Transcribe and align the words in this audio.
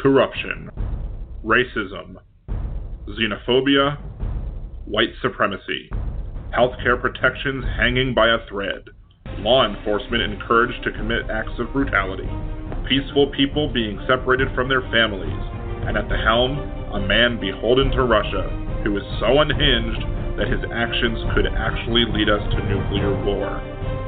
corruption, 0.00 0.70
racism, 1.44 2.16
xenophobia, 3.08 3.98
white 4.86 5.12
supremacy, 5.20 5.90
healthcare 6.56 6.98
protections 6.98 7.64
hanging 7.76 8.14
by 8.14 8.28
a 8.28 8.46
thread, 8.48 8.88
law 9.40 9.68
enforcement 9.68 10.22
encouraged 10.22 10.82
to 10.84 10.92
commit 10.92 11.28
acts 11.30 11.52
of 11.58 11.70
brutality, 11.72 12.28
peaceful 12.88 13.30
people 13.36 13.70
being 13.72 14.00
separated 14.08 14.48
from 14.54 14.68
their 14.70 14.80
families, 14.88 15.44
and 15.84 15.98
at 15.98 16.08
the 16.08 16.16
helm, 16.16 16.56
a 16.96 17.00
man 17.06 17.38
beholden 17.38 17.90
to 17.90 18.02
Russia 18.02 18.48
who 18.82 18.96
is 18.96 19.04
so 19.20 19.40
unhinged 19.40 20.00
that 20.40 20.48
his 20.48 20.64
actions 20.72 21.20
could 21.36 21.44
actually 21.44 22.08
lead 22.08 22.32
us 22.32 22.40
to 22.56 22.64
nuclear 22.64 23.12
war. 23.28 23.60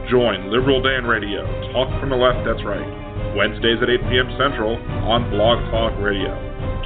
Join 0.08 0.50
Liberal 0.50 0.80
Dan 0.80 1.04
Radio, 1.04 1.44
Talk 1.72 1.88
from 2.00 2.08
the 2.08 2.16
Left, 2.16 2.48
that's 2.48 2.64
right, 2.64 3.11
Wednesdays 3.36 3.80
at 3.80 3.88
8 3.88 4.00
p.m. 4.12 4.28
Central 4.36 4.76
on 5.08 5.30
Blog 5.30 5.58
Talk 5.70 5.96
Radio. 6.00 6.36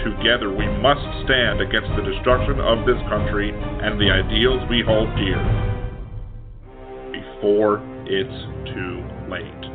Together 0.05 0.55
we 0.55 0.67
must 0.79 1.03
stand 1.27 1.61
against 1.61 1.91
the 1.97 2.03
destruction 2.07 2.61
of 2.61 2.87
this 2.87 3.01
country 3.11 3.51
and 3.51 3.99
the 3.99 4.11
ideals 4.11 4.63
we 4.71 4.83
hold 4.87 5.11
dear. 5.17 5.43
Before 7.11 7.83
it's 8.07 8.39
too 8.71 9.03
late. 9.29 9.66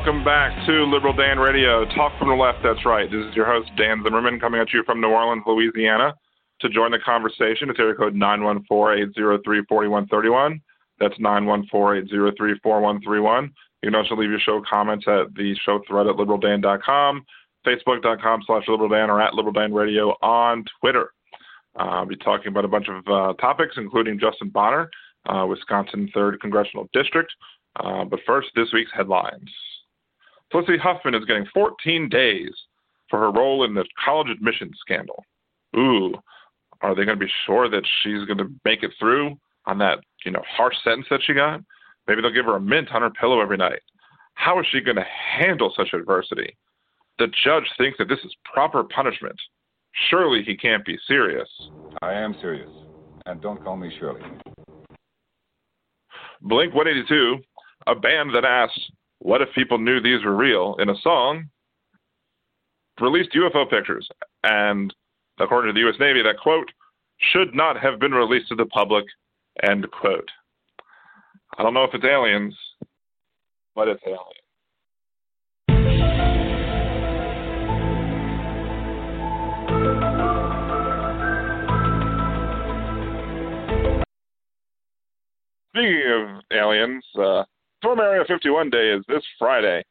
Welcome 0.00 0.24
back 0.24 0.64
to 0.64 0.84
Liberal 0.84 1.12
Dan 1.12 1.38
Radio. 1.38 1.84
Talk 1.94 2.18
from 2.18 2.28
the 2.28 2.34
left, 2.34 2.60
that's 2.62 2.86
right. 2.86 3.10
This 3.10 3.26
is 3.26 3.36
your 3.36 3.44
host, 3.44 3.70
Dan 3.76 4.02
Zimmerman, 4.02 4.40
coming 4.40 4.58
at 4.58 4.72
you 4.72 4.82
from 4.84 4.98
New 4.98 5.08
Orleans, 5.08 5.42
Louisiana. 5.46 6.14
To 6.62 6.70
join 6.70 6.90
the 6.90 6.98
conversation, 6.98 7.68
it's 7.68 7.78
area 7.78 7.94
code 7.94 8.14
914-803-4131. 8.14 10.62
That's 10.98 11.18
914-803-4131. 11.18 13.50
You 13.82 13.90
can 13.90 13.94
also 13.94 14.16
leave 14.16 14.30
your 14.30 14.40
show 14.40 14.62
comments 14.66 15.04
at 15.06 15.34
the 15.34 15.54
show 15.66 15.82
thread 15.86 16.06
at 16.06 16.16
liberaldan.com, 16.16 17.26
facebook.com 17.66 18.40
slash 18.46 18.64
liberaldan, 18.68 19.10
or 19.10 19.20
at 19.20 19.34
liberaldan 19.34 19.74
radio 19.74 20.16
on 20.22 20.64
Twitter. 20.80 21.12
Uh, 21.78 21.82
I'll 21.82 22.06
be 22.06 22.16
talking 22.16 22.48
about 22.48 22.64
a 22.64 22.68
bunch 22.68 22.88
of 22.88 23.06
uh, 23.06 23.34
topics, 23.34 23.74
including 23.76 24.18
Justin 24.18 24.48
Bonner, 24.48 24.88
uh, 25.26 25.44
Wisconsin 25.46 26.10
3rd 26.16 26.40
Congressional 26.40 26.88
District. 26.94 27.30
Uh, 27.76 28.06
but 28.06 28.20
first, 28.26 28.48
this 28.56 28.72
week's 28.72 28.90
headlines. 28.94 29.50
Felicity 30.50 30.78
Huffman 30.78 31.14
is 31.14 31.24
getting 31.24 31.46
14 31.54 32.08
days 32.08 32.50
for 33.08 33.18
her 33.18 33.30
role 33.30 33.64
in 33.64 33.74
the 33.74 33.84
college 34.04 34.28
admissions 34.28 34.76
scandal. 34.80 35.24
Ooh, 35.76 36.14
are 36.80 36.94
they 36.94 37.04
going 37.04 37.18
to 37.18 37.24
be 37.24 37.32
sure 37.46 37.68
that 37.68 37.86
she's 38.02 38.24
going 38.24 38.38
to 38.38 38.50
make 38.64 38.82
it 38.82 38.92
through 38.98 39.36
on 39.66 39.78
that, 39.78 39.98
you 40.24 40.32
know, 40.32 40.42
harsh 40.48 40.74
sentence 40.82 41.06
that 41.10 41.20
she 41.24 41.34
got? 41.34 41.60
Maybe 42.08 42.22
they'll 42.22 42.32
give 42.32 42.46
her 42.46 42.56
a 42.56 42.60
mint 42.60 42.92
on 42.92 43.02
her 43.02 43.10
pillow 43.10 43.40
every 43.40 43.56
night. 43.56 43.80
How 44.34 44.58
is 44.58 44.66
she 44.72 44.80
going 44.80 44.96
to 44.96 45.04
handle 45.38 45.72
such 45.76 45.92
adversity? 45.92 46.56
The 47.18 47.28
judge 47.44 47.64
thinks 47.76 47.98
that 47.98 48.08
this 48.08 48.20
is 48.24 48.34
proper 48.52 48.82
punishment. 48.84 49.36
Surely 50.08 50.42
he 50.42 50.56
can't 50.56 50.84
be 50.84 50.98
serious. 51.06 51.48
I 52.00 52.14
am 52.14 52.34
serious. 52.40 52.70
And 53.26 53.40
don't 53.42 53.62
call 53.62 53.76
me 53.76 53.92
Shirley. 53.98 54.22
Blink 56.40 56.74
182, 56.74 57.36
a 57.86 57.94
band 57.94 58.34
that 58.34 58.46
asks, 58.46 58.80
what 59.20 59.42
If 59.42 59.48
People 59.54 59.78
Knew 59.78 60.00
These 60.00 60.24
Were 60.24 60.34
Real 60.34 60.76
in 60.80 60.88
a 60.88 60.96
song, 61.02 61.48
released 63.00 63.32
UFO 63.32 63.68
pictures. 63.68 64.08
And 64.44 64.92
according 65.38 65.68
to 65.68 65.72
the 65.74 65.86
U.S. 65.86 66.00
Navy, 66.00 66.22
that 66.22 66.38
quote 66.42 66.70
should 67.32 67.54
not 67.54 67.78
have 67.78 68.00
been 68.00 68.12
released 68.12 68.48
to 68.48 68.54
the 68.54 68.66
public, 68.66 69.04
end 69.62 69.86
quote. 69.90 70.28
I 71.58 71.62
don't 71.62 71.74
know 71.74 71.84
if 71.84 71.94
it's 71.94 72.04
aliens, 72.04 72.54
but 73.74 73.88
it's 73.88 74.02
aliens. 74.06 74.36
Speaking 85.72 86.02
of 86.10 86.42
aliens, 86.52 87.04
uh, 87.18 87.44
Storm 87.80 87.98
Area 87.98 88.22
51 88.28 88.68
Day 88.68 88.90
is 88.90 89.02
this 89.08 89.22
Friday. 89.38 89.82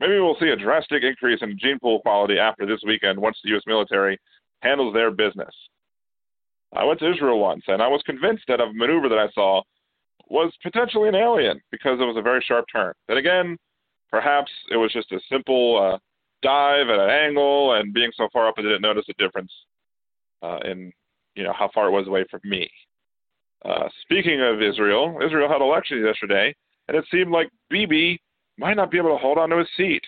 Maybe 0.00 0.20
we'll 0.20 0.36
see 0.38 0.50
a 0.50 0.56
drastic 0.56 1.02
increase 1.02 1.38
in 1.40 1.58
gene 1.58 1.78
pool 1.78 2.00
quality 2.00 2.38
after 2.38 2.66
this 2.66 2.80
weekend 2.86 3.18
once 3.18 3.38
the 3.42 3.48
U.S. 3.52 3.62
military 3.66 4.20
handles 4.60 4.92
their 4.92 5.10
business. 5.10 5.54
I 6.74 6.84
went 6.84 7.00
to 7.00 7.10
Israel 7.10 7.38
once, 7.38 7.62
and 7.68 7.80
I 7.80 7.88
was 7.88 8.02
convinced 8.04 8.44
that 8.48 8.60
a 8.60 8.70
maneuver 8.74 9.08
that 9.08 9.18
I 9.18 9.30
saw 9.30 9.62
was 10.28 10.52
potentially 10.62 11.08
an 11.08 11.14
alien 11.14 11.58
because 11.70 11.98
it 12.00 12.04
was 12.04 12.18
a 12.18 12.22
very 12.22 12.44
sharp 12.46 12.66
turn. 12.70 12.92
Then 13.08 13.16
again, 13.16 13.56
perhaps 14.10 14.50
it 14.70 14.76
was 14.76 14.92
just 14.92 15.10
a 15.12 15.20
simple 15.30 15.80
uh, 15.94 15.98
dive 16.42 16.90
at 16.90 16.98
an 16.98 17.08
angle, 17.08 17.72
and 17.72 17.94
being 17.94 18.12
so 18.14 18.28
far 18.30 18.46
up, 18.46 18.56
I 18.58 18.62
didn't 18.62 18.82
notice 18.82 19.06
a 19.08 19.14
difference 19.14 19.52
uh, 20.42 20.58
in 20.66 20.92
you 21.34 21.44
know 21.44 21.54
how 21.58 21.70
far 21.72 21.86
it 21.86 21.92
was 21.92 22.08
away 22.08 22.26
from 22.30 22.40
me. 22.44 22.70
Uh, 23.64 23.88
speaking 24.02 24.42
of 24.42 24.60
Israel, 24.60 25.18
Israel 25.24 25.48
had 25.48 25.62
elections 25.62 26.04
yesterday, 26.04 26.54
and 26.88 26.96
it 26.96 27.04
seemed 27.10 27.30
like 27.30 27.50
Bibi 27.70 28.20
might 28.58 28.76
not 28.76 28.90
be 28.90 28.98
able 28.98 29.10
to 29.10 29.22
hold 29.22 29.38
on 29.38 29.50
to 29.50 29.58
his 29.58 29.68
seat. 29.76 30.02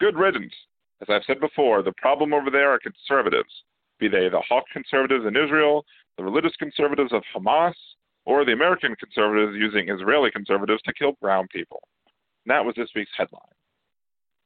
Good 0.00 0.16
riddance. 0.16 0.52
As 1.00 1.08
I've 1.10 1.24
said 1.26 1.40
before, 1.40 1.82
the 1.82 1.92
problem 1.98 2.32
over 2.32 2.50
there 2.50 2.70
are 2.70 2.78
conservatives, 2.78 3.50
be 3.98 4.08
they 4.08 4.28
the 4.28 4.40
hawk 4.40 4.64
conservatives 4.72 5.26
in 5.26 5.36
Israel, 5.36 5.84
the 6.16 6.24
religious 6.24 6.56
conservatives 6.58 7.12
of 7.12 7.22
Hamas, 7.34 7.74
or 8.24 8.44
the 8.44 8.52
American 8.52 8.94
conservatives 8.96 9.56
using 9.56 9.88
Israeli 9.88 10.30
conservatives 10.30 10.82
to 10.82 10.92
kill 10.94 11.12
brown 11.20 11.46
people. 11.48 11.82
And 12.44 12.50
that 12.50 12.64
was 12.64 12.74
this 12.76 12.90
week's 12.94 13.10
headline. 13.16 13.42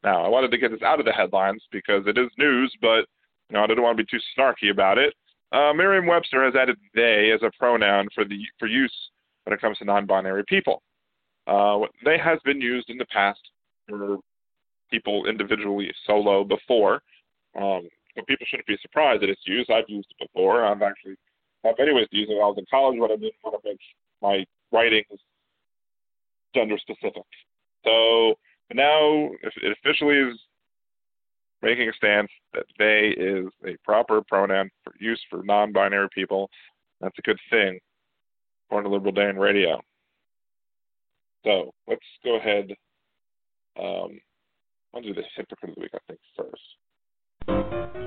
Now, 0.02 0.24
I 0.24 0.28
wanted 0.28 0.50
to 0.50 0.58
get 0.58 0.70
this 0.70 0.82
out 0.82 0.98
of 0.98 1.06
the 1.06 1.12
headlines 1.12 1.62
because 1.70 2.06
it 2.06 2.18
is 2.18 2.30
news, 2.38 2.74
but 2.80 3.06
you 3.48 3.54
know, 3.54 3.64
I 3.64 3.66
didn't 3.66 3.82
want 3.82 3.96
to 3.98 4.04
be 4.04 4.10
too 4.10 4.22
snarky 4.36 4.70
about 4.70 4.98
it. 4.98 5.14
Uh, 5.52 5.72
Merriam-Webster 5.74 6.44
has 6.44 6.54
added 6.54 6.76
"they" 6.94 7.32
as 7.34 7.42
a 7.42 7.50
pronoun 7.58 8.08
for 8.14 8.24
the 8.24 8.38
for 8.58 8.66
use 8.66 8.94
when 9.44 9.52
it 9.52 9.60
comes 9.60 9.78
to 9.78 9.84
non-binary 9.84 10.44
people. 10.46 10.82
Uh, 11.50 11.80
they 12.04 12.16
has 12.16 12.38
been 12.44 12.60
used 12.60 12.88
in 12.90 12.96
the 12.96 13.06
past 13.06 13.40
for 13.88 14.18
people 14.90 15.26
individually 15.26 15.90
solo 16.06 16.44
before. 16.44 17.02
Um, 17.60 17.88
people 18.28 18.46
shouldn't 18.48 18.68
be 18.68 18.78
surprised 18.80 19.22
that 19.22 19.30
it's 19.30 19.40
used. 19.46 19.68
I've 19.68 19.88
used 19.88 20.08
it 20.10 20.28
before. 20.28 20.64
I've 20.64 20.80
actually 20.80 21.16
have 21.64 21.74
many 21.76 21.92
ways 21.92 22.06
to 22.10 22.16
use 22.16 22.28
it. 22.30 22.34
I 22.34 22.46
was 22.46 22.56
in 22.56 22.66
college 22.70 23.00
when 23.00 23.10
I 23.10 23.16
didn't 23.16 23.34
want 23.42 23.60
to 23.60 23.68
make 23.68 23.80
my 24.22 24.44
writings 24.70 25.20
gender 26.54 26.78
specific. 26.78 27.24
So 27.84 28.34
now 28.72 29.30
it 29.42 29.76
officially 29.84 30.18
is 30.18 30.38
making 31.62 31.88
a 31.88 31.92
stance 31.94 32.30
that 32.54 32.66
they 32.78 33.12
is 33.16 33.46
a 33.66 33.76
proper 33.84 34.22
pronoun 34.22 34.70
for 34.84 34.92
use 35.00 35.20
for 35.28 35.42
non-binary 35.42 36.08
people. 36.14 36.48
That's 37.00 37.18
a 37.18 37.22
good 37.22 37.38
thing, 37.50 37.80
according 38.68 38.88
to 38.88 38.94
Liberal 38.94 39.12
Dan 39.12 39.36
Radio. 39.36 39.80
So 41.44 41.72
let's 41.88 42.00
go 42.24 42.36
ahead. 42.36 42.70
Um, 43.78 44.20
I'll 44.94 45.02
do 45.02 45.14
the 45.14 45.22
hypocrite 45.36 45.70
of 45.70 45.74
the 45.76 45.80
week, 45.80 45.92
I 45.94 45.98
think, 46.08 46.20
first. 46.36 46.62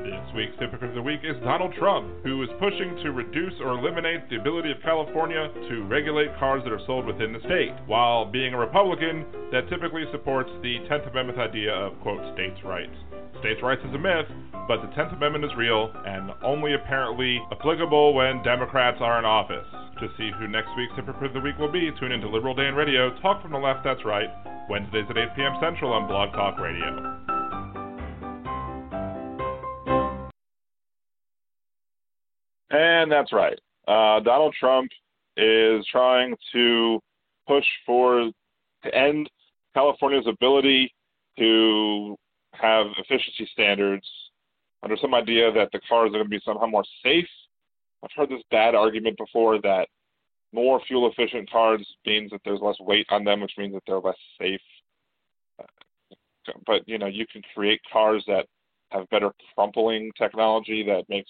This 0.03 0.35
week's 0.35 0.59
Hypocrite 0.59 0.89
of 0.89 0.95
the 0.95 1.01
Week 1.01 1.21
is 1.23 1.35
Donald 1.43 1.73
Trump, 1.79 2.11
who 2.23 2.43
is 2.43 2.49
pushing 2.59 2.95
to 3.03 3.11
reduce 3.11 3.53
or 3.61 3.79
eliminate 3.79 4.29
the 4.29 4.35
ability 4.35 4.71
of 4.71 4.77
California 4.83 5.49
to 5.69 5.83
regulate 5.85 6.27
cars 6.37 6.61
that 6.65 6.73
are 6.73 6.85
sold 6.85 7.05
within 7.05 7.33
the 7.33 7.39
state, 7.39 7.73
while 7.87 8.25
being 8.25 8.53
a 8.53 8.57
Republican 8.57 9.25
that 9.51 9.69
typically 9.69 10.03
supports 10.11 10.49
the 10.61 10.79
10th 10.89 11.09
Amendment 11.09 11.39
idea 11.39 11.71
of, 11.71 11.99
quote, 12.01 12.21
states' 12.35 12.59
rights. 12.65 12.95
States' 13.39 13.61
rights 13.61 13.81
is 13.87 13.93
a 13.93 13.97
myth, 13.97 14.27
but 14.67 14.81
the 14.81 14.87
10th 14.95 15.13
Amendment 15.13 15.45
is 15.45 15.51
real 15.57 15.91
and 16.05 16.31
only 16.43 16.73
apparently 16.73 17.41
applicable 17.51 18.13
when 18.13 18.41
Democrats 18.43 18.97
are 19.01 19.19
in 19.19 19.25
office. 19.25 19.65
To 19.99 20.07
see 20.17 20.31
who 20.39 20.47
next 20.47 20.69
week's 20.77 20.95
Hypocrite 20.95 21.31
of 21.31 21.33
the 21.33 21.39
Week 21.41 21.57
will 21.57 21.71
be, 21.71 21.91
tune 21.99 22.11
into 22.11 22.27
Liberal 22.29 22.55
Dan 22.55 22.75
Radio, 22.75 23.09
Talk 23.21 23.41
from 23.41 23.51
the 23.51 23.57
Left, 23.57 23.83
that's 23.83 24.03
right, 24.05 24.29
Wednesdays 24.69 25.05
at 25.09 25.17
8 25.17 25.35
p.m. 25.35 25.53
Central 25.61 25.91
on 25.93 26.07
Blog 26.07 26.31
Talk 26.33 26.59
Radio. 26.59 27.19
And 32.69 33.11
that's 33.11 33.31
right. 33.31 33.59
Uh, 33.87 34.19
Donald 34.21 34.55
Trump 34.59 34.89
is 35.37 35.85
trying 35.91 36.35
to 36.53 36.99
push 37.47 37.65
for 37.85 38.31
to 38.83 38.95
end 38.95 39.29
California's 39.73 40.27
ability 40.27 40.93
to 41.37 42.15
have 42.53 42.87
efficiency 42.97 43.49
standards 43.51 44.07
under 44.83 44.97
some 44.97 45.13
idea 45.13 45.51
that 45.51 45.69
the 45.71 45.79
cars 45.87 46.09
are 46.09 46.17
going 46.17 46.23
to 46.23 46.29
be 46.29 46.41
somehow 46.45 46.65
more 46.65 46.85
safe. 47.03 47.27
I've 48.03 48.11
heard 48.15 48.29
this 48.29 48.43
bad 48.51 48.75
argument 48.75 49.17
before 49.17 49.61
that 49.61 49.87
more 50.51 50.79
fuel 50.87 51.09
efficient 51.09 51.49
cars 51.49 51.85
means 52.05 52.31
that 52.31 52.41
there's 52.45 52.61
less 52.61 52.79
weight 52.79 53.07
on 53.09 53.23
them, 53.23 53.41
which 53.41 53.53
means 53.57 53.73
that 53.73 53.83
they're 53.87 53.99
less 53.99 54.17
safe. 54.39 54.61
But 56.67 56.87
you 56.87 56.97
know, 56.97 57.07
you 57.07 57.25
can 57.25 57.41
create 57.53 57.81
cars 57.91 58.23
that 58.27 58.47
have 58.89 59.09
better 59.09 59.31
crumpling 59.55 60.11
technology 60.17 60.83
that 60.83 61.05
makes 61.09 61.29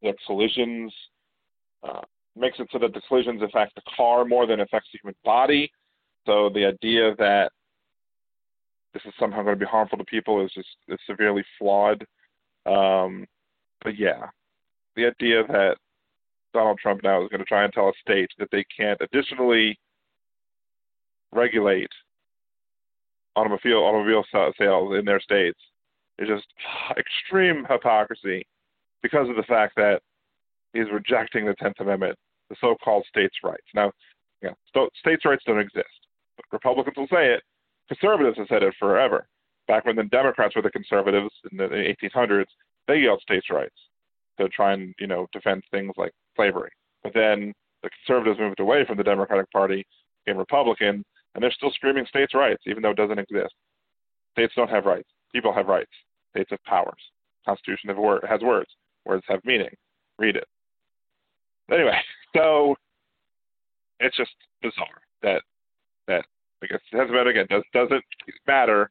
the 0.00 0.14
collisions 0.26 0.92
uh, 1.82 2.00
makes 2.36 2.58
it 2.58 2.68
so 2.72 2.78
that 2.78 2.94
the 2.94 3.02
collisions 3.08 3.42
affect 3.42 3.74
the 3.74 3.82
car 3.96 4.24
more 4.24 4.46
than 4.46 4.60
affects 4.60 4.88
the 4.92 4.98
human 5.02 5.14
body. 5.24 5.70
So 6.26 6.48
the 6.48 6.66
idea 6.66 7.14
that 7.16 7.52
this 8.94 9.02
is 9.04 9.12
somehow 9.18 9.42
going 9.42 9.56
to 9.58 9.64
be 9.64 9.68
harmful 9.68 9.98
to 9.98 10.04
people 10.04 10.44
is 10.44 10.52
just 10.52 10.68
is 10.88 10.98
severely 11.06 11.44
flawed. 11.58 12.06
Um, 12.64 13.26
but 13.82 13.98
yeah, 13.98 14.28
the 14.96 15.06
idea 15.06 15.46
that 15.46 15.76
Donald 16.54 16.78
Trump 16.78 17.02
now 17.02 17.22
is 17.22 17.28
going 17.28 17.40
to 17.40 17.44
try 17.44 17.64
and 17.64 17.72
tell 17.72 17.88
a 17.88 17.92
state 18.00 18.30
that 18.38 18.48
they 18.50 18.64
can't 18.76 19.00
additionally 19.00 19.78
regulate 21.32 21.90
automobile 23.36 23.78
automobile 23.78 24.24
sales 24.56 24.96
in 24.96 25.04
their 25.04 25.20
states 25.20 25.58
is 26.18 26.28
just 26.28 26.46
extreme 26.96 27.66
hypocrisy 27.68 28.46
because 29.02 29.28
of 29.28 29.36
the 29.36 29.42
fact 29.42 29.74
that 29.76 30.00
he's 30.72 30.90
rejecting 30.92 31.44
the 31.44 31.54
Tenth 31.54 31.80
Amendment, 31.80 32.16
the 32.48 32.56
so-called 32.60 33.04
states' 33.08 33.36
rights. 33.42 33.66
Now, 33.74 33.92
know, 34.42 34.88
states' 34.98 35.24
rights 35.24 35.42
don't 35.46 35.58
exist. 35.58 35.88
But 36.36 36.46
Republicans 36.52 36.96
will 36.96 37.08
say 37.08 37.34
it. 37.34 37.42
Conservatives 37.88 38.38
have 38.38 38.46
said 38.48 38.62
it 38.62 38.74
forever. 38.78 39.26
Back 39.66 39.84
when 39.84 39.96
the 39.96 40.04
Democrats 40.04 40.56
were 40.56 40.62
the 40.62 40.70
conservatives 40.70 41.30
in 41.50 41.56
the 41.56 41.94
1800s, 42.02 42.46
they 42.86 42.98
yelled 42.98 43.22
states' 43.22 43.50
rights 43.50 43.74
to 44.38 44.48
try 44.48 44.72
and 44.72 44.94
you 44.98 45.06
know 45.06 45.26
defend 45.32 45.62
things 45.70 45.92
like 45.96 46.12
slavery. 46.36 46.70
But 47.02 47.14
then 47.14 47.52
the 47.82 47.90
conservatives 47.90 48.40
moved 48.40 48.60
away 48.60 48.84
from 48.84 48.96
the 48.96 49.04
Democratic 49.04 49.50
Party, 49.50 49.86
became 50.24 50.38
Republican, 50.38 51.04
and 51.34 51.42
they're 51.42 51.52
still 51.52 51.72
screaming 51.72 52.06
states' 52.06 52.34
rights, 52.34 52.62
even 52.66 52.82
though 52.82 52.90
it 52.90 52.96
doesn't 52.96 53.18
exist. 53.18 53.54
States 54.32 54.52
don't 54.56 54.70
have 54.70 54.86
rights. 54.86 55.08
People 55.32 55.52
have 55.52 55.66
rights. 55.66 55.90
States 56.30 56.50
have 56.50 56.62
powers. 56.64 57.00
Constitution 57.46 57.90
has 57.90 58.40
words. 58.42 58.70
Words 59.04 59.24
have 59.28 59.40
meaning. 59.44 59.74
Read 60.18 60.36
it. 60.36 60.48
Anyway, 61.70 61.98
so 62.36 62.74
it's 64.00 64.16
just 64.16 64.32
bizarre 64.62 65.02
that 65.22 65.42
that 66.06 66.24
Has 66.70 67.10
about 67.10 67.26
again 67.26 67.46
does 67.48 67.62
doesn't 67.72 68.04
matter 68.46 68.90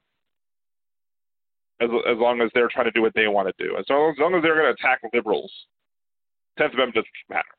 as 1.81 1.89
as 2.09 2.17
long 2.17 2.41
as 2.41 2.49
they're 2.53 2.69
trying 2.69 2.85
to 2.85 2.91
do 2.91 3.01
what 3.01 3.13
they 3.15 3.27
want 3.27 3.47
to 3.47 3.63
do. 3.63 3.75
As 3.77 3.85
long 3.89 4.11
as, 4.11 4.19
long 4.19 4.35
as 4.35 4.43
they're 4.43 4.55
going 4.55 4.73
to 4.73 4.79
attack 4.79 4.99
liberals, 5.13 5.51
Tenth 6.57 6.73
Amendment 6.73 6.95
doesn't 6.95 7.29
matter. 7.29 7.53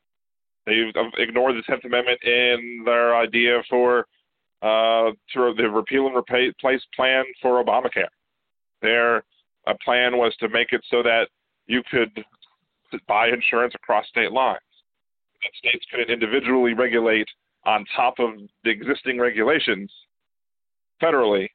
They've 0.66 0.94
ignored 1.18 1.56
the 1.56 1.62
Tenth 1.62 1.84
Amendment 1.84 2.18
in 2.24 2.82
their 2.84 3.16
idea 3.16 3.62
for 3.68 4.06
uh, 4.62 5.10
through 5.32 5.54
the 5.54 5.68
repeal 5.68 6.06
and 6.06 6.16
replace 6.16 6.82
plan 6.96 7.24
for 7.42 7.62
Obamacare. 7.62 8.08
Their 8.80 9.24
uh, 9.66 9.74
plan 9.84 10.16
was 10.16 10.34
to 10.40 10.48
make 10.48 10.72
it 10.72 10.80
so 10.90 11.02
that 11.02 11.28
you 11.66 11.82
could 11.90 12.24
buy 13.06 13.28
insurance 13.28 13.74
across 13.74 14.06
state 14.08 14.32
lines. 14.32 14.60
That 15.42 15.50
states 15.58 15.84
could 15.92 16.10
individually 16.10 16.72
regulate 16.72 17.28
on 17.66 17.84
top 17.94 18.14
of 18.18 18.30
the 18.62 18.70
existing 18.70 19.18
regulations 19.18 19.90
federally 21.02 21.48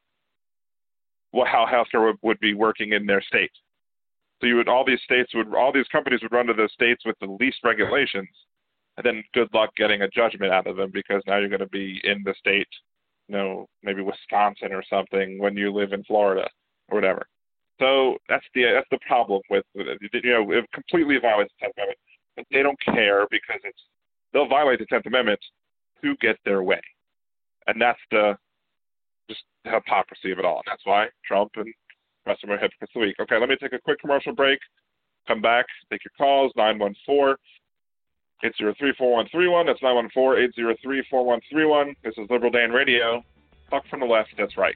how 1.33 1.65
healthcare 1.71 2.05
would, 2.05 2.17
would 2.21 2.39
be 2.39 2.53
working 2.53 2.93
in 2.93 3.05
their 3.05 3.21
state. 3.21 3.51
So 4.41 4.47
you 4.47 4.55
would 4.55 4.69
all 4.69 4.85
these 4.85 5.01
states 5.03 5.33
would 5.35 5.53
all 5.53 5.71
these 5.73 5.87
companies 5.91 6.21
would 6.21 6.31
run 6.31 6.47
to 6.47 6.53
the 6.53 6.69
states 6.73 7.03
with 7.05 7.17
the 7.19 7.37
least 7.39 7.57
regulations, 7.63 8.29
and 8.97 9.05
then 9.05 9.23
good 9.33 9.49
luck 9.53 9.69
getting 9.75 10.01
a 10.01 10.09
judgment 10.09 10.53
out 10.53 10.67
of 10.67 10.77
them 10.77 10.91
because 10.93 11.21
now 11.27 11.37
you're 11.37 11.49
going 11.49 11.59
to 11.59 11.67
be 11.67 11.99
in 12.03 12.23
the 12.23 12.33
state, 12.39 12.67
you 13.27 13.35
know, 13.35 13.67
maybe 13.83 14.01
Wisconsin 14.01 14.71
or 14.71 14.83
something 14.89 15.39
when 15.39 15.57
you 15.57 15.73
live 15.73 15.91
in 15.91 16.03
Florida 16.05 16.47
or 16.87 16.95
whatever. 16.95 17.27
So 17.79 18.17
that's 18.27 18.45
the 18.53 18.63
that's 18.73 18.87
the 18.91 18.99
problem 19.05 19.41
with 19.49 19.65
you 19.75 19.85
know 20.23 20.51
it 20.51 20.65
completely 20.73 21.17
violates 21.21 21.53
the 21.59 21.65
Tenth 21.65 21.75
Amendment, 21.77 21.99
but 22.35 22.45
they 22.51 22.63
don't 22.63 22.79
care 22.81 23.27
because 23.29 23.59
it's 23.63 23.79
they'll 24.31 24.47
violate 24.47 24.79
the 24.79 24.85
Tenth 24.85 25.05
Amendment 25.05 25.39
to 26.01 26.15
get 26.21 26.37
their 26.45 26.63
way, 26.63 26.81
and 27.67 27.81
that's 27.81 27.99
the 28.11 28.37
just 29.29 29.43
the 29.63 29.71
hypocrisy 29.71 30.31
of 30.31 30.39
it 30.39 30.45
all. 30.45 30.57
And 30.57 30.67
that's 30.67 30.85
why 30.85 31.07
Trump 31.25 31.51
and 31.55 31.71
rest 32.25 32.43
of 32.43 32.49
them 32.49 32.57
are 32.57 32.61
hypocrites 32.61 32.91
of 32.95 33.01
the 33.01 33.07
week. 33.07 33.15
Okay, 33.21 33.37
let 33.39 33.47
me 33.47 33.55
take 33.55 33.73
a 33.73 33.79
quick 33.79 33.99
commercial 33.99 34.33
break. 34.33 34.59
Come 35.27 35.41
back, 35.41 35.65
take 35.91 36.03
your 36.03 36.11
calls, 36.17 36.51
914 36.57 37.35
803 38.43 38.93
4131. 38.97 39.65
That's 39.65 39.81
914 39.81 40.43
803 40.43 41.03
4131. 41.09 41.95
This 42.03 42.15
is 42.17 42.29
Liberal 42.29 42.51
Dan 42.51 42.71
Radio. 42.71 43.23
Talk 43.69 43.83
from 43.89 43.99
the 43.99 44.05
left, 44.05 44.29
that's 44.37 44.57
right. 44.57 44.75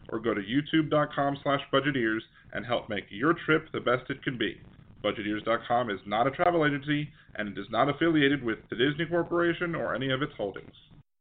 or 0.11 0.19
go 0.19 0.33
to 0.33 0.41
youtube.com 0.41 1.37
slash 1.43 1.61
budgeteers 1.73 2.19
and 2.53 2.65
help 2.65 2.89
make 2.89 3.05
your 3.09 3.33
trip 3.45 3.67
the 3.71 3.79
best 3.79 4.09
it 4.09 4.23
can 4.23 4.37
be. 4.37 4.59
Budgeteers.com 5.03 5.89
is 5.89 5.99
not 6.05 6.27
a 6.27 6.31
travel 6.31 6.65
agency 6.65 7.09
and 7.35 7.49
it 7.49 7.59
is 7.59 7.67
not 7.71 7.89
affiliated 7.89 8.43
with 8.43 8.59
the 8.69 8.75
Disney 8.75 9.05
Corporation 9.05 9.73
or 9.73 9.95
any 9.95 10.11
of 10.11 10.21
its 10.21 10.33
holdings. 10.37 10.73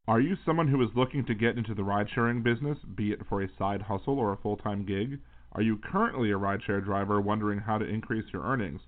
Are 0.09 0.21
you 0.21 0.37
someone 0.45 0.69
who 0.69 0.83
is 0.83 0.91
looking 0.97 1.25
to 1.27 1.35
get 1.35 1.57
into 1.57 1.75
the 1.75 1.85
ride 1.85 2.09
sharing 2.15 2.43
business, 2.43 2.79
be 2.97 3.13
it 3.13 3.21
for 3.29 3.43
a 3.43 3.49
side 3.59 3.83
hustle 3.83 4.19
or 4.19 4.33
a 4.33 4.37
full 4.39 4.57
time 4.57 4.85
gig? 4.85 5.19
Are 5.53 5.63
you 5.63 5.79
currently 5.79 6.31
a 6.31 6.39
rideshare 6.39 6.85
driver 6.85 7.21
wondering 7.21 7.61
how 7.61 7.79
to 7.79 7.85
increase 7.85 8.25
your 8.33 8.43
earnings? 8.43 8.81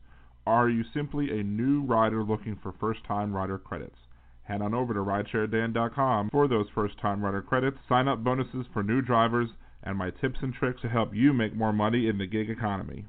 Are 0.46 0.68
you 0.68 0.82
simply 0.92 1.30
a 1.30 1.42
new 1.44 1.82
rider 1.82 2.24
looking 2.24 2.58
for 2.62 2.72
first 2.80 3.04
time 3.04 3.32
rider 3.32 3.58
credits? 3.58 3.96
Head 4.42 4.62
on 4.62 4.74
over 4.74 4.92
to 4.92 5.00
ridesharedan.com 5.00 6.30
for 6.30 6.48
those 6.48 6.66
first 6.74 6.98
time 6.98 7.24
rider 7.24 7.42
credits, 7.42 7.78
sign 7.88 8.08
up 8.08 8.24
bonuses 8.24 8.66
for 8.72 8.82
new 8.82 9.00
drivers, 9.00 9.48
and 9.82 9.98
my 9.98 10.10
tips 10.10 10.38
and 10.42 10.54
tricks 10.54 10.80
to 10.82 10.88
help 10.88 11.14
you 11.14 11.32
make 11.32 11.54
more 11.54 11.72
money 11.72 12.08
in 12.08 12.18
the 12.18 12.26
gig 12.26 12.50
economy. 12.50 13.04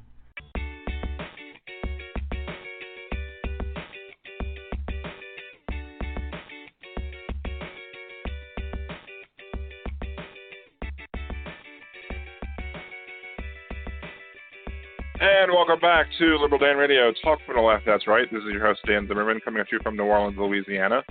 And 15.20 15.51
welcome 15.51 15.80
back 15.80 16.08
to 16.20 16.38
Liberal 16.38 16.60
Dan 16.60 16.75
Radio. 16.75 17.13
Talk 17.24 17.39
from 17.46 17.56
the 17.56 17.62
left, 17.62 17.86
that's 17.86 18.08
right. 18.08 18.30
This 18.32 18.44
is 18.44 18.51
your 18.51 18.65
host, 18.65 18.82
Dan 18.86 19.08
Zimmerman, 19.08 19.39
coming 19.46 19.62
at 19.62 19.72
you 19.72 19.80
from 19.82 19.96
New 19.96 20.03
Orleans, 20.03 20.38
Louisiana. 20.38 21.01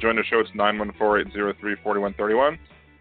Join 0.00 0.16
the 0.16 0.24
show, 0.24 0.40
it's 0.40 0.50
914-803-4131, 0.50 2.58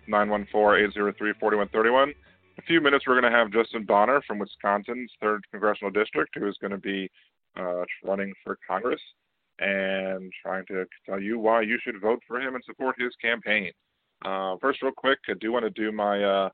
914-803-4131. 0.09 2.03
In 2.03 2.13
a 2.59 2.61
few 2.63 2.81
minutes, 2.81 3.05
we're 3.07 3.19
going 3.19 3.31
to 3.31 3.37
have 3.37 3.51
Justin 3.51 3.83
Bonner 3.83 4.21
from 4.27 4.39
Wisconsin's 4.39 5.11
3rd 5.21 5.39
Congressional 5.51 5.91
District, 5.91 6.31
who 6.35 6.47
is 6.47 6.57
going 6.61 6.71
to 6.71 6.77
be 6.77 7.09
uh, 7.57 7.83
running 8.03 8.33
for 8.43 8.57
Congress 8.67 9.01
and 9.59 10.31
trying 10.41 10.65
to 10.67 10.85
tell 11.05 11.19
you 11.19 11.39
why 11.39 11.61
you 11.61 11.77
should 11.83 11.99
vote 12.01 12.19
for 12.27 12.39
him 12.39 12.55
and 12.55 12.63
support 12.63 12.95
his 12.99 13.13
campaign. 13.21 13.71
Uh, 14.25 14.55
first, 14.61 14.81
real 14.81 14.91
quick, 14.95 15.19
I 15.29 15.33
do 15.39 15.51
want 15.51 15.65
to 15.65 15.69
do 15.69 15.91
my 15.91 16.23
uh, 16.23 16.49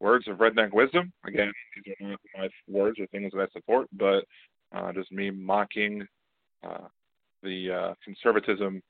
words 0.00 0.26
of 0.28 0.38
redneck 0.38 0.72
wisdom. 0.72 1.12
Again, 1.26 1.52
these 1.84 1.94
are 2.00 2.10
not 2.10 2.20
my 2.36 2.48
words 2.68 2.98
or 2.98 3.06
things 3.08 3.32
that 3.34 3.40
I 3.40 3.46
support, 3.52 3.88
but 3.92 4.24
uh, 4.74 4.92
just 4.92 5.12
me 5.12 5.30
mocking 5.30 6.06
uh, 6.64 6.88
the 7.42 7.70
uh, 7.70 7.94
conservatism, 8.04 8.82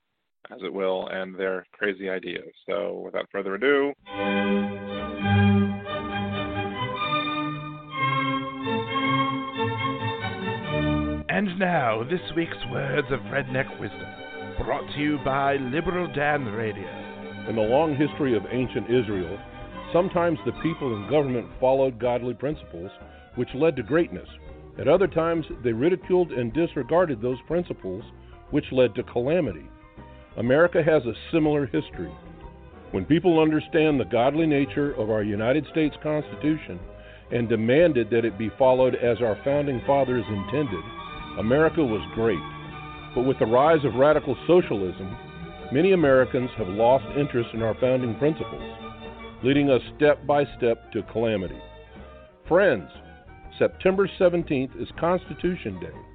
as 0.51 0.59
it 0.63 0.73
will, 0.73 1.07
and 1.07 1.35
their 1.35 1.65
crazy 1.71 2.09
ideas. 2.09 2.49
So, 2.67 3.01
without 3.05 3.29
further 3.31 3.55
ado. 3.55 3.93
And 11.29 11.57
now, 11.57 12.03
this 12.03 12.21
week's 12.35 12.57
Words 12.71 13.07
of 13.11 13.19
Redneck 13.21 13.79
Wisdom, 13.79 14.07
brought 14.63 14.87
to 14.93 14.99
you 14.99 15.17
by 15.25 15.55
Liberal 15.55 16.07
Dan 16.13 16.45
Radio. 16.45 16.87
In 17.49 17.55
the 17.55 17.61
long 17.61 17.95
history 17.95 18.37
of 18.37 18.43
ancient 18.51 18.85
Israel, 18.85 19.37
sometimes 19.91 20.37
the 20.45 20.51
people 20.63 20.95
and 20.95 21.09
government 21.09 21.47
followed 21.59 21.99
godly 21.99 22.33
principles, 22.33 22.91
which 23.35 23.49
led 23.55 23.75
to 23.75 23.83
greatness. 23.83 24.27
At 24.79 24.87
other 24.87 25.07
times, 25.07 25.45
they 25.63 25.73
ridiculed 25.73 26.31
and 26.31 26.53
disregarded 26.53 27.21
those 27.21 27.39
principles, 27.47 28.03
which 28.51 28.71
led 28.71 28.95
to 28.95 29.03
calamity. 29.03 29.67
America 30.37 30.81
has 30.83 31.03
a 31.05 31.13
similar 31.31 31.67
history. 31.67 32.11
When 32.91 33.05
people 33.05 33.39
understand 33.39 33.99
the 33.99 34.05
godly 34.05 34.47
nature 34.47 34.93
of 34.93 35.11
our 35.11 35.21
United 35.21 35.65
States 35.71 35.95
Constitution 36.01 36.79
and 37.31 37.47
demanded 37.47 38.09
that 38.09 38.25
it 38.25 38.37
be 38.37 38.49
followed 38.57 38.95
as 38.95 39.21
our 39.21 39.37
founding 39.43 39.81
fathers 39.85 40.25
intended, 40.27 40.83
America 41.39 41.83
was 41.83 42.01
great. 42.15 42.41
But 43.13 43.27
with 43.27 43.37
the 43.37 43.45
rise 43.45 43.85
of 43.85 43.93
radical 43.93 44.35
socialism, 44.47 45.15
many 45.71 45.93
Americans 45.93 46.49
have 46.57 46.67
lost 46.67 47.05
interest 47.17 47.49
in 47.53 47.61
our 47.61 47.75
founding 47.79 48.15
principles, 48.15 48.77
leading 49.43 49.69
us 49.69 49.81
step 49.95 50.25
by 50.25 50.45
step 50.57 50.91
to 50.93 51.03
calamity. 51.11 51.61
Friends, 52.47 52.89
September 53.59 54.09
17th 54.19 54.81
is 54.81 54.87
Constitution 54.99 55.79
Day. 55.79 56.12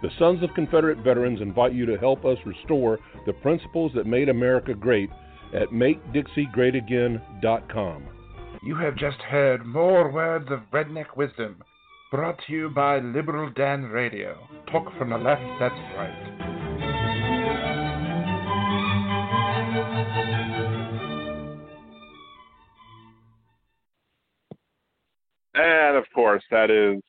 The 0.00 0.10
Sons 0.18 0.44
of 0.44 0.54
Confederate 0.54 0.98
Veterans 0.98 1.40
invite 1.40 1.72
you 1.72 1.84
to 1.86 1.98
help 1.98 2.24
us 2.24 2.38
restore 2.46 3.00
the 3.26 3.32
principles 3.32 3.90
that 3.96 4.06
made 4.06 4.28
America 4.28 4.72
great 4.74 5.10
at 5.52 5.70
MakeDixieGreatAgain.com. 5.70 8.04
You 8.62 8.76
have 8.76 8.94
just 8.96 9.18
heard 9.18 9.66
more 9.66 10.12
words 10.12 10.48
of 10.50 10.60
redneck 10.72 11.16
wisdom 11.16 11.64
brought 12.10 12.38
to 12.46 12.52
you 12.52 12.70
by 12.70 12.98
Liberal 13.00 13.50
Dan 13.50 13.82
Radio. 13.84 14.48
Talk 14.70 14.96
from 14.96 15.10
the 15.10 15.18
left, 15.18 15.42
that's 15.58 15.74
right. 15.96 16.14
And 25.54 25.96
of 25.96 26.04
course, 26.14 26.44
that 26.50 26.70
is 26.70 27.02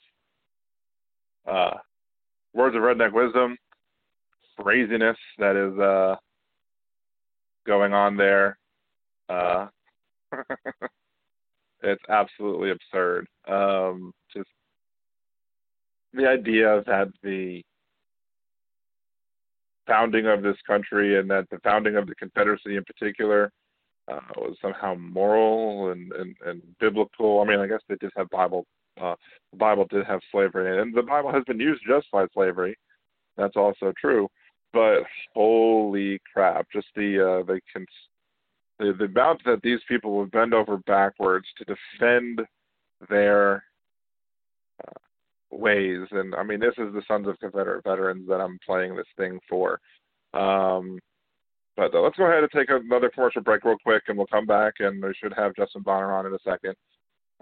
uh, 1.48 1.78
words 2.54 2.76
of 2.76 2.82
redneck 2.82 3.14
wisdom, 3.14 3.58
craziness 4.60 5.18
that 5.38 5.56
is 5.56 5.78
uh, 5.80 6.16
going 7.66 7.94
on 7.94 8.18
there. 8.18 8.58
Uh, 9.28 9.68
it's 11.84 12.04
absolutely 12.10 12.72
absurd. 12.72 13.28
Um, 13.48 14.14
just 14.34 14.50
the 16.14 16.28
idea 16.28 16.84
that 16.88 17.10
the 17.24 17.64
founding 19.88 20.28
of 20.28 20.42
this 20.44 20.58
country 20.68 21.20
and 21.20 21.30
that 21.30 21.50
the 21.50 21.60
founding 21.64 21.96
of 21.96 22.08
the 22.08 22.16
Confederacy 22.16 22.76
in 22.76 22.84
particular 22.84 23.52
uh, 24.12 24.20
was 24.38 24.56
somehow 24.62 24.96
moral 24.96 25.92
and, 25.92 26.12
and, 26.14 26.36
and 26.46 26.62
biblical. 26.80 27.42
I 27.42 27.46
mean, 27.46 27.60
I 27.60 27.68
guess 27.68 27.82
they 27.88 27.96
did 27.96 28.12
have 28.16 28.30
Bible. 28.30 28.66
Uh, 29.00 29.16
the 29.52 29.58
Bible 29.58 29.86
did 29.90 30.06
have 30.06 30.22
slavery 30.32 30.68
in 30.68 30.80
it, 30.80 30.82
and 30.82 30.94
the 30.94 31.02
Bible 31.02 31.32
has 31.32 31.44
been 31.46 31.60
used 31.60 31.82
to 31.84 31.96
justify 31.96 32.26
slavery. 32.34 32.78
That's 33.38 33.56
also 33.56 33.94
true. 34.00 34.28
But 34.74 35.04
holy 35.34 36.22
crap! 36.34 36.68
Just 36.72 36.88
the 36.96 37.20
uh, 37.20 37.44
the, 37.46 37.60
cons- 37.74 37.88
the 38.78 38.94
the 38.98 39.06
amount 39.06 39.44
that 39.46 39.62
these 39.64 39.80
people 39.88 40.18
would 40.18 40.32
bend 40.32 40.54
over 40.54 40.78
backwards 40.78 41.48
to 41.58 41.66
defend 41.66 42.42
their 43.10 43.64
uh, 44.86 45.00
ways, 45.50 46.06
and 46.12 46.36
I 46.36 46.44
mean, 46.44 46.60
this 46.60 46.76
is 46.78 46.94
the 46.94 47.02
Sons 47.08 47.28
of 47.28 47.40
Confederate 47.40 47.84
Veterans 47.84 48.28
that 48.28 48.42
I'm 48.42 48.60
playing 48.66 48.96
this 48.96 49.08
thing 49.18 49.40
for. 49.50 49.80
Um, 50.34 51.00
but 51.76 51.96
uh, 51.96 52.02
let's 52.02 52.18
go 52.18 52.26
ahead 52.26 52.44
and 52.44 52.52
take 52.52 52.70
another 52.70 53.10
commercial 53.10 53.42
break 53.42 53.64
real 53.64 53.78
quick, 53.82 54.04
and 54.08 54.18
we'll 54.18 54.28
come 54.28 54.46
back, 54.46 54.76
and 54.80 55.02
we 55.02 55.14
should 55.20 55.34
have 55.34 55.56
Justin 55.56 55.82
Bonner 55.82 56.14
on 56.14 56.26
in 56.26 56.34
a 56.34 56.40
second. 56.44 56.76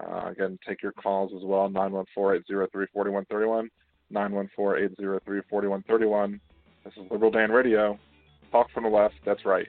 Uh, 0.00 0.28
again, 0.30 0.58
take 0.66 0.82
your 0.82 0.92
calls 0.92 1.32
as 1.36 1.44
well, 1.44 1.68
914-803-4131, 1.70 3.68
914-803-4131. 4.12 6.40
This 6.84 6.92
is 6.96 7.10
Liberal 7.10 7.30
Dan 7.30 7.50
Radio. 7.50 7.98
Talk 8.52 8.70
from 8.70 8.84
the 8.84 8.90
left, 8.90 9.16
that's 9.24 9.44
right. 9.44 9.68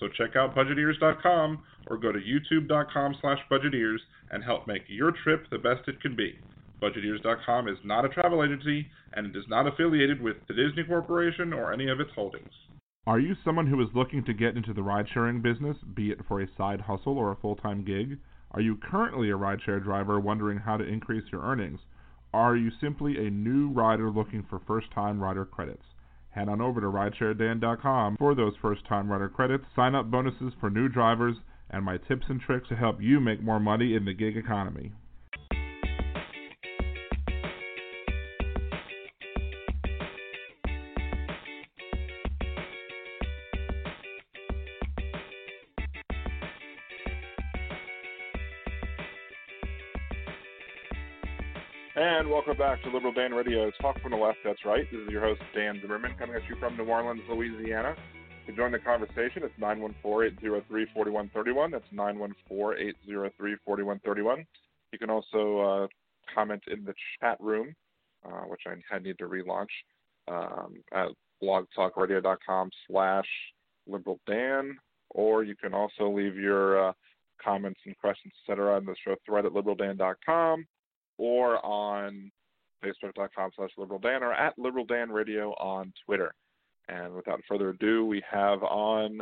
So 0.00 0.08
check 0.08 0.36
out 0.36 0.54
budgeteers.com 0.54 1.62
or 1.88 1.98
go 1.98 2.12
to 2.12 2.18
youtube.com 2.18 3.16
slash 3.20 3.38
budgeteers 3.50 3.98
and 4.30 4.44
help 4.44 4.66
make 4.66 4.82
your 4.88 5.12
trip 5.24 5.46
the 5.50 5.58
best 5.58 5.88
it 5.88 6.00
can 6.00 6.14
be. 6.14 6.38
Budgeteers.com 6.80 7.68
is 7.68 7.78
not 7.84 8.04
a 8.04 8.08
travel 8.08 8.44
agency 8.44 8.86
and 9.14 9.26
it 9.26 9.36
is 9.36 9.44
not 9.48 9.66
affiliated 9.66 10.20
with 10.20 10.36
the 10.46 10.54
Disney 10.54 10.84
Corporation 10.84 11.52
or 11.52 11.72
any 11.72 11.88
of 11.88 11.98
its 12.00 12.10
holdings. 12.14 12.52
Are 13.06 13.18
you 13.18 13.34
someone 13.44 13.66
who 13.66 13.80
is 13.80 13.88
looking 13.94 14.22
to 14.24 14.34
get 14.34 14.56
into 14.56 14.74
the 14.74 14.82
ride 14.82 15.06
sharing 15.12 15.40
business, 15.40 15.76
be 15.94 16.10
it 16.10 16.18
for 16.28 16.42
a 16.42 16.48
side 16.56 16.82
hustle 16.82 17.16
or 17.16 17.32
a 17.32 17.36
full 17.36 17.56
time 17.56 17.84
gig? 17.84 18.18
Are 18.52 18.60
you 18.60 18.76
currently 18.76 19.30
a 19.30 19.34
rideshare 19.34 19.82
driver 19.82 20.20
wondering 20.20 20.58
how 20.58 20.76
to 20.76 20.84
increase 20.84 21.24
your 21.32 21.42
earnings? 21.42 21.80
Are 22.32 22.56
you 22.56 22.70
simply 22.80 23.16
a 23.16 23.30
new 23.30 23.70
rider 23.70 24.10
looking 24.10 24.44
for 24.48 24.60
first 24.66 24.90
time 24.94 25.20
rider 25.20 25.44
credits? 25.46 25.84
Head 26.30 26.48
on 26.48 26.60
over 26.60 26.80
to 26.80 26.86
ridesharedan.com 26.86 28.16
for 28.18 28.34
those 28.34 28.54
first 28.60 28.84
time 28.86 29.10
rider 29.10 29.28
credits, 29.28 29.64
sign 29.74 29.94
up 29.94 30.10
bonuses 30.10 30.52
for 30.60 30.70
new 30.70 30.88
drivers, 30.88 31.36
and 31.70 31.84
my 31.84 31.96
tips 31.96 32.26
and 32.28 32.40
tricks 32.40 32.68
to 32.68 32.76
help 32.76 33.00
you 33.00 33.20
make 33.20 33.42
more 33.42 33.60
money 33.60 33.94
in 33.94 34.04
the 34.04 34.14
gig 34.14 34.36
economy. 34.36 34.92
And 52.00 52.30
welcome 52.30 52.56
back 52.56 52.80
to 52.84 52.90
Liberal 52.90 53.12
Dan 53.12 53.34
Radio. 53.34 53.72
Talk 53.82 54.00
from 54.00 54.12
the 54.12 54.16
left, 54.16 54.38
that's 54.44 54.64
right. 54.64 54.88
This 54.92 55.00
is 55.00 55.08
your 55.08 55.20
host, 55.20 55.40
Dan 55.52 55.80
Zimmerman, 55.82 56.14
coming 56.16 56.36
at 56.36 56.48
you 56.48 56.54
from 56.60 56.76
New 56.76 56.84
Orleans, 56.84 57.22
Louisiana. 57.28 57.96
To 58.46 58.52
join 58.52 58.70
the 58.70 58.78
conversation, 58.78 59.42
it's 59.42 59.52
914-803-4131. 59.60 61.72
That's 61.72 61.84
914-803-4131. 61.92 64.46
You 64.92 64.98
can 65.00 65.10
also 65.10 65.58
uh, 65.58 65.88
comment 66.32 66.62
in 66.68 66.84
the 66.84 66.94
chat 67.20 67.36
room, 67.40 67.74
uh, 68.24 68.42
which 68.42 68.62
I, 68.68 68.76
need 69.00 69.18
to 69.18 69.24
relaunch, 69.24 69.66
um, 70.28 70.76
at 70.92 71.08
blogtalkradio.com 71.42 72.70
slash 72.86 73.26
liberaldan, 73.90 74.76
or 75.10 75.42
you 75.42 75.56
can 75.56 75.74
also 75.74 76.08
leave 76.08 76.36
your 76.36 76.90
uh, 76.90 76.92
comments 77.44 77.80
and 77.86 77.98
questions, 77.98 78.32
etc., 78.44 78.76
on 78.76 78.84
the 78.84 78.94
show 79.04 79.16
thread 79.26 79.46
at 79.46 79.52
liberaldan.com 79.52 80.64
or 81.18 81.64
on 81.64 82.30
facebook.com 82.84 83.50
slash 83.56 83.70
liberaldan 83.78 84.22
or 84.22 84.32
at 84.32 84.56
liberaldanradio 84.58 85.52
on 85.60 85.92
Twitter. 86.06 86.32
And 86.88 87.12
without 87.12 87.40
further 87.48 87.70
ado, 87.70 88.06
we 88.06 88.22
have 88.30 88.62
on 88.62 89.20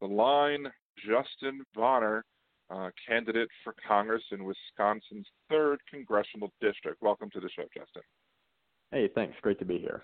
the 0.00 0.06
line 0.06 0.66
Justin 0.98 1.62
Bonner, 1.74 2.24
uh, 2.70 2.90
candidate 3.06 3.48
for 3.62 3.74
Congress 3.86 4.22
in 4.32 4.44
Wisconsin's 4.44 5.26
3rd 5.50 5.76
Congressional 5.90 6.52
District. 6.60 7.00
Welcome 7.00 7.30
to 7.30 7.40
the 7.40 7.48
show, 7.54 7.62
Justin. 7.74 8.02
Hey, 8.90 9.08
thanks. 9.14 9.36
Great 9.40 9.58
to 9.60 9.64
be 9.64 9.78
here. 9.78 10.02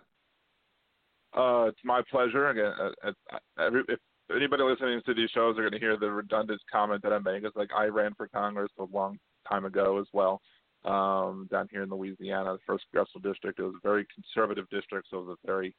Uh, 1.36 1.66
it's 1.68 1.80
my 1.84 2.02
pleasure. 2.10 2.50
Again, 2.50 2.72
uh, 2.80 3.08
uh, 3.08 3.70
if 3.88 3.98
anybody 4.34 4.62
listening 4.62 5.00
to 5.06 5.14
these 5.14 5.30
shows 5.30 5.56
are 5.58 5.62
going 5.62 5.72
to 5.72 5.78
hear 5.78 5.96
the 5.96 6.10
redundant 6.10 6.60
comment 6.70 7.02
that 7.02 7.12
I'm 7.12 7.22
making, 7.22 7.46
it's 7.46 7.56
like 7.56 7.70
I 7.76 7.86
ran 7.86 8.14
for 8.14 8.28
Congress 8.28 8.70
a 8.78 8.84
long 8.92 9.18
time 9.48 9.64
ago 9.64 9.98
as 9.98 10.06
well. 10.12 10.40
Um, 10.84 11.48
down 11.48 11.68
here 11.70 11.84
in 11.84 11.90
Louisiana, 11.90 12.54
the 12.54 12.58
first 12.66 12.84
congressional 12.90 13.22
district. 13.22 13.60
It 13.60 13.62
was 13.62 13.74
a 13.76 13.88
very 13.88 14.04
conservative 14.12 14.68
district, 14.68 15.06
so 15.10 15.18
it 15.18 15.26
was 15.26 15.38
a 15.42 15.46
very 15.46 15.76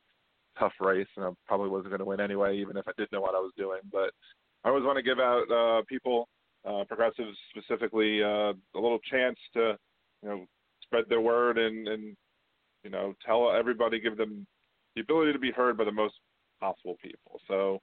tough 0.58 0.72
race, 0.80 1.08
and 1.18 1.26
I 1.26 1.30
probably 1.46 1.70
wasn't 1.70 1.90
going 1.90 2.00
to 2.00 2.06
win 2.06 2.22
anyway, 2.22 2.58
even 2.58 2.78
if 2.78 2.88
I 2.88 2.92
did 2.98 3.12
know 3.12 3.20
what 3.20 3.36
I 3.36 3.40
was 3.40 3.52
doing. 3.58 3.82
But 3.92 4.12
I 4.64 4.70
always 4.70 4.86
want 4.86 4.98
to 4.98 5.04
give 5.04 5.20
out 5.20 5.52
uh, 5.52 5.82
people, 5.90 6.30
uh, 6.66 6.86
progressives 6.88 7.38
specifically, 7.50 8.24
uh, 8.24 8.54
a 8.54 8.80
little 8.80 9.00
chance 9.00 9.38
to, 9.56 9.78
you 10.22 10.30
know, 10.30 10.46
spread 10.84 11.06
their 11.10 11.22
word 11.22 11.58
and, 11.58 11.88
and, 11.88 12.16
you 12.84 12.90
know, 12.90 13.14
tell 13.26 13.52
everybody, 13.52 14.00
give 14.00 14.16
them 14.16 14.48
the 14.96 15.02
ability 15.02 15.34
to 15.34 15.40
be 15.40 15.52
heard 15.52 15.78
by 15.78 15.84
the 15.84 15.92
most 15.92 16.16
possible 16.62 16.96
people. 17.04 17.42
So, 17.48 17.82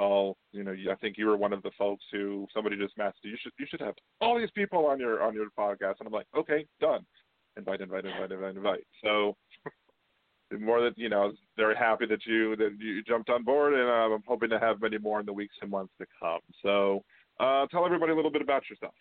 well, 0.00 0.36
you 0.52 0.64
know, 0.64 0.72
I 0.72 0.94
think 0.96 1.18
you 1.18 1.26
were 1.26 1.36
one 1.36 1.52
of 1.52 1.62
the 1.62 1.70
folks 1.76 2.04
who 2.10 2.46
somebody 2.54 2.76
just 2.76 2.96
messaged 2.96 3.12
you 3.22 3.36
should 3.42 3.52
you 3.58 3.66
should 3.68 3.80
have 3.80 3.94
all 4.20 4.38
these 4.38 4.50
people 4.54 4.86
on 4.86 4.98
your 4.98 5.22
on 5.22 5.34
your 5.34 5.46
podcast, 5.58 5.96
and 6.00 6.06
I'm 6.06 6.12
like, 6.12 6.26
okay, 6.36 6.64
done. 6.80 7.04
Invite, 7.56 7.80
invite, 7.80 8.06
invite, 8.06 8.32
invite, 8.32 8.56
invite. 8.56 8.86
So 9.04 9.36
more 10.58 10.80
that 10.82 10.96
you 10.96 11.08
know, 11.08 11.32
very 11.56 11.76
happy 11.76 12.06
that 12.06 12.24
you 12.24 12.56
that 12.56 12.76
you 12.78 13.02
jumped 13.02 13.28
on 13.28 13.44
board, 13.44 13.74
and 13.74 13.88
uh, 13.88 14.14
I'm 14.14 14.22
hoping 14.26 14.50
to 14.50 14.58
have 14.58 14.80
many 14.80 14.98
more 14.98 15.20
in 15.20 15.26
the 15.26 15.32
weeks 15.32 15.54
and 15.60 15.70
months 15.70 15.92
to 16.00 16.06
come. 16.18 16.40
So, 16.62 17.04
uh, 17.38 17.66
tell 17.66 17.84
everybody 17.84 18.12
a 18.12 18.16
little 18.16 18.32
bit 18.32 18.42
about 18.42 18.62
yourself. 18.70 18.94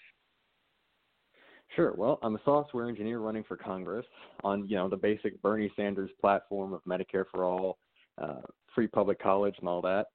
Sure. 1.75 1.93
Well, 1.95 2.19
I'm 2.23 2.35
a 2.35 2.41
software 2.43 2.89
engineer 2.89 3.19
running 3.19 3.43
for 3.47 3.55
Congress 3.55 4.05
on 4.43 4.67
you 4.67 4.75
know 4.75 4.89
the 4.89 4.97
basic 4.97 5.41
Bernie 5.41 5.71
Sanders 5.77 6.11
platform 6.19 6.73
of 6.73 6.83
Medicare 6.83 7.25
for 7.31 7.45
all, 7.45 7.77
uh, 8.21 8.41
free 8.75 8.87
public 8.87 9.21
college, 9.21 9.55
and 9.59 9.69
all 9.69 9.81
that. 9.81 10.07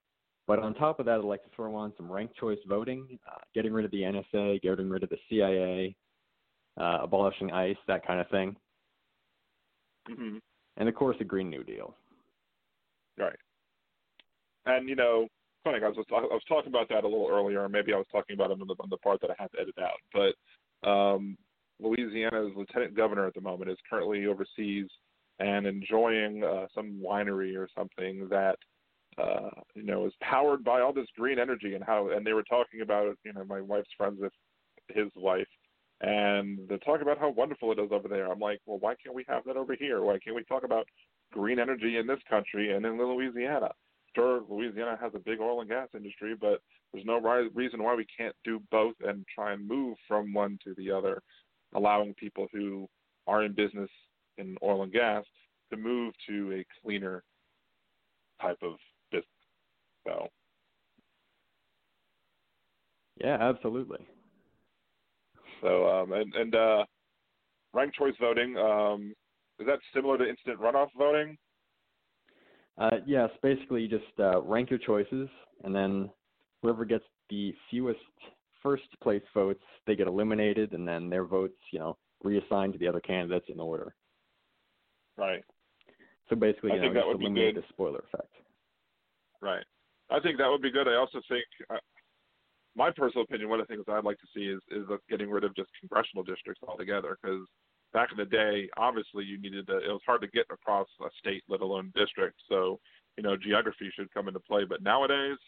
But 0.46 0.58
on 0.58 0.74
top 0.74 1.00
of 1.00 1.06
that, 1.06 1.18
I'd 1.18 1.24
like 1.24 1.42
to 1.44 1.50
throw 1.56 1.74
on 1.74 1.92
some 1.96 2.10
ranked 2.10 2.36
choice 2.36 2.58
voting, 2.68 3.18
uh, 3.26 3.38
getting 3.54 3.72
rid 3.72 3.84
of 3.84 3.90
the 3.90 4.02
NSA, 4.02 4.60
getting 4.60 4.90
rid 4.90 5.02
of 5.02 5.08
the 5.08 5.16
CIA, 5.30 5.96
uh, 6.78 6.98
abolishing 7.02 7.50
ICE, 7.50 7.76
that 7.86 8.06
kind 8.06 8.20
of 8.20 8.28
thing. 8.28 8.56
Mm-hmm 10.10 10.36
and 10.76 10.88
of 10.88 10.94
course, 10.94 11.16
a 11.20 11.24
Green 11.24 11.50
New 11.50 11.64
Deal. 11.64 11.94
Right. 13.18 13.38
And 14.66 14.88
you 14.88 14.96
know, 14.96 15.28
funny, 15.62 15.78
I 15.82 15.88
was 15.88 16.04
I 16.10 16.20
was 16.20 16.42
talking 16.48 16.70
about 16.70 16.88
that 16.88 17.04
a 17.04 17.08
little 17.08 17.28
earlier, 17.30 17.64
and 17.64 17.72
maybe 17.72 17.92
I 17.92 17.98
was 17.98 18.06
talking 18.10 18.34
about 18.34 18.50
it 18.50 18.60
on 18.60 18.66
the, 18.66 18.74
on 18.80 18.90
the 18.90 18.96
part 18.98 19.20
that 19.20 19.30
I 19.30 19.34
had 19.38 19.52
to 19.52 19.60
edit 19.60 19.74
out. 19.78 20.00
But 20.12 20.88
um, 20.88 21.36
Louisiana's 21.80 22.52
lieutenant 22.56 22.96
governor 22.96 23.26
at 23.26 23.34
the 23.34 23.40
moment 23.40 23.70
is 23.70 23.78
currently 23.88 24.26
overseas 24.26 24.86
and 25.38 25.66
enjoying 25.66 26.44
uh, 26.44 26.66
some 26.74 27.00
winery 27.04 27.56
or 27.56 27.68
something 27.76 28.28
that 28.30 28.56
uh, 29.18 29.50
you 29.74 29.84
know 29.84 30.06
is 30.06 30.12
powered 30.20 30.64
by 30.64 30.80
all 30.80 30.92
this 30.92 31.08
green 31.16 31.38
energy 31.38 31.74
and 31.74 31.84
how. 31.84 32.10
And 32.10 32.26
they 32.26 32.32
were 32.32 32.44
talking 32.44 32.80
about, 32.80 33.16
you 33.24 33.32
know, 33.32 33.44
my 33.44 33.60
wife's 33.60 33.88
friends 33.96 34.18
with 34.20 34.32
his 34.88 35.10
wife 35.16 35.46
and 36.00 36.58
they 36.68 36.76
talk 36.78 37.00
about 37.00 37.18
how 37.18 37.30
wonderful 37.30 37.72
it 37.72 37.78
is 37.78 37.90
over 37.90 38.08
there. 38.08 38.30
I'm 38.30 38.40
like, 38.40 38.60
well, 38.66 38.78
why 38.78 38.94
can't 39.02 39.14
we 39.14 39.24
have 39.28 39.44
that 39.44 39.56
over 39.56 39.74
here? 39.74 40.02
Why 40.02 40.18
can't 40.18 40.36
we 40.36 40.44
talk 40.44 40.64
about 40.64 40.86
green 41.32 41.58
energy 41.58 41.96
in 41.96 42.06
this 42.06 42.18
country 42.28 42.74
and 42.74 42.84
in 42.84 42.98
Louisiana? 42.98 43.70
Sure, 44.14 44.42
Louisiana 44.48 44.98
has 45.00 45.12
a 45.14 45.18
big 45.18 45.40
oil 45.40 45.60
and 45.60 45.68
gas 45.68 45.88
industry, 45.94 46.34
but 46.38 46.60
there's 46.92 47.06
no 47.06 47.18
reason 47.54 47.82
why 47.82 47.94
we 47.94 48.06
can't 48.16 48.34
do 48.44 48.60
both 48.70 48.94
and 49.00 49.24
try 49.34 49.52
and 49.52 49.66
move 49.66 49.96
from 50.06 50.32
one 50.32 50.58
to 50.64 50.74
the 50.76 50.90
other, 50.90 51.22
allowing 51.74 52.14
people 52.14 52.48
who 52.52 52.88
are 53.26 53.44
in 53.44 53.52
business 53.52 53.90
in 54.38 54.56
oil 54.62 54.82
and 54.82 54.92
gas 54.92 55.24
to 55.70 55.76
move 55.76 56.12
to 56.28 56.52
a 56.52 56.66
cleaner 56.82 57.24
type 58.40 58.58
of. 58.62 58.74
So. 60.06 60.28
Yeah, 63.20 63.36
absolutely. 63.40 64.06
So 65.60 65.88
um, 65.88 66.12
and 66.12 66.34
and 66.34 66.54
uh, 66.54 66.84
ranked 67.72 67.96
choice 67.96 68.14
voting 68.20 68.56
um, 68.56 69.14
is 69.58 69.66
that 69.66 69.78
similar 69.94 70.18
to 70.18 70.28
instant 70.28 70.60
runoff 70.60 70.88
voting? 70.98 71.36
Uh, 72.76 72.98
yes, 73.06 73.30
basically 73.42 73.82
you 73.82 73.88
just 73.88 74.18
uh, 74.18 74.42
rank 74.42 74.68
your 74.68 74.80
choices, 74.80 75.28
and 75.62 75.74
then 75.74 76.10
whoever 76.62 76.84
gets 76.84 77.04
the 77.30 77.54
fewest 77.70 78.00
first 78.62 78.88
place 79.00 79.22
votes, 79.32 79.62
they 79.86 79.94
get 79.94 80.08
eliminated, 80.08 80.72
and 80.72 80.86
then 80.86 81.08
their 81.08 81.24
votes, 81.24 81.56
you 81.70 81.78
know, 81.78 81.96
reassigned 82.24 82.72
to 82.72 82.78
the 82.78 82.88
other 82.88 83.00
candidates 83.00 83.46
in 83.48 83.60
order. 83.60 83.94
Right. 85.16 85.44
So 86.28 86.36
basically, 86.36 86.70
you 86.70 86.76
I 86.76 86.78
know, 86.78 86.82
think 86.84 86.94
that 86.94 87.06
would 87.06 87.20
eliminate 87.20 87.54
be 87.54 87.60
good. 87.60 87.64
the 87.64 87.72
spoiler 87.72 88.00
effect. 88.00 88.32
Right. 89.40 89.64
I 90.14 90.20
think 90.20 90.38
that 90.38 90.48
would 90.48 90.62
be 90.62 90.70
good. 90.70 90.86
I 90.86 90.94
also 90.94 91.20
think 91.28 91.44
uh, 91.70 91.82
my 92.76 92.90
personal 92.90 93.24
opinion, 93.24 93.48
one 93.48 93.60
of 93.60 93.66
the 93.66 93.74
things 93.74 93.84
I'd 93.88 94.04
like 94.04 94.18
to 94.18 94.26
see 94.34 94.46
is 94.46 94.60
is 94.70 94.86
getting 95.10 95.30
rid 95.30 95.44
of 95.44 95.54
just 95.56 95.70
congressional 95.80 96.22
districts 96.22 96.62
altogether. 96.66 97.18
Because 97.20 97.46
back 97.92 98.10
in 98.12 98.18
the 98.18 98.24
day, 98.24 98.68
obviously 98.76 99.24
you 99.24 99.40
needed 99.40 99.66
to. 99.66 99.78
It 99.78 99.88
was 99.88 100.06
hard 100.06 100.22
to 100.22 100.28
get 100.28 100.46
across 100.52 100.86
a 101.02 101.08
state, 101.18 101.42
let 101.48 101.62
alone 101.62 101.92
district. 101.96 102.36
So 102.48 102.78
you 103.16 103.22
know, 103.22 103.36
geography 103.36 103.90
should 103.94 104.12
come 104.12 104.28
into 104.28 104.40
play. 104.40 104.64
But 104.64 104.82
nowadays, 104.82 105.38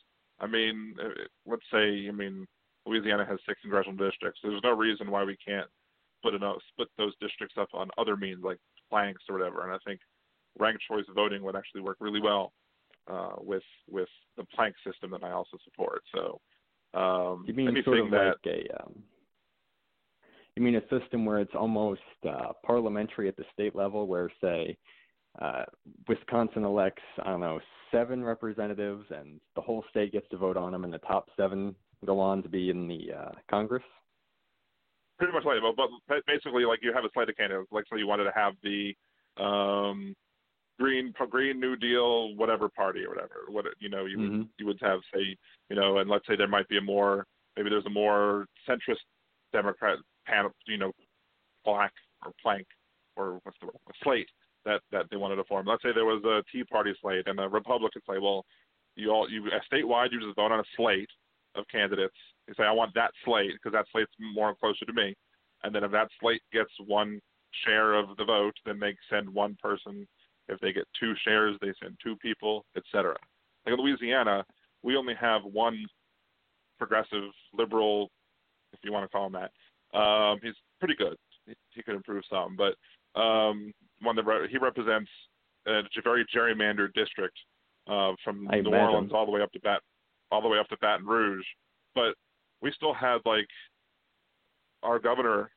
I 0.40 0.46
mean, 0.46 0.94
uh, 1.02 1.24
let's 1.46 1.66
say, 1.72 2.09
I 2.09 2.12
mean, 2.12 2.46
Louisiana 2.87 3.24
has 3.24 3.38
six 3.46 3.61
congressional 3.61 3.96
districts. 3.96 4.40
There's 4.42 4.62
no 4.62 4.72
reason 4.72 5.11
why 5.11 5.24
we 5.24 5.37
can't 5.46 5.68
split 6.18 6.35
enough, 6.35 6.57
split 6.72 6.88
those 6.98 7.14
districts 7.20 7.57
up 7.59 7.68
on 7.72 7.90
other 7.98 8.16
means 8.16 8.42
like 8.42 8.59
planks 8.90 9.22
or 9.29 9.38
whatever. 9.38 9.64
And 9.64 9.72
I 9.72 9.79
think 9.87 10.00
ranked 10.59 10.83
choice 10.88 11.05
voting 11.14 11.42
would 11.42 11.57
actually 11.57 11.83
work 11.83 11.98
really 12.00 12.20
well 12.20 12.52
uh, 13.09 13.35
with 13.38 13.62
with 13.88 14.09
the 14.37 14.45
plank 14.55 14.75
system 14.87 15.11
that 15.11 15.25
I 15.25 15.31
also 15.31 15.57
support. 15.64 16.03
So 16.14 16.40
um, 16.99 17.45
you 17.47 17.55
mean 17.55 17.77
sort 17.85 18.01
of 18.01 18.11
that, 18.11 18.37
like 18.45 18.55
a 18.55 18.83
um, 18.83 18.95
you 20.57 20.62
mean 20.62 20.77
a 20.77 21.01
system 21.01 21.25
where 21.25 21.38
it's 21.38 21.55
almost 21.55 22.01
uh, 22.29 22.53
parliamentary 22.64 23.29
at 23.29 23.37
the 23.37 23.45
state 23.53 23.77
level, 23.77 24.07
where 24.07 24.31
say 24.40 24.77
uh, 25.40 25.64
Wisconsin 26.09 26.64
elects 26.64 27.03
I 27.23 27.31
don't 27.31 27.40
know 27.40 27.61
seven 27.92 28.25
representatives, 28.25 29.05
and 29.11 29.40
the 29.55 29.61
whole 29.61 29.85
state 29.90 30.12
gets 30.12 30.29
to 30.31 30.37
vote 30.37 30.57
on 30.57 30.73
them, 30.73 30.85
and 30.85 30.92
the 30.92 30.99
top 30.99 31.29
seven 31.37 31.75
go 32.05 32.21
on 32.21 32.42
to 32.42 32.49
be 32.49 32.71
in 32.71 32.88
the 32.88 33.12
uh, 33.16 33.33
Congress. 33.51 33.83
Pretty 35.19 35.33
much 35.33 35.45
like, 35.45 35.59
but 35.77 35.88
basically, 36.27 36.64
like 36.64 36.81
you 36.83 36.92
have 36.92 37.05
a 37.05 37.09
slate 37.14 37.29
of 37.29 37.37
candidates. 37.37 37.69
Like, 37.73 37.85
so 37.88 37.97
you 37.97 38.07
wanted 38.07 38.25
to 38.25 38.33
have 38.35 38.53
the 38.62 38.95
um, 39.42 40.14
green 40.78 41.12
green 41.30 41.58
new 41.58 41.76
deal 41.76 42.34
whatever 42.36 42.68
party 42.68 43.04
or 43.04 43.10
whatever 43.10 43.46
what 43.48 43.64
you 43.78 43.88
know 43.88 44.04
you 44.04 44.18
mm-hmm. 44.18 44.38
would 44.38 44.48
you 44.58 44.66
would 44.66 44.78
have 44.80 45.00
say 45.12 45.36
you 45.70 45.76
know 45.76 45.98
and 45.98 46.10
let's 46.10 46.26
say 46.26 46.36
there 46.36 46.48
might 46.48 46.68
be 46.68 46.78
a 46.78 46.82
more 46.82 47.26
maybe 47.56 47.70
there's 47.70 47.86
a 47.86 47.90
more 47.90 48.46
centrist 48.68 48.96
democrat 49.52 49.98
panel 50.26 50.50
you 50.66 50.76
know 50.76 50.92
black 51.64 51.92
or 52.24 52.32
plank 52.42 52.66
or 53.16 53.40
what's 53.42 53.58
the 53.60 53.66
word 53.66 53.74
a 53.88 53.92
slate 54.02 54.28
that 54.66 54.80
that 54.92 55.06
they 55.10 55.16
wanted 55.16 55.36
to 55.36 55.44
form. 55.44 55.66
Let's 55.66 55.82
say 55.82 55.90
there 55.94 56.04
was 56.04 56.22
a 56.24 56.42
tea 56.52 56.64
party 56.64 56.92
slate 57.00 57.26
and 57.26 57.40
a 57.40 57.48
republican 57.48 58.02
slate. 58.04 58.20
Well 58.20 58.44
you 58.96 59.10
all 59.10 59.30
you 59.30 59.48
statewide 59.72 60.12
you 60.12 60.20
just 60.20 60.36
vote 60.36 60.52
on 60.52 60.60
a 60.60 60.64
slate 60.76 61.08
of 61.54 61.64
candidates. 61.72 62.16
You 62.46 62.54
say 62.56 62.64
i 62.64 62.72
want 62.72 62.92
that 62.94 63.12
slate 63.24 63.52
because 63.52 63.72
that 63.72 63.86
slate's 63.92 64.12
more 64.34 64.54
closer 64.54 64.84
to 64.84 64.92
me. 64.92 65.14
And 65.62 65.74
then 65.74 65.84
if 65.84 65.92
that 65.92 66.08
slate 66.20 66.42
gets 66.52 66.70
one 66.86 67.20
share 67.64 67.94
of 67.94 68.16
the 68.18 68.24
vote 68.24 68.54
then 68.66 68.78
they 68.78 68.94
send 69.08 69.28
one 69.28 69.56
person 69.62 70.06
if 70.48 70.61
they 70.61 70.72
get 70.72 70.85
two 70.98 71.14
shares, 71.24 71.56
they 71.61 71.72
send 71.82 71.96
two 72.02 72.16
people, 72.16 72.64
etc. 72.76 73.16
Like 73.64 73.78
in 73.78 73.85
Louisiana, 73.85 74.44
we 74.82 74.96
only 74.96 75.14
have 75.14 75.42
one 75.44 75.85
progressive 76.78 77.30
liberal, 77.52 78.11
if 78.72 78.80
you 78.82 78.92
want 78.92 79.04
to 79.04 79.09
call 79.09 79.26
him 79.26 79.32
that. 79.32 79.98
Um, 79.98 80.38
he's 80.42 80.54
pretty 80.78 80.94
good. 80.94 81.16
He, 81.46 81.54
he 81.70 81.82
could 81.82 81.94
improve 81.94 82.24
some, 82.30 82.56
but 82.56 82.74
um, 83.20 83.72
one 84.02 84.16
that 84.16 84.26
re- 84.26 84.48
he 84.50 84.59
represents 84.59 85.11
a 85.66 85.82
very 86.04 86.24
gerrymandered 86.35 86.92
district 86.94 87.37
uh, 87.88 88.12
from 88.22 88.48
I 88.50 88.61
New 88.61 88.68
imagine. 88.68 88.74
Orleans 88.74 89.12
all 89.12 89.26
the 89.26 89.32
way 89.32 89.42
up 89.42 89.52
to 89.52 89.61
Bat, 89.61 89.80
all 90.30 90.42
the 90.42 90.48
way 90.48 90.59
up 90.59 90.68
to 90.68 90.76
Baton 90.80 91.06
Rouge. 91.06 91.44
But 91.94 92.14
we 92.61 92.72
still 92.72 92.94
had 92.94 93.18
like 93.24 93.48
our 94.82 94.98
governor, 94.98 95.50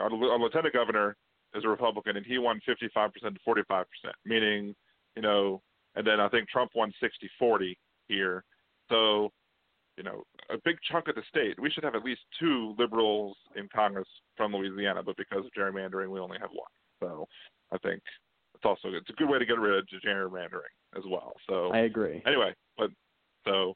our, 0.00 0.06
our 0.06 0.38
lieutenant 0.38 0.74
governor, 0.74 1.16
is 1.54 1.64
a 1.64 1.68
Republican, 1.68 2.16
and 2.16 2.26
he 2.26 2.38
won 2.38 2.60
55% 2.68 3.12
to 3.12 3.30
45%, 3.46 3.84
meaning, 4.24 4.74
you 5.16 5.22
know, 5.22 5.62
and 5.94 6.06
then 6.06 6.20
I 6.20 6.28
think 6.28 6.48
Trump 6.48 6.72
won 6.74 6.92
60 7.00 7.30
40 7.38 7.78
here. 8.08 8.44
So 8.90 9.30
you 9.96 10.02
know, 10.02 10.24
a 10.50 10.56
big 10.64 10.76
chunk 10.90 11.08
of 11.08 11.14
the 11.14 11.22
state. 11.28 11.60
We 11.60 11.70
should 11.70 11.84
have 11.84 11.94
at 11.94 12.04
least 12.04 12.22
two 12.40 12.74
liberals 12.78 13.36
in 13.56 13.68
Congress 13.74 14.08
from 14.36 14.54
Louisiana, 14.54 15.02
but 15.02 15.16
because 15.16 15.44
of 15.44 15.52
gerrymandering, 15.56 16.10
we 16.10 16.20
only 16.20 16.38
have 16.40 16.50
one. 16.50 16.66
So 17.00 17.26
I 17.72 17.78
think 17.78 18.02
it's 18.54 18.64
also 18.64 18.88
it's 18.88 19.08
a 19.10 19.12
good 19.12 19.28
way 19.28 19.38
to 19.38 19.46
get 19.46 19.58
rid 19.58 19.78
of 19.78 19.86
gerrymandering 20.04 20.74
as 20.96 21.04
well. 21.08 21.34
So 21.48 21.70
I 21.72 21.80
agree. 21.80 22.22
Anyway, 22.26 22.54
but 22.76 22.90
so 23.46 23.74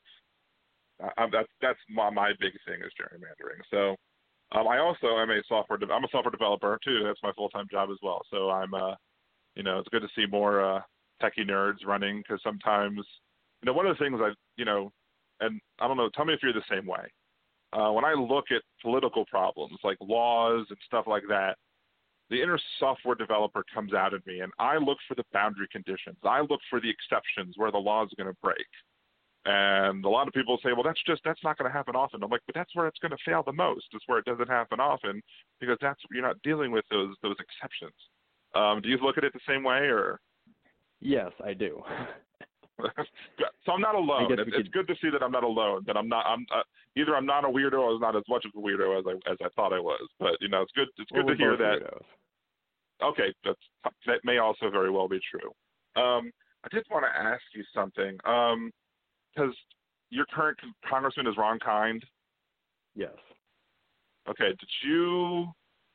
I, 1.02 1.26
that's 1.30 1.48
that's 1.60 1.78
my 1.88 2.10
my 2.10 2.32
big 2.40 2.52
thing 2.66 2.80
is 2.84 2.92
gerrymandering. 3.00 3.60
So 3.70 3.96
um, 4.52 4.66
I 4.66 4.78
also 4.78 5.18
am 5.18 5.30
a 5.30 5.42
software 5.48 5.78
de- 5.78 5.92
I'm 5.92 6.04
a 6.04 6.08
software 6.10 6.30
developer 6.30 6.78
too. 6.84 7.02
That's 7.04 7.22
my 7.22 7.32
full 7.32 7.50
time 7.50 7.66
job 7.70 7.90
as 7.90 7.98
well. 8.02 8.22
So 8.30 8.50
I'm 8.50 8.72
uh 8.74 8.94
you 9.54 9.62
know 9.62 9.78
it's 9.78 9.88
good 9.88 10.02
to 10.02 10.08
see 10.16 10.26
more 10.26 10.62
uh 10.64 10.80
techie 11.22 11.48
nerds 11.48 11.86
running 11.86 12.18
because 12.18 12.40
sometimes 12.42 13.00
you 13.62 13.66
know 13.66 13.72
one 13.72 13.86
of 13.86 13.96
the 13.96 14.04
things 14.04 14.20
I 14.22 14.32
you 14.56 14.64
know 14.64 14.90
and 15.40 15.60
I 15.78 15.88
don't 15.88 15.96
know 15.96 16.08
tell 16.14 16.24
me 16.24 16.34
if 16.34 16.40
you're 16.42 16.52
the 16.52 16.62
same 16.70 16.86
way. 16.86 17.10
Uh, 17.70 17.92
when 17.92 18.04
I 18.06 18.14
look 18.14 18.46
at 18.50 18.62
political 18.80 19.26
problems 19.26 19.78
like 19.84 19.98
laws 20.00 20.66
and 20.70 20.78
stuff 20.86 21.04
like 21.06 21.24
that, 21.28 21.56
the 22.30 22.42
inner 22.42 22.58
software 22.78 23.14
developer 23.14 23.62
comes 23.74 23.92
out 23.92 24.14
of 24.14 24.26
me 24.26 24.40
and 24.40 24.50
I 24.58 24.78
look 24.78 24.96
for 25.06 25.14
the 25.14 25.24
boundary 25.34 25.68
conditions. 25.70 26.16
I 26.24 26.40
look 26.40 26.60
for 26.70 26.80
the 26.80 26.88
exceptions 26.88 27.54
where 27.56 27.70
the 27.70 27.78
law 27.78 28.04
is 28.04 28.10
going 28.16 28.28
to 28.28 28.36
break. 28.42 28.66
And 29.48 30.04
a 30.04 30.08
lot 30.10 30.28
of 30.28 30.34
people 30.34 30.58
say, 30.62 30.74
well, 30.74 30.82
that's 30.82 31.02
just 31.06 31.22
that's 31.24 31.42
not 31.42 31.56
going 31.56 31.70
to 31.70 31.74
happen 31.74 31.96
often. 31.96 32.22
I'm 32.22 32.28
like, 32.28 32.42
but 32.44 32.54
that's 32.54 32.76
where 32.76 32.86
it's 32.86 32.98
going 32.98 33.12
to 33.12 33.16
fail 33.24 33.42
the 33.42 33.52
most. 33.52 33.86
It's 33.94 34.04
where 34.06 34.18
it 34.18 34.26
doesn't 34.26 34.48
happen 34.48 34.78
often 34.78 35.22
because 35.58 35.78
that's 35.80 35.98
you're 36.12 36.20
not 36.22 36.36
dealing 36.42 36.70
with 36.70 36.84
those 36.90 37.14
those 37.22 37.36
exceptions. 37.40 37.94
Um, 38.54 38.82
do 38.82 38.90
you 38.90 38.98
look 38.98 39.16
at 39.16 39.24
it 39.24 39.32
the 39.32 39.40
same 39.48 39.64
way, 39.64 39.88
or? 39.88 40.20
Yes, 41.00 41.32
I 41.42 41.54
do. 41.54 41.80
so 43.64 43.72
I'm 43.72 43.80
not 43.80 43.94
alone. 43.94 44.30
It's, 44.30 44.54
could... 44.54 44.70
good 44.70 44.88
to 44.88 44.94
see 45.00 45.08
that 45.10 45.22
I'm 45.22 45.32
not 45.32 45.44
alone. 45.44 45.82
That 45.86 45.96
I'm 45.96 46.10
not. 46.10 46.26
I'm 46.26 46.44
uh, 46.54 46.60
either 46.94 47.16
I'm 47.16 47.24
not 47.24 47.46
a 47.46 47.48
weirdo 47.48 47.78
or 47.78 47.94
I'm 47.94 48.00
not 48.00 48.16
as 48.16 48.24
much 48.28 48.44
of 48.44 48.50
a 48.54 48.62
weirdo 48.62 48.98
as 48.98 49.06
I 49.08 49.32
as 49.32 49.38
I 49.42 49.48
thought 49.56 49.72
I 49.72 49.80
was. 49.80 50.06
But 50.20 50.36
you 50.42 50.48
know, 50.48 50.60
it's 50.60 50.72
good. 50.72 50.88
It's 50.98 51.10
good 51.10 51.24
well, 51.24 51.34
to 51.34 51.38
hear 51.38 51.56
that. 51.56 51.78
Weirdos. 51.80 53.08
Okay, 53.10 53.34
that's 53.46 53.94
that 54.06 54.20
may 54.24 54.36
also 54.36 54.68
very 54.68 54.90
well 54.90 55.08
be 55.08 55.20
true. 55.30 55.48
Um, 55.96 56.32
I 56.64 56.68
did 56.70 56.84
want 56.90 57.06
to 57.06 57.18
ask 57.18 57.42
you 57.54 57.64
something. 57.74 58.18
Um, 58.26 58.72
because 59.34 59.54
your 60.10 60.26
current 60.32 60.58
congressman 60.88 61.26
is 61.26 61.36
Ron 61.36 61.58
Kind. 61.58 62.04
Yes. 62.94 63.12
Okay. 64.28 64.48
Did 64.48 64.68
you 64.84 65.46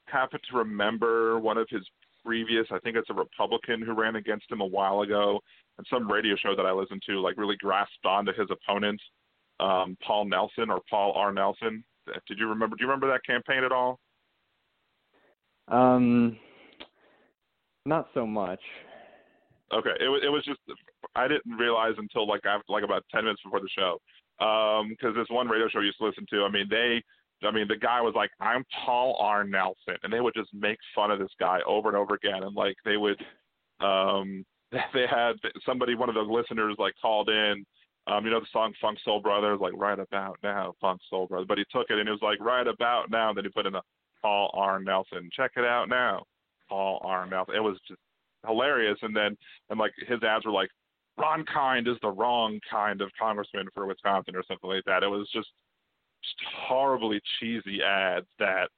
happen 0.05 0.39
to 0.51 0.57
remember 0.57 1.39
one 1.39 1.57
of 1.57 1.67
his 1.69 1.81
previous? 2.25 2.65
I 2.71 2.79
think 2.79 2.95
it's 2.95 3.09
a 3.09 3.13
Republican 3.13 3.81
who 3.81 3.93
ran 3.93 4.15
against 4.15 4.51
him 4.51 4.61
a 4.61 4.65
while 4.65 5.01
ago, 5.01 5.39
and 5.77 5.87
some 5.89 6.11
radio 6.11 6.35
show 6.35 6.55
that 6.55 6.65
I 6.65 6.71
listened 6.71 7.01
to, 7.07 7.19
like 7.19 7.37
really 7.37 7.57
grasped 7.57 8.05
onto 8.05 8.31
his 8.33 8.49
opponent, 8.49 9.01
um, 9.59 9.97
Paul 10.05 10.25
Nelson 10.25 10.69
or 10.69 10.79
Paul 10.89 11.13
R. 11.15 11.33
Nelson. 11.33 11.83
Did 12.27 12.37
you 12.37 12.47
remember? 12.49 12.75
Do 12.75 12.83
you 12.83 12.87
remember 12.87 13.07
that 13.07 13.25
campaign 13.25 13.63
at 13.63 13.71
all? 13.71 13.99
Um, 15.69 16.37
not 17.85 18.07
so 18.13 18.25
much. 18.25 18.59
Okay, 19.71 19.93
it 19.99 20.07
was 20.07 20.21
it 20.23 20.29
was 20.29 20.43
just 20.45 20.59
I 21.15 21.27
didn't 21.27 21.57
realize 21.57 21.93
until 21.97 22.27
like 22.27 22.45
after 22.45 22.71
like 22.71 22.83
about 22.83 23.03
ten 23.11 23.25
minutes 23.25 23.41
before 23.43 23.59
the 23.59 23.69
show, 23.69 23.99
because 24.39 25.13
um, 25.13 25.15
this 25.15 25.27
one 25.29 25.47
radio 25.47 25.67
show 25.69 25.79
I 25.79 25.83
used 25.83 25.97
to 25.99 26.05
listen 26.05 26.25
to. 26.31 26.43
I 26.43 26.49
mean, 26.49 26.67
they, 26.69 27.03
I 27.45 27.51
mean, 27.51 27.67
the 27.67 27.77
guy 27.77 28.01
was 28.01 28.13
like, 28.15 28.31
"I'm 28.39 28.63
Paul 28.85 29.17
R. 29.19 29.43
Nelson," 29.43 29.97
and 30.03 30.11
they 30.11 30.21
would 30.21 30.33
just 30.35 30.53
make 30.53 30.77
fun 30.95 31.11
of 31.11 31.19
this 31.19 31.31
guy 31.39 31.59
over 31.67 31.89
and 31.89 31.97
over 31.97 32.15
again, 32.15 32.43
and 32.43 32.55
like 32.55 32.75
they 32.85 32.97
would, 32.97 33.19
um, 33.79 34.45
they 34.71 35.05
had 35.09 35.33
somebody, 35.65 35.95
one 35.95 36.09
of 36.09 36.15
the 36.15 36.21
listeners, 36.21 36.75
like 36.79 36.93
called 37.01 37.29
in. 37.29 37.65
Um, 38.05 38.25
you 38.25 38.31
know 38.31 38.41
the 38.41 38.47
song 38.51 38.73
Funk 38.81 38.97
Soul 39.05 39.21
Brothers, 39.21 39.59
like 39.61 39.71
right 39.77 39.97
about 39.97 40.37
now, 40.43 40.73
Funk 40.81 40.99
Soul 41.09 41.27
Brothers. 41.27 41.47
But 41.47 41.57
he 41.57 41.63
took 41.71 41.89
it 41.89 41.97
and 41.97 42.09
it 42.09 42.11
was 42.11 42.21
like 42.21 42.41
right 42.41 42.67
about 42.67 43.09
now. 43.09 43.29
And 43.29 43.37
then 43.37 43.45
he 43.45 43.49
put 43.49 43.65
in 43.65 43.75
a 43.75 43.81
Paul 44.21 44.51
R. 44.53 44.79
Nelson. 44.79 45.29
Check 45.31 45.51
it 45.55 45.63
out 45.63 45.87
now, 45.87 46.25
Paul 46.67 46.99
R. 47.03 47.25
Nelson. 47.25 47.55
It 47.55 47.63
was 47.63 47.77
just 47.87 48.01
hilarious. 48.45 48.97
And 49.03 49.15
then 49.15 49.37
and 49.69 49.79
like 49.79 49.93
his 50.07 50.21
ads 50.21 50.45
were 50.45 50.51
like, 50.51 50.69
Ron 51.17 51.45
Kind 51.45 51.87
is 51.87 51.97
the 52.01 52.09
wrong 52.09 52.59
kind 52.69 53.01
of 53.01 53.11
congressman 53.19 53.67
for 53.73 53.85
Wisconsin 53.85 54.35
or 54.35 54.43
something 54.47 54.69
like 54.69 54.83
that. 54.85 55.03
It 55.03 55.07
was 55.07 55.29
just, 55.33 55.49
just 56.23 56.49
horribly 56.67 57.21
cheesy 57.39 57.81
ads 57.83 58.25
that, 58.39 58.69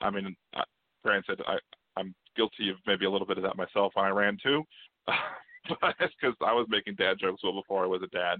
I 0.00 0.10
mean, 0.10 0.34
uh, 0.56 0.62
granted, 1.02 1.40
I 1.46 1.58
I'm 1.96 2.14
guilty 2.36 2.70
of 2.70 2.76
maybe 2.86 3.04
a 3.04 3.10
little 3.10 3.26
bit 3.26 3.36
of 3.36 3.44
that 3.44 3.56
myself 3.56 3.92
when 3.94 4.04
I 4.04 4.10
ran 4.10 4.36
too, 4.42 4.64
but 5.06 5.94
because 5.98 6.34
I 6.40 6.52
was 6.52 6.66
making 6.68 6.96
dad 6.96 7.18
jokes 7.20 7.42
well 7.42 7.52
before 7.52 7.84
I 7.84 7.86
was 7.86 8.02
a 8.02 8.08
dad. 8.08 8.38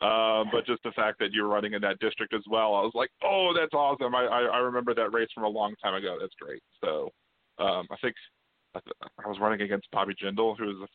Uh, 0.00 0.44
but 0.52 0.66
just 0.66 0.82
the 0.82 0.90
fact 0.90 1.18
that 1.18 1.32
you're 1.32 1.48
running 1.48 1.72
in 1.72 1.80
that 1.80 1.98
district 2.00 2.34
as 2.34 2.42
well, 2.50 2.74
I 2.74 2.82
was 2.82 2.92
like, 2.94 3.08
oh, 3.24 3.54
that's 3.56 3.72
awesome. 3.72 4.14
I, 4.14 4.24
I 4.24 4.40
I 4.42 4.58
remember 4.58 4.94
that 4.94 5.12
race 5.12 5.28
from 5.34 5.44
a 5.44 5.48
long 5.48 5.74
time 5.82 5.94
ago. 5.94 6.18
That's 6.20 6.34
great. 6.38 6.62
So 6.82 7.10
um, 7.58 7.86
I 7.90 7.96
think 8.02 8.14
I 8.74 9.26
was 9.28 9.38
running 9.40 9.62
against 9.62 9.90
Bobby 9.92 10.14
Jindal, 10.14 10.58
who 10.58 10.66
was 10.66 10.76
a, 10.82 10.88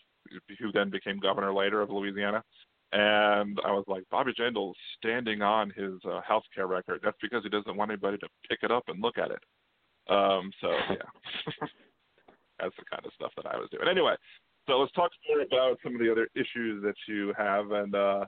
who 0.60 0.71
then 0.71 0.89
became 0.89 1.19
governor 1.19 1.53
later 1.53 1.81
of 1.81 1.89
Louisiana, 1.89 2.43
and 2.91 3.60
I 3.65 3.71
was 3.71 3.86
like, 3.88 4.03
Bobby 4.10 4.34
Jindal's 4.38 4.75
standing 4.97 5.41
on 5.41 5.71
his 5.71 5.93
uh, 6.05 6.21
health 6.27 6.43
care 6.53 6.67
record. 6.67 6.99
That's 7.03 7.17
because 7.21 7.43
he 7.43 7.49
doesn't 7.49 7.75
want 7.75 7.91
anybody 7.91 8.17
to 8.17 8.27
pick 8.49 8.60
it 8.63 8.71
up 8.71 8.84
and 8.88 9.01
look 9.01 9.17
at 9.17 9.31
it. 9.31 9.39
Um, 10.10 10.51
so 10.60 10.69
yeah, 10.89 11.45
that's 12.60 12.75
the 12.77 12.86
kind 12.89 13.05
of 13.05 13.12
stuff 13.15 13.31
that 13.38 13.45
I 13.45 13.57
was 13.57 13.69
doing. 13.71 13.88
Anyway, 13.89 14.15
so 14.67 14.79
let's 14.79 14.91
talk 14.93 15.12
more 15.29 15.41
about 15.41 15.77
some 15.84 15.95
of 15.95 16.01
the 16.01 16.12
other 16.12 16.27
issues 16.36 16.84
that 16.84 16.95
you 17.07 17.34
have, 17.38 17.71
and 17.71 17.95
uh, 17.95 18.25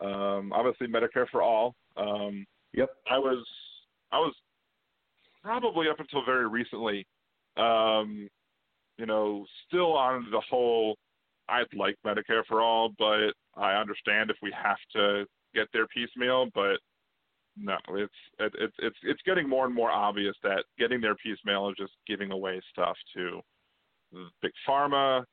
um, 0.00 0.52
obviously 0.52 0.86
Medicare 0.86 1.28
for 1.30 1.42
all. 1.42 1.74
Um, 1.96 2.46
yep. 2.72 2.90
I 3.10 3.18
was 3.18 3.44
I 4.10 4.18
was 4.18 4.34
probably 5.42 5.88
up 5.88 6.00
until 6.00 6.24
very 6.24 6.48
recently 6.48 7.06
um, 7.56 8.28
you 8.98 9.06
know, 9.06 9.44
still 9.66 9.92
on 9.96 10.26
the 10.30 10.40
whole, 10.48 10.96
I'd 11.48 11.66
like 11.74 11.96
Medicare 12.06 12.44
for 12.48 12.60
all, 12.62 12.90
but 12.98 13.32
I 13.56 13.74
understand 13.74 14.30
if 14.30 14.36
we 14.42 14.52
have 14.52 14.78
to 14.94 15.24
get 15.54 15.68
there 15.72 15.86
piecemeal. 15.88 16.48
But 16.54 16.78
no, 17.56 17.76
it's 17.90 18.12
it, 18.38 18.52
it's 18.58 18.74
it's 18.78 18.96
it's 19.02 19.22
getting 19.26 19.48
more 19.48 19.66
and 19.66 19.74
more 19.74 19.90
obvious 19.90 20.36
that 20.42 20.64
getting 20.78 21.00
there 21.00 21.14
piecemeal 21.16 21.68
is 21.68 21.76
just 21.78 21.92
giving 22.06 22.32
away 22.32 22.60
stuff 22.72 22.96
to 23.16 23.40
big 24.40 24.52
pharma, 24.68 25.24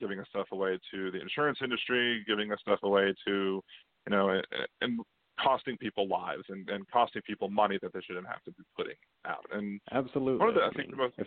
giving 0.00 0.18
us 0.18 0.26
stuff 0.30 0.46
away 0.52 0.78
to 0.90 1.10
the 1.10 1.20
insurance 1.20 1.58
industry, 1.62 2.24
giving 2.26 2.52
us 2.52 2.58
stuff 2.60 2.80
away 2.82 3.14
to, 3.26 3.62
you 4.06 4.10
know, 4.10 4.40
and 4.80 5.00
costing 5.42 5.76
people 5.78 6.06
lives 6.08 6.44
and, 6.48 6.68
and 6.68 6.88
costing 6.90 7.22
people 7.22 7.48
money 7.48 7.78
that 7.82 7.92
they 7.92 8.00
shouldn't 8.00 8.26
have 8.26 8.42
to 8.44 8.52
be 8.52 8.62
putting 8.76 8.94
out. 9.26 9.44
And 9.52 9.80
absolutely, 9.92 10.38
one 10.38 10.48
of 10.50 10.54
the 10.54 10.62
I 10.62 10.70
think 10.70 10.90
the 10.90 10.96
most 10.96 11.14
if, 11.18 11.26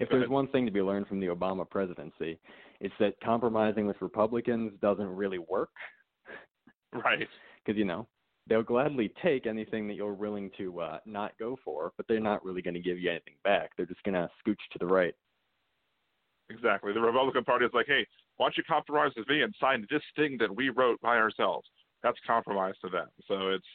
if 0.00 0.08
there's 0.08 0.28
one 0.28 0.48
thing 0.48 0.66
to 0.66 0.72
be 0.72 0.82
learned 0.82 1.06
from 1.06 1.20
the 1.20 1.26
Obama 1.26 1.68
presidency, 1.68 2.38
it's 2.80 2.94
that 3.00 3.14
compromising 3.22 3.86
with 3.86 3.96
Republicans 4.00 4.72
doesn't 4.80 5.08
really 5.08 5.38
work. 5.38 5.70
Right. 6.92 7.28
Because, 7.66 7.78
you 7.78 7.86
know, 7.86 8.06
they'll 8.46 8.62
gladly 8.62 9.10
take 9.22 9.46
anything 9.46 9.88
that 9.88 9.94
you're 9.94 10.12
willing 10.12 10.50
to 10.58 10.82
uh, 10.82 10.98
not 11.06 11.32
go 11.38 11.58
for, 11.64 11.92
but 11.96 12.06
they're 12.06 12.20
not 12.20 12.44
really 12.44 12.60
going 12.60 12.74
to 12.74 12.80
give 12.80 12.98
you 12.98 13.08
anything 13.08 13.36
back. 13.42 13.70
They're 13.74 13.86
just 13.86 14.02
going 14.02 14.12
to 14.12 14.28
scooch 14.46 14.58
to 14.72 14.78
the 14.78 14.84
right. 14.84 15.14
Exactly. 16.50 16.92
The 16.92 17.00
Republican 17.00 17.42
Party 17.42 17.64
is 17.64 17.70
like, 17.72 17.86
hey, 17.86 18.06
why 18.36 18.44
don't 18.44 18.56
you 18.58 18.64
compromise 18.68 19.12
with 19.16 19.26
me 19.28 19.40
and 19.40 19.54
sign 19.58 19.86
this 19.90 20.02
thing 20.14 20.36
that 20.40 20.54
we 20.54 20.68
wrote 20.68 21.00
by 21.00 21.16
ourselves? 21.16 21.66
That's 22.02 22.18
compromise 22.26 22.74
to 22.82 22.90
them. 22.90 23.08
So 23.26 23.48
it's 23.48 23.66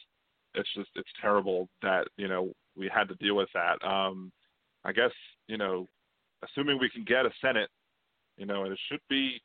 it's 0.54 0.68
just 0.76 0.90
it's 0.94 1.10
terrible 1.20 1.68
that 1.82 2.06
you 2.16 2.28
know 2.28 2.52
we 2.76 2.88
had 2.92 3.08
to 3.08 3.14
deal 3.16 3.34
with 3.36 3.48
that. 3.54 3.84
Um, 3.84 4.30
I 4.84 4.92
guess 4.92 5.10
you 5.48 5.58
know 5.58 5.88
assuming 6.44 6.78
we 6.78 6.90
can 6.90 7.04
get 7.04 7.26
a 7.26 7.30
Senate, 7.40 7.68
you 8.36 8.46
know, 8.46 8.64
and 8.64 8.72
it 8.72 8.78
should 8.90 9.00
be, 9.08 9.40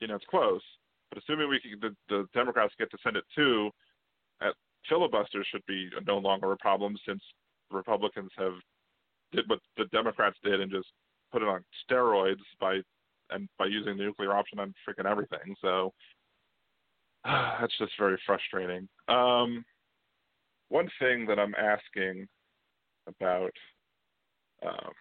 you 0.00 0.08
know, 0.08 0.14
it's 0.14 0.24
close, 0.30 0.62
but 1.10 1.22
assuming 1.22 1.48
we 1.48 1.60
can, 1.60 1.78
the, 1.80 1.94
the 2.08 2.26
Democrats 2.34 2.74
get 2.78 2.90
the 2.90 2.98
Senate 3.02 3.24
too, 3.34 3.70
at 4.40 4.54
filibuster 4.88 5.44
should 5.50 5.64
be 5.66 5.88
no 6.06 6.18
longer 6.18 6.52
a 6.52 6.56
problem 6.56 6.96
since 7.06 7.22
Republicans 7.70 8.30
have 8.36 8.54
did 9.32 9.44
what 9.48 9.60
the 9.76 9.84
Democrats 9.86 10.36
did 10.44 10.60
and 10.60 10.70
just 10.70 10.88
put 11.32 11.42
it 11.42 11.48
on 11.48 11.64
steroids 11.90 12.42
by 12.60 12.80
and 13.30 13.48
by 13.58 13.66
using 13.66 13.96
the 13.96 14.04
nuclear 14.04 14.34
option 14.34 14.58
on 14.58 14.74
freaking 14.86 15.10
everything. 15.10 15.54
So 15.60 15.92
that's 17.24 17.76
just 17.78 17.92
very 17.98 18.20
frustrating. 18.26 18.88
Um, 19.08 19.64
one 20.68 20.88
thing 20.98 21.26
that 21.26 21.38
I'm 21.38 21.54
asking 21.54 22.26
about 23.06 23.52
um, 24.66 24.92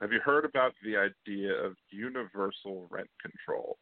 have 0.00 0.12
you 0.12 0.20
heard 0.24 0.44
about 0.44 0.72
the 0.84 0.96
idea 0.96 1.52
of 1.52 1.74
universal 1.90 2.86
rent 2.90 3.08
control? 3.20 3.78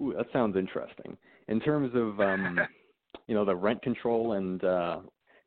Ooh, 0.00 0.14
that 0.16 0.26
sounds 0.32 0.56
interesting. 0.56 1.16
In 1.48 1.60
terms 1.60 1.92
of 1.94 2.20
um, 2.20 2.58
you 3.26 3.34
know 3.34 3.44
the 3.44 3.56
rent 3.56 3.82
control 3.82 4.32
and 4.32 4.62
uh, 4.64 4.98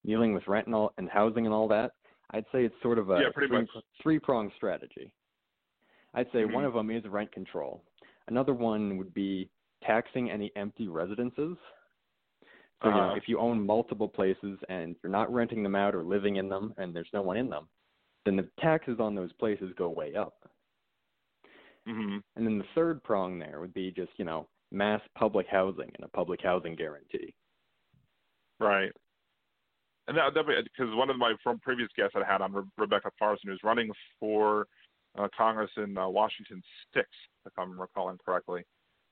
dealing 0.06 0.34
with 0.34 0.48
rent 0.48 0.68
and, 0.68 0.76
all, 0.76 0.94
and 0.98 1.10
housing 1.10 1.46
and 1.46 1.54
all 1.54 1.68
that, 1.68 1.92
I'd 2.32 2.46
say 2.52 2.66
it's 2.66 2.76
sort 2.82 2.98
of 2.98 3.10
a 3.10 3.20
yeah, 3.22 3.30
three, 3.34 3.68
three 4.02 4.20
pronged 4.20 4.52
strategy. 4.56 5.12
I'd 6.14 6.28
say 6.32 6.40
mm-hmm. 6.40 6.54
one 6.54 6.66
of 6.66 6.74
them 6.74 6.90
is 6.90 7.04
rent 7.06 7.32
control. 7.32 7.84
Another 8.28 8.54
one 8.54 8.98
would 8.98 9.14
be 9.14 9.50
taxing 9.84 10.30
any 10.30 10.52
empty 10.56 10.88
residences. 10.88 11.58
So 12.82 12.90
you 12.90 12.96
know, 12.96 13.02
Uh-huh. 13.02 13.16
if 13.16 13.28
you 13.28 13.40
own 13.40 13.66
multiple 13.66 14.08
places 14.08 14.58
and 14.70 14.96
you're 15.04 15.12
not 15.12 15.32
renting 15.34 15.64
them 15.64 15.76
out 15.76 15.94
or 15.96 16.04
living 16.04 16.38
in 16.38 16.48
them, 16.48 16.74
and 16.78 16.96
there's 16.96 17.10
no 17.14 17.22
one 17.22 17.38
in 17.38 17.50
them, 17.50 17.68
then 18.26 18.36
the 18.36 18.48
taxes 18.60 19.00
on 19.00 19.16
those 19.16 19.34
places 19.34 19.74
go 19.78 19.90
way 19.90 20.16
up. 20.16 20.50
hmm 21.88 22.18
And 22.36 22.46
then 22.46 22.58
the 22.58 22.66
third 22.76 23.04
prong 23.04 23.40
there 23.40 23.60
would 23.60 23.74
be 23.74 23.92
just 23.92 24.12
you 24.18 24.26
know 24.26 24.48
mass 24.72 25.02
public 25.18 25.48
housing 25.50 25.92
and 25.96 26.06
a 26.06 26.10
public 26.10 26.42
housing 26.42 26.76
guarantee. 26.76 27.34
Right. 28.60 28.92
And 30.08 30.18
that 30.18 30.34
because 30.34 30.96
one 30.96 31.10
of 31.10 31.18
my 31.18 31.34
from 31.44 31.60
previous 31.60 31.90
guests 31.96 32.16
I 32.16 32.30
had 32.30 32.42
on 32.42 32.52
Re- 32.52 32.64
Rebecca 32.78 33.12
Parson, 33.20 33.50
who's 33.50 33.60
running 33.64 33.92
for 34.20 34.66
uh, 35.18 35.28
Congress 35.38 35.70
in 35.78 35.98
uh, 35.98 36.10
Washington 36.10 36.62
Six, 36.94 37.08
if 37.46 37.54
I'm 37.58 37.80
recalling 37.80 38.18
correctly. 38.24 38.64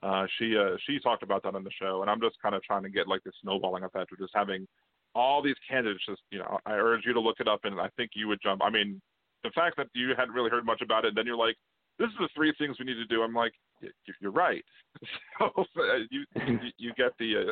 Uh, 0.02 0.26
she 0.38 0.56
uh, 0.58 0.76
she 0.86 1.00
talked 1.00 1.24
about 1.24 1.44
that 1.44 1.56
on 1.56 1.64
the 1.64 1.72
show, 1.80 2.02
and 2.02 2.10
I'm 2.10 2.22
just 2.22 2.36
kind 2.42 2.56
of 2.56 2.64
trying 2.64 2.84
to 2.84 2.90
get 2.90 3.08
like 3.08 3.24
the 3.24 3.32
snowballing 3.42 3.84
effect 3.84 4.12
of 4.12 4.20
just 4.20 4.34
having 4.36 4.68
all 5.16 5.42
these 5.42 5.56
candidates. 5.70 6.06
Just 6.08 6.22
you 6.32 6.40
know, 6.40 6.60
I 6.66 6.74
urge 6.74 7.02
you 7.06 7.14
to 7.14 7.20
look 7.20 7.40
it 7.40 7.48
up, 7.48 7.62
and 7.64 7.80
I 7.80 7.90
think 7.98 8.12
you 8.14 8.28
would 8.28 8.40
jump. 8.42 8.62
I 8.64 8.70
mean, 8.70 9.02
the 9.44 9.52
fact 9.52 9.78
that 9.78 9.88
you 9.94 10.10
hadn't 10.18 10.34
really 10.34 10.50
heard 10.50 10.66
much 10.66 10.82
about 10.82 11.06
it, 11.06 11.10
and 11.10 11.18
then 11.18 11.26
you're 11.26 11.38
like, 11.38 11.56
this 12.00 12.08
is 12.08 12.16
the 12.20 12.30
three 12.36 12.54
things 12.58 12.78
we 12.80 12.86
need 12.86 12.96
to 12.96 13.06
do. 13.06 13.24
I'm 13.24 13.34
like, 13.34 13.54
y- 13.82 13.90
you're 14.22 14.32
right. 14.32 14.64
so 15.40 15.52
uh, 15.58 15.98
you 16.10 16.26
you, 16.36 16.72
you 16.78 16.94
get 16.96 17.12
the 17.20 17.50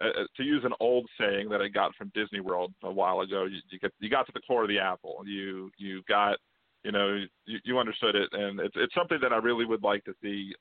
uh, 0.00 0.04
uh, 0.04 0.24
to 0.36 0.42
use 0.42 0.62
an 0.64 0.72
old 0.80 1.08
saying 1.18 1.48
that 1.48 1.60
I 1.60 1.68
got 1.68 1.94
from 1.96 2.12
Disney 2.14 2.40
World 2.40 2.72
a 2.82 2.90
while 2.90 3.20
ago, 3.20 3.44
you, 3.44 3.58
you 3.70 3.78
get 3.78 3.92
you 3.98 4.08
got 4.08 4.26
to 4.26 4.32
the 4.32 4.40
core 4.40 4.62
of 4.62 4.68
the 4.68 4.78
apple. 4.78 5.22
You 5.26 5.70
you 5.76 6.02
got 6.08 6.36
you 6.84 6.92
know 6.92 7.24
you, 7.46 7.58
you 7.64 7.78
understood 7.78 8.14
it, 8.14 8.28
and 8.32 8.60
it's 8.60 8.74
it's 8.76 8.94
something 8.94 9.18
that 9.22 9.32
I 9.32 9.36
really 9.36 9.64
would 9.64 9.82
like 9.82 10.04
to 10.04 10.14
see 10.22 10.54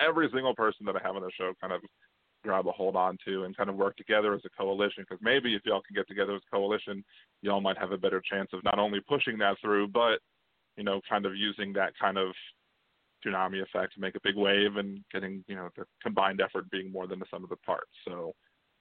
every 0.00 0.28
single 0.32 0.54
person 0.54 0.84
that 0.86 0.96
I 0.96 1.00
have 1.04 1.16
on 1.16 1.22
the 1.22 1.30
show 1.38 1.52
kind 1.60 1.72
of 1.72 1.80
grab 2.42 2.66
a 2.66 2.72
hold 2.72 2.96
on 2.96 3.16
to 3.26 3.44
and 3.44 3.56
kind 3.56 3.70
of 3.70 3.76
work 3.76 3.96
together 3.96 4.34
as 4.34 4.42
a 4.44 4.50
coalition. 4.50 5.04
Because 5.08 5.22
maybe 5.22 5.54
if 5.54 5.62
y'all 5.64 5.82
can 5.82 5.94
get 5.94 6.08
together 6.08 6.34
as 6.34 6.42
a 6.46 6.54
coalition, 6.54 7.04
y'all 7.42 7.60
might 7.60 7.78
have 7.78 7.92
a 7.92 7.98
better 7.98 8.22
chance 8.28 8.50
of 8.52 8.64
not 8.64 8.78
only 8.78 9.00
pushing 9.00 9.38
that 9.38 9.56
through, 9.60 9.88
but 9.88 10.18
you 10.76 10.84
know 10.84 11.00
kind 11.08 11.26
of 11.26 11.36
using 11.36 11.72
that 11.74 11.92
kind 12.00 12.18
of 12.18 12.28
tsunami 13.24 13.62
effect 13.62 13.94
to 13.94 14.00
make 14.00 14.16
a 14.16 14.20
big 14.24 14.36
wave 14.36 14.76
and 14.76 15.00
getting 15.12 15.44
you 15.46 15.54
know 15.54 15.68
the 15.76 15.84
combined 16.02 16.40
effort 16.40 16.70
being 16.70 16.90
more 16.90 17.06
than 17.06 17.18
the 17.18 17.26
sum 17.30 17.44
of 17.44 17.50
the 17.50 17.56
parts. 17.56 17.90
So. 18.06 18.34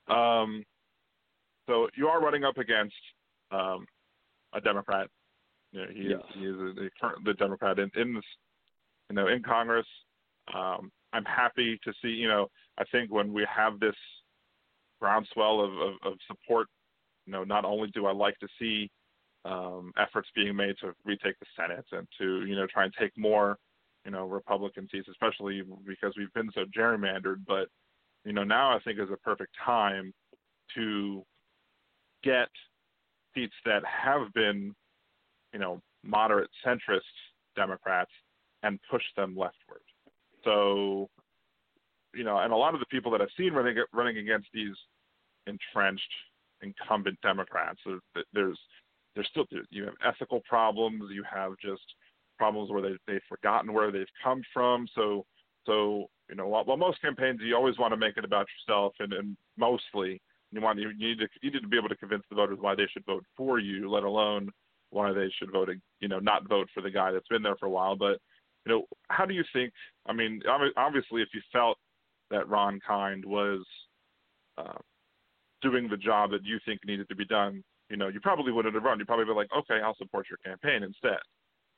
Um, 0.08 0.66
so 1.68 1.88
you 1.96 2.08
are 2.08 2.22
running 2.22 2.44
up 2.44 2.58
against 2.58 2.96
um, 3.52 3.86
a 4.54 4.62
Democrat. 4.62 5.08
You 5.72 5.82
know, 5.82 5.88
he 5.94 6.02
is 6.02 6.22
he 6.34 6.40
is 6.42 6.56
the 6.76 6.90
current 7.00 7.24
the 7.24 7.34
Democrat 7.34 7.80
in, 7.80 7.90
in 7.96 8.14
this, 8.14 8.24
you 9.10 9.16
know, 9.16 9.28
in 9.28 9.42
Congress. 9.42 9.86
Um, 10.54 10.92
I'm 11.14 11.26
happy 11.26 11.80
to 11.84 11.94
see. 12.02 12.10
You 12.10 12.28
know, 12.28 12.48
I 12.78 12.84
think 12.92 13.12
when 13.12 13.34
we 13.34 13.46
have 13.54 13.80
this 13.80 13.96
groundswell 15.00 15.62
of, 15.62 15.72
of, 15.74 15.94
of 16.06 16.14
support, 16.28 16.68
you 17.26 17.34
know, 17.34 17.44
not 17.44 17.66
only 17.66 17.90
do 17.94 18.06
I 18.06 18.12
like 18.14 18.38
to 18.40 18.48
see 18.60 18.90
um, 19.46 19.92
efforts 19.98 20.30
being 20.36 20.56
made 20.56 20.76
to 20.82 20.94
retake 21.04 21.36
the 21.40 21.46
Senate 21.60 21.86
and 21.92 22.08
to 22.20 22.46
you 22.46 22.56
know 22.56 22.68
try 22.68 22.86
and 22.86 22.94
take 23.00 23.12
more, 23.18 23.58
you 24.06 24.12
know, 24.12 24.26
Republican 24.26 24.88
seats, 24.92 25.08
especially 25.10 25.64
because 25.86 26.14
we've 26.18 26.34
been 26.34 26.50
so 26.54 26.66
gerrymandered, 26.78 27.44
but 27.48 27.68
you 28.26 28.34
know, 28.34 28.44
now 28.44 28.76
I 28.76 28.80
think 28.80 29.00
is 29.00 29.10
a 29.12 29.18
perfect 29.18 29.54
time 29.64 30.14
to 30.76 31.24
get 32.24 32.48
seats 33.34 33.54
that 33.66 33.82
have 33.86 34.32
been, 34.34 34.74
you 35.54 35.60
know, 35.60 35.82
moderate 36.04 36.50
centrist 36.66 37.02
Democrats 37.56 38.12
and 38.64 38.80
push 38.90 39.04
them 39.16 39.36
leftward. 39.36 39.82
So, 40.44 41.10
you 42.14 42.24
know, 42.24 42.38
and 42.40 42.52
a 42.52 42.58
lot 42.58 42.74
of 42.74 42.80
the 42.80 42.86
people 42.88 43.12
that 43.12 43.22
I've 43.22 43.30
seen 43.38 43.54
running 43.54 43.78
running 43.94 44.18
against 44.18 44.48
these 44.54 44.76
entrenched 45.48 46.12
incumbent 46.62 47.20
Democrats, 47.22 47.80
there's 48.34 48.60
there's 49.16 49.28
still 49.30 49.46
you 49.70 49.86
have 49.86 49.96
ethical 50.06 50.42
problems, 50.48 51.04
you 51.14 51.24
have 51.32 51.54
just 51.62 51.84
problems 52.38 52.72
where 52.72 52.82
they 52.82 52.96
they've 53.08 53.22
forgotten 53.30 53.74
where 53.74 53.92
they've 53.92 54.06
come 54.24 54.42
from. 54.54 54.88
So 54.96 55.26
so 55.66 56.10
you 56.30 56.36
know, 56.36 56.48
while, 56.48 56.64
while 56.66 56.78
most 56.78 57.02
campaigns 57.02 57.40
you 57.44 57.56
always 57.56 57.78
want 57.78 57.92
to 57.92 57.98
make 57.98 58.18
it 58.18 58.26
about 58.26 58.48
yourself, 58.68 58.94
and, 59.00 59.14
and 59.14 59.38
mostly 59.58 60.22
you 60.52 60.62
want 60.62 60.80
you, 60.80 60.94
need 60.98 61.20
to 61.20 61.28
you 61.42 61.52
need 61.52 61.62
to 61.62 61.68
be 61.68 61.78
able 61.78 61.90
to 61.90 61.96
convince 61.96 62.24
the 62.30 62.36
voters 62.36 62.58
why 62.60 62.76
they 62.76 62.88
should 62.92 63.06
vote 63.06 63.26
for 63.38 63.60
you, 63.60 63.90
let 63.90 64.04
alone 64.04 64.50
why 64.90 65.14
they 65.14 65.32
should 65.38 65.52
vote, 65.52 65.70
you 66.00 66.08
know, 66.08 66.20
not 66.20 66.48
vote 66.50 66.68
for 66.74 66.82
the 66.82 66.92
guy 66.92 67.12
that's 67.12 67.28
been 67.30 67.44
there 67.44 67.56
for 67.56 67.68
a 67.68 67.70
while. 67.70 67.96
But 67.96 68.20
you 68.66 68.72
know, 68.72 68.84
how 69.10 69.26
do 69.26 69.34
you 69.34 69.44
think? 69.54 69.72
I 70.06 70.14
mean, 70.14 70.42
obviously, 70.78 71.22
if 71.22 71.30
you 71.34 71.42
felt 71.52 71.78
that 72.30 72.48
Ron 72.48 72.80
Kind 72.86 73.26
was 73.26 73.66
uh, 74.58 74.78
doing 75.62 75.88
the 75.90 75.98
job 75.98 76.32
that 76.32 76.44
you 76.44 76.60
think 76.66 76.80
needed 76.86 77.10
to 77.10 77.16
be 77.16 77.26
done, 77.26 77.64
you 77.90 77.98
know, 77.98 78.08
you 78.08 78.20
probably 78.20 78.52
wouldn't 78.52 78.74
have 78.74 78.84
run. 78.84 79.00
You'd 79.00 79.08
probably 79.08 79.26
be 79.26 79.32
like, 79.32 79.50
okay, 79.56 79.82
I'll 79.84 79.98
support 79.98 80.28
your 80.30 80.38
campaign 80.46 80.84
instead, 80.84 81.20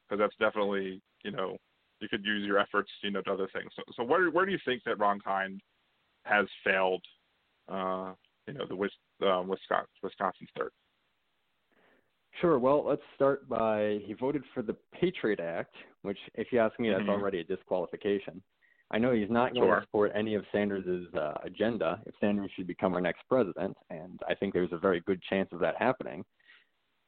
because 0.08 0.20
that's 0.20 0.36
definitely, 0.40 1.02
you 1.24 1.32
know, 1.32 1.58
you 2.00 2.10
could 2.10 2.26
use 2.26 2.46
your 2.46 2.60
efforts, 2.60 2.92
you 3.02 3.12
know, 3.12 3.22
to 3.22 3.32
other 3.32 3.50
things. 3.54 3.72
So, 3.76 3.84
so 3.96 4.04
where 4.04 4.30
where 4.30 4.46
do 4.46 4.52
you 4.52 4.60
think 4.66 4.84
that 4.86 5.00
Ron 5.00 5.20
Kind 5.20 5.62
has 6.26 6.46
failed? 6.64 7.04
Uh, 7.68 8.14
you 8.48 8.54
know, 8.54 8.66
the 8.68 8.76
Wis- 8.76 8.92
uh, 9.26 9.42
Wisconsin 9.48 9.88
Wisconsin 10.04 10.48
third. 10.58 10.72
Sure. 12.42 12.58
Well, 12.60 12.84
let's 12.86 13.02
start 13.16 13.48
by 13.48 14.02
he 14.06 14.14
voted 14.14 14.44
for 14.54 14.64
the 14.64 14.76
Patriot 15.00 15.40
Act, 15.40 15.76
which, 16.02 16.18
if 16.36 16.48
you 16.52 16.60
ask 16.60 16.78
me, 16.80 16.90
that's 16.90 17.04
Mhm. 17.04 17.10
already 17.10 17.40
a 17.40 17.44
disqualification. 17.44 18.42
I 18.92 18.98
know 18.98 19.12
he's 19.12 19.30
not 19.30 19.54
going 19.54 19.66
Sure. 19.66 19.80
to 19.80 19.86
support 19.86 20.12
any 20.14 20.36
of 20.36 20.46
Sanders' 20.52 21.14
uh, 21.16 21.38
agenda 21.44 22.02
if 22.06 22.16
Sanders 22.20 22.52
should 22.52 22.68
become 22.68 22.94
our 22.94 23.02
next 23.02 23.24
president, 23.28 23.78
and 23.90 24.22
I 24.28 24.36
think 24.36 24.54
there's 24.54 24.72
a 24.72 24.78
very 24.78 25.00
good 25.02 25.22
chance 25.24 25.52
of 25.52 25.60
that 25.60 25.76
happening. 25.78 26.26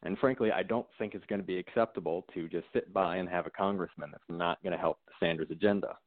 And 0.04 0.18
frankly, 0.20 0.52
I 0.52 0.62
don't 0.64 0.88
think 0.98 1.16
it's 1.16 1.26
going 1.26 1.42
to 1.42 1.46
be 1.46 1.58
acceptable 1.58 2.24
to 2.34 2.48
just 2.48 2.72
sit 2.74 2.92
by 2.94 3.18
and 3.18 3.28
have 3.28 3.48
a 3.48 3.52
congressman 3.52 4.12
that's 4.12 4.30
not 4.30 4.62
going 4.62 4.74
to 4.74 4.78
help 4.78 5.00
the 5.06 5.14
Sanders 5.20 5.50
agenda. 5.52 5.98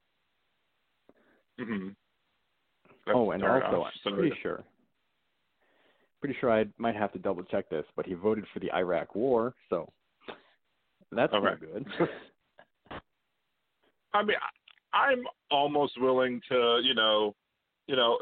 Mm-hmm. 1.58 1.88
oh, 3.08 3.32
and 3.32 3.42
also, 3.42 3.66
enough. 3.66 3.92
I'm 4.06 4.14
pretty 4.14 4.36
sure, 4.40 4.62
pretty 6.20 6.36
sure 6.40 6.50
I 6.52 6.66
might 6.78 6.96
have 6.96 7.12
to 7.12 7.18
double 7.18 7.42
check 7.44 7.68
this, 7.68 7.84
but 7.96 8.06
he 8.06 8.14
voted 8.14 8.44
for 8.52 8.60
the 8.60 8.72
Iraq 8.72 9.14
War, 9.14 9.54
so 9.70 9.88
that's 11.12 11.32
Okay. 11.32 11.56
pretty 11.56 11.66
good. 11.72 11.86
I 14.14 14.22
mean, 14.22 14.36
I- 14.40 14.48
I'm 15.10 15.26
almost 15.50 16.00
willing 16.00 16.40
to, 16.48 16.80
you 16.82 16.94
know, 16.94 17.34
you 17.86 17.94
know, 17.96 18.18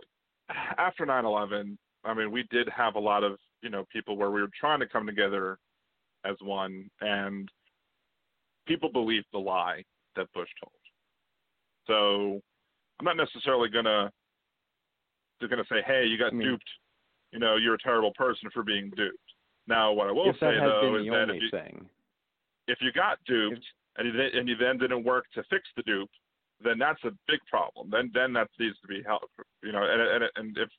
after 0.78 1.06
9/11, 1.06 1.78
I 2.04 2.12
mean, 2.14 2.30
we 2.32 2.42
did 2.44 2.68
have 2.68 2.96
a 2.96 3.00
lot 3.00 3.22
of, 3.24 3.38
you 3.62 3.70
know, 3.70 3.84
people 3.92 4.16
where 4.16 4.30
we 4.30 4.40
were 4.40 4.50
trying 4.58 4.80
to 4.80 4.86
come 4.86 5.06
together 5.06 5.58
as 6.24 6.36
one, 6.40 6.90
and 7.00 7.50
people 8.66 8.90
believed 8.90 9.26
the 9.32 9.38
lie 9.38 9.84
that 10.16 10.30
Bush 10.32 10.48
told. 10.62 10.72
So, 11.86 12.40
I'm 12.98 13.04
not 13.04 13.16
necessarily 13.16 13.68
gonna 13.68 14.12
they're 15.38 15.48
gonna 15.48 15.66
say, 15.68 15.82
"Hey, 15.82 16.04
you 16.06 16.16
got 16.18 16.32
I 16.32 16.36
mean- 16.36 16.48
duped. 16.48 16.68
You 17.36 17.40
know, 17.40 17.56
you're 17.56 17.74
a 17.74 17.84
terrible 17.84 18.14
person 18.16 18.48
for 18.48 18.62
being 18.62 18.88
duped." 18.96 19.28
Now, 19.68 19.92
what 19.92 20.08
I 20.08 20.12
will 20.12 20.30
if 20.30 20.36
say 20.40 20.56
though 20.56 20.96
is 20.96 21.04
that 21.12 21.28
if 21.28 21.42
you, 21.42 21.50
thing, 21.50 21.84
if 22.66 22.78
you 22.80 22.92
got 22.92 23.18
duped 23.26 23.60
and 23.98 24.08
you 24.08 24.12
then, 24.16 24.30
and 24.32 24.48
you 24.48 24.56
then 24.56 24.78
didn't 24.78 25.04
work 25.04 25.26
to 25.34 25.42
fix 25.50 25.68
the 25.76 25.82
dupe, 25.82 26.08
then 26.64 26.78
that's 26.78 27.02
a 27.04 27.12
big 27.28 27.40
problem. 27.50 27.90
Then 27.90 28.10
then 28.14 28.32
that 28.32 28.48
needs 28.58 28.80
to 28.80 28.88
be 28.88 29.02
helped. 29.04 29.28
You 29.62 29.72
know, 29.72 29.82
and 29.84 30.00
and 30.00 30.24
and 30.36 30.56
if 30.56 30.70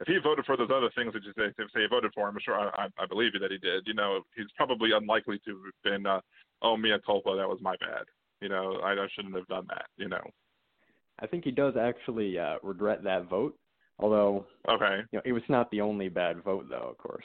if 0.00 0.08
he 0.08 0.18
voted 0.18 0.44
for 0.44 0.56
those 0.56 0.70
other 0.74 0.90
things 0.96 1.12
that 1.14 1.22
you 1.22 1.32
say, 1.38 1.54
if 1.56 1.70
say 1.70 1.82
he 1.82 1.86
voted 1.88 2.10
for, 2.14 2.28
I'm 2.28 2.36
sure 2.44 2.58
I, 2.58 2.88
I 2.98 3.06
believe 3.06 3.32
you 3.34 3.40
that 3.40 3.52
he 3.52 3.58
did. 3.58 3.86
You 3.86 3.94
know, 3.94 4.22
he's 4.36 4.50
probably 4.56 4.90
unlikely 4.92 5.40
to 5.46 5.50
have 5.64 5.82
been, 5.84 6.04
uh, 6.04 6.20
oh 6.62 6.76
mea 6.76 6.96
culpa, 7.04 7.36
that 7.36 7.48
was 7.48 7.58
my 7.62 7.76
bad. 7.80 8.04
You 8.40 8.50
know, 8.50 8.80
I, 8.84 8.92
I 8.92 9.06
shouldn't 9.14 9.36
have 9.36 9.46
done 9.46 9.66
that. 9.68 9.86
You 9.96 10.08
know. 10.08 10.22
I 11.18 11.26
think 11.26 11.44
he 11.44 11.50
does 11.50 11.74
actually 11.80 12.38
uh, 12.38 12.56
regret 12.62 13.02
that 13.04 13.30
vote. 13.30 13.56
Although, 13.98 14.46
Okay. 14.68 14.98
you 15.10 15.18
know, 15.18 15.22
it 15.24 15.32
was 15.32 15.42
not 15.48 15.70
the 15.70 15.80
only 15.80 16.08
bad 16.08 16.42
vote, 16.42 16.68
though. 16.68 16.88
Of 16.90 16.98
course, 16.98 17.24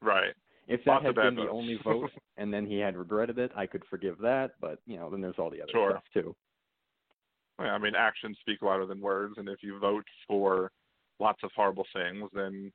Right. 0.00 0.34
if 0.66 0.82
that 0.84 0.90
Lots 1.02 1.06
had 1.06 1.14
been 1.16 1.34
the 1.34 1.50
only 1.50 1.74
vote, 1.84 2.10
and 2.36 2.52
then 2.52 2.66
he 2.66 2.78
had 2.78 2.96
regretted 2.96 3.38
it, 3.38 3.52
I 3.54 3.66
could 3.66 3.84
forgive 3.86 4.18
that. 4.18 4.58
But 4.60 4.80
you 4.86 4.96
know, 4.96 5.10
then 5.10 5.20
there's 5.20 5.38
all 5.38 5.50
the 5.50 5.62
other 5.62 5.72
Sure. 5.72 5.90
stuff 5.90 6.04
too. 6.12 6.36
I 7.58 7.78
mean, 7.78 7.94
actions 7.94 8.38
speak 8.40 8.62
louder 8.62 8.86
than 8.86 9.00
words, 9.00 9.34
and 9.36 9.48
if 9.48 9.62
you 9.62 9.78
vote 9.78 10.06
for 10.26 10.72
lots 11.20 11.42
of 11.44 11.50
horrible 11.54 11.86
things, 11.92 12.28
then 12.32 12.72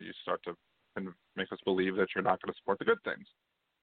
you 0.00 0.12
start 0.22 0.42
to 0.44 0.54
kind 0.94 1.08
of 1.08 1.14
make 1.36 1.50
us 1.52 1.58
believe 1.64 1.96
that 1.96 2.08
you're 2.14 2.24
not 2.24 2.42
going 2.42 2.52
to 2.52 2.58
support 2.58 2.78
the 2.78 2.84
good 2.84 3.02
things. 3.04 3.26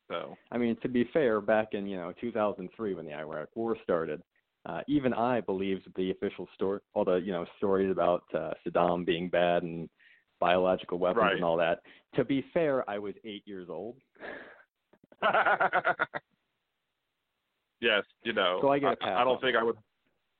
So. 0.07 0.37
I 0.51 0.57
mean, 0.57 0.75
to 0.81 0.89
be 0.89 1.05
fair, 1.05 1.41
back 1.41 1.73
in 1.73 1.87
you 1.87 1.97
know 1.97 2.11
2003 2.19 2.93
when 2.93 3.05
the 3.05 3.13
Iraq 3.13 3.49
War 3.55 3.77
started, 3.83 4.21
uh, 4.65 4.81
even 4.87 5.13
I 5.13 5.41
believed 5.41 5.87
the 5.95 6.11
official 6.11 6.47
story, 6.53 6.79
all 6.93 7.05
the 7.05 7.15
you 7.15 7.31
know 7.31 7.45
stories 7.57 7.91
about 7.91 8.23
uh, 8.33 8.51
Saddam 8.65 9.05
being 9.05 9.29
bad 9.29 9.63
and 9.63 9.89
biological 10.39 10.97
weapons 10.97 11.21
Right. 11.21 11.35
and 11.35 11.43
all 11.43 11.57
that. 11.57 11.81
To 12.15 12.25
be 12.25 12.45
fair, 12.53 12.89
I 12.89 12.97
was 12.99 13.13
eight 13.23 13.43
years 13.45 13.67
old. 13.69 13.97
yes, 17.81 18.03
you 18.23 18.33
know. 18.33 18.59
So 18.61 18.69
I 18.69 18.79
get 18.79 18.93
a 18.93 18.97
pass 18.97 19.17
I, 19.19 19.23
don't 19.23 19.39
think 19.41 19.53
that 19.53 19.59
I 19.59 19.63
would. 19.63 19.77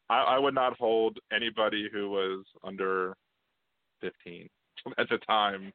I, 0.10 0.22
I 0.22 0.40
would 0.40 0.54
not 0.54 0.78
hold 0.78 1.18
anybody 1.32 1.90
who 1.92 2.10
was 2.10 2.46
under 2.64 3.16
fifteen 4.02 4.50
at 4.98 5.10
the 5.10 5.18
time, 5.20 5.72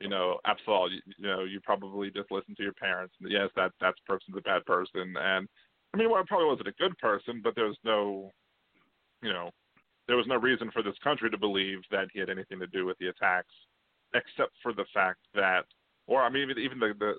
you 0.00 0.08
know, 0.08 0.38
absolutely, 0.46 1.00
you 1.18 1.26
know, 1.26 1.44
you 1.44 1.60
probably 1.62 2.10
just 2.10 2.30
listen 2.30 2.54
to 2.56 2.62
your 2.62 2.72
parents. 2.74 3.14
And 3.20 3.30
yes, 3.30 3.50
that 3.56 3.72
that 3.80 3.94
person's 4.06 4.36
a 4.36 4.42
bad 4.42 4.64
person, 4.64 5.14
and 5.18 5.48
I 5.94 5.96
mean, 5.96 6.10
well, 6.10 6.20
it 6.20 6.26
probably 6.26 6.48
wasn't 6.48 6.68
a 6.68 6.72
good 6.72 6.98
person, 6.98 7.40
but 7.42 7.54
there 7.54 7.66
was 7.66 7.76
no, 7.84 8.32
you 9.22 9.32
know, 9.32 9.50
there 10.08 10.16
was 10.16 10.26
no 10.26 10.34
reason 10.34 10.68
for 10.72 10.82
this 10.82 10.96
country 11.04 11.30
to 11.30 11.38
believe 11.38 11.78
that 11.92 12.08
he 12.12 12.18
had 12.18 12.30
anything 12.30 12.58
to 12.58 12.66
do 12.66 12.84
with 12.84 12.98
the 12.98 13.08
attacks, 13.08 13.54
except 14.12 14.50
for 14.60 14.72
the 14.72 14.84
fact 14.92 15.20
that, 15.36 15.62
or 16.08 16.20
I 16.20 16.30
mean, 16.30 16.50
even 16.58 16.80
the 16.80 16.94
the 16.98 17.10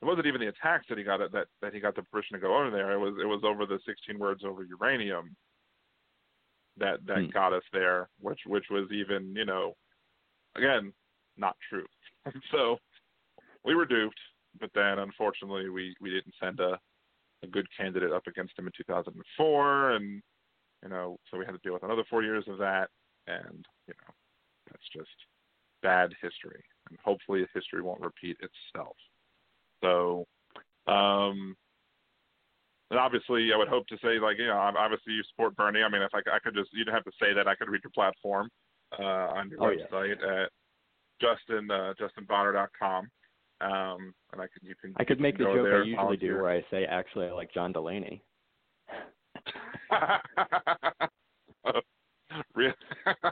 it 0.00 0.04
wasn't 0.04 0.26
even 0.26 0.40
the 0.40 0.48
attacks 0.48 0.86
that 0.88 0.98
he 0.98 1.04
got 1.04 1.18
that 1.32 1.46
that 1.60 1.74
he 1.74 1.80
got 1.80 1.96
the 1.96 2.02
permission 2.04 2.34
to 2.34 2.40
go 2.40 2.56
over 2.56 2.70
there. 2.70 2.92
It 2.92 2.98
was 2.98 3.14
it 3.20 3.26
was 3.26 3.42
over 3.44 3.66
the 3.66 3.80
16 3.84 4.16
words 4.18 4.44
over 4.44 4.62
uranium 4.62 5.36
that 6.76 7.04
that 7.06 7.24
Hmm. 7.24 7.30
got 7.30 7.52
us 7.52 7.64
there, 7.72 8.08
which 8.20 8.40
which 8.46 8.66
was 8.70 8.88
even 8.92 9.34
you 9.34 9.44
know, 9.44 9.74
again, 10.54 10.92
not 11.36 11.56
true. 11.68 11.86
so 12.52 12.78
we 13.64 13.74
were 13.74 13.84
duped, 13.84 14.20
but 14.60 14.70
then 14.76 15.00
unfortunately 15.00 15.68
we 15.70 15.96
we 16.00 16.10
didn't 16.10 16.34
send 16.40 16.60
a 16.60 16.78
a 17.42 17.46
good 17.46 17.66
candidate 17.76 18.12
up 18.12 18.26
against 18.26 18.58
him 18.58 18.66
in 18.66 18.72
2004, 18.76 19.90
and 19.92 20.22
you 20.82 20.88
know, 20.88 21.16
so 21.30 21.38
we 21.38 21.44
had 21.44 21.52
to 21.52 21.58
deal 21.62 21.74
with 21.74 21.82
another 21.84 22.04
four 22.10 22.22
years 22.22 22.44
of 22.48 22.58
that, 22.58 22.88
and 23.26 23.64
you 23.86 23.94
know, 24.00 24.14
that's 24.70 24.88
just 24.94 25.10
bad 25.82 26.12
history, 26.22 26.62
and 26.90 26.98
hopefully 27.04 27.46
history 27.54 27.82
won't 27.82 28.00
repeat 28.00 28.36
itself. 28.40 28.96
So, 29.82 30.26
um, 30.86 31.56
and 32.90 32.98
obviously, 32.98 33.50
I 33.52 33.56
would 33.56 33.68
hope 33.68 33.86
to 33.88 33.96
say 34.02 34.18
like 34.18 34.38
you 34.38 34.46
know, 34.46 34.58
obviously 34.58 35.14
you 35.14 35.22
support 35.30 35.56
Bernie. 35.56 35.82
I 35.82 35.88
mean, 35.88 36.02
if 36.02 36.12
I, 36.14 36.18
I 36.34 36.38
could 36.38 36.54
just 36.54 36.70
you 36.72 36.84
don't 36.84 36.94
have 36.94 37.04
to 37.04 37.12
say 37.20 37.32
that. 37.34 37.48
I 37.48 37.54
could 37.54 37.68
read 37.68 37.82
your 37.84 37.90
platform 37.94 38.48
uh, 38.98 39.02
on 39.02 39.48
your 39.50 39.62
Oh, 39.62 39.70
yeah. 39.70 39.84
website 39.90 40.44
at 40.44 40.50
Justin 41.20 41.70
uh, 41.70 41.94
JustinBonner.com. 42.00 43.08
Um, 43.62 44.14
and 44.32 44.42
I 44.42 44.46
could 44.46 44.62
you 44.62 44.74
can 44.80 44.94
I 44.96 45.04
could 45.04 45.20
make 45.20 45.38
the 45.38 45.44
joke 45.44 45.62
there, 45.62 45.76
I 45.76 45.84
usually 45.84 45.94
volunteer. 45.94 46.36
do 46.36 46.42
where 46.42 46.50
I 46.52 46.64
say, 46.70 46.84
actually, 46.84 47.26
I 47.26 47.32
like 47.32 47.52
John 47.54 47.72
Delaney. 47.72 48.22
Really? 52.54 52.74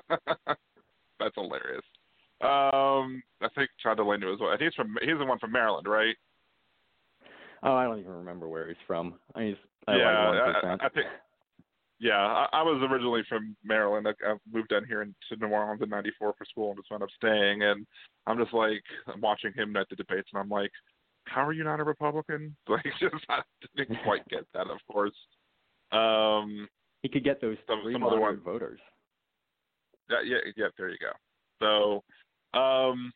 That's 1.18 1.34
hilarious. 1.34 1.84
Um, 2.42 3.22
I 3.42 3.48
think 3.54 3.70
John 3.82 3.96
Delaney 3.96 4.26
was 4.26 4.40
one. 4.40 4.56
He's 4.58 4.74
from 4.74 4.96
he's 5.02 5.18
the 5.18 5.24
one 5.24 5.38
from 5.38 5.52
Maryland, 5.52 5.86
right? 5.86 6.16
Oh, 7.62 7.74
I 7.74 7.84
don't 7.84 7.98
even 7.98 8.12
remember 8.12 8.48
where 8.48 8.68
he's 8.68 8.76
from. 8.86 9.14
I 9.34 9.50
just, 9.50 9.60
I 9.86 9.96
yeah, 9.96 10.28
like 10.30 10.64
I, 10.64 10.86
I 10.86 10.88
think. 10.88 11.06
Yeah, 11.98 12.16
I, 12.16 12.46
I 12.54 12.62
was 12.62 12.80
originally 12.90 13.22
from 13.28 13.54
Maryland. 13.62 14.08
I, 14.08 14.12
I 14.26 14.36
moved 14.50 14.70
down 14.70 14.86
here 14.86 15.02
in, 15.02 15.14
to 15.28 15.36
New 15.36 15.52
Orleans 15.52 15.82
in 15.82 15.90
'94 15.90 16.32
for 16.38 16.44
school 16.46 16.70
and 16.70 16.78
just 16.78 16.90
wound 16.90 17.02
up 17.02 17.10
staying. 17.14 17.62
And 17.62 17.86
I'm 18.26 18.38
just 18.38 18.52
like 18.54 18.82
I'm 19.06 19.20
watching 19.20 19.52
him 19.54 19.76
at 19.76 19.88
the 19.88 19.96
debates, 19.96 20.28
and 20.32 20.40
I'm 20.40 20.48
like, 20.48 20.70
how 21.24 21.46
are 21.46 21.52
you 21.52 21.64
not 21.64 21.80
a 21.80 21.84
Republican? 21.84 22.56
Like, 22.68 22.84
just 23.00 23.14
I 23.28 23.40
didn't 23.76 23.98
quite 24.04 24.26
get 24.28 24.44
that, 24.54 24.68
of 24.68 24.78
course. 24.90 25.14
Um, 25.92 26.68
he 27.02 27.08
could 27.08 27.24
get 27.24 27.40
those 27.40 27.56
some- 27.66 27.82
three 27.82 27.94
some 27.94 28.04
other 28.04 28.20
one. 28.20 28.40
voters. 28.40 28.80
Yeah, 30.10 30.18
yeah, 30.24 30.36
yeah. 30.56 30.66
There 30.76 30.88
you 30.90 30.96
go. 31.00 32.02
So, 32.54 32.58
um, 32.58 33.12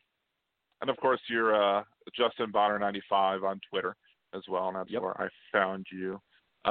and 0.81 0.89
of 0.89 0.97
course, 0.97 1.19
you're 1.29 1.55
uh, 1.55 1.83
Justin 2.15 2.51
Bonner 2.51 2.79
ninety 2.79 3.01
five 3.09 3.43
on 3.43 3.59
Twitter 3.69 3.95
as 4.33 4.41
well, 4.49 4.67
and 4.67 4.75
that's 4.77 4.89
Yep. 4.91 5.01
where 5.01 5.21
I 5.21 5.27
found 5.51 5.85
you. 5.91 6.19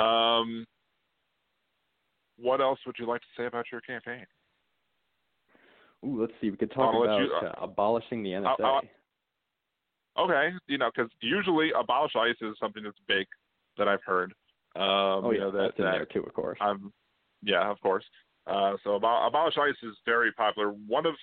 Um, 0.01 0.65
what 2.37 2.61
else 2.61 2.79
would 2.87 2.97
you 2.99 3.07
like 3.07 3.21
to 3.21 3.27
say 3.37 3.47
about 3.47 3.67
your 3.71 3.81
campaign? 3.83 4.25
Ooh, 6.05 6.21
let's 6.21 6.33
see. 6.41 6.51
We 6.51 6.57
could 6.57 6.71
talk 6.71 6.95
about 6.95 7.21
you- 7.21 7.33
uh, 7.33 7.55
abolishing 7.61 8.23
the 8.23 8.35
NSA. 8.35 8.63
I'll- 8.63 8.83
Okay, 10.17 10.53
you 10.69 10.79
know, 10.79 10.93
because 10.95 11.11
usually 11.21 11.73
abolish 11.73 12.15
ICE 12.15 12.41
is 12.41 12.57
something 12.61 12.85
that's 12.85 12.99
big 13.01 13.27
that 13.77 13.89
I've 13.89 14.03
heard. 14.05 14.33
Um, 14.77 14.85
oh 14.85 15.31
you 15.33 15.39
yeah, 15.39 15.45
know, 15.45 15.51
that, 15.51 15.59
that's 15.59 15.79
in 15.79 15.85
that 15.87 15.93
there 15.93 16.07
too, 16.07 16.23
of 16.23 16.33
course. 16.35 16.59
Um, 16.61 16.93
yeah, 17.43 17.69
of 17.69 17.81
course. 17.81 18.05
Uh, 18.47 18.77
so 18.85 18.91
abol- 18.99 19.27
abolish 19.27 19.59
ICE 19.59 19.83
is 19.83 19.97
very 20.05 20.31
popular. 20.33 20.71
One 20.71 21.07
of 21.07 21.17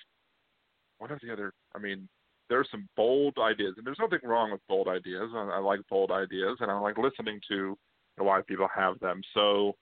one 0.98 1.10
of 1.10 1.20
the 1.20 1.32
other, 1.32 1.54
I 1.74 1.78
mean, 1.78 2.08
there's 2.48 2.70
some 2.70 2.88
bold 2.96 3.38
ideas, 3.38 3.74
and 3.78 3.86
there's 3.86 3.98
nothing 3.98 4.20
wrong 4.22 4.52
with 4.52 4.60
bold 4.68 4.88
ideas. 4.88 5.30
I, 5.34 5.38
I 5.38 5.58
like 5.58 5.80
bold 5.88 6.10
ideas, 6.10 6.58
and 6.60 6.70
I 6.70 6.78
like 6.78 6.98
listening 6.98 7.40
to 7.48 7.78
why 8.18 8.42
people 8.42 8.68
have 8.74 8.98
them. 9.00 9.22
So, 9.34 9.74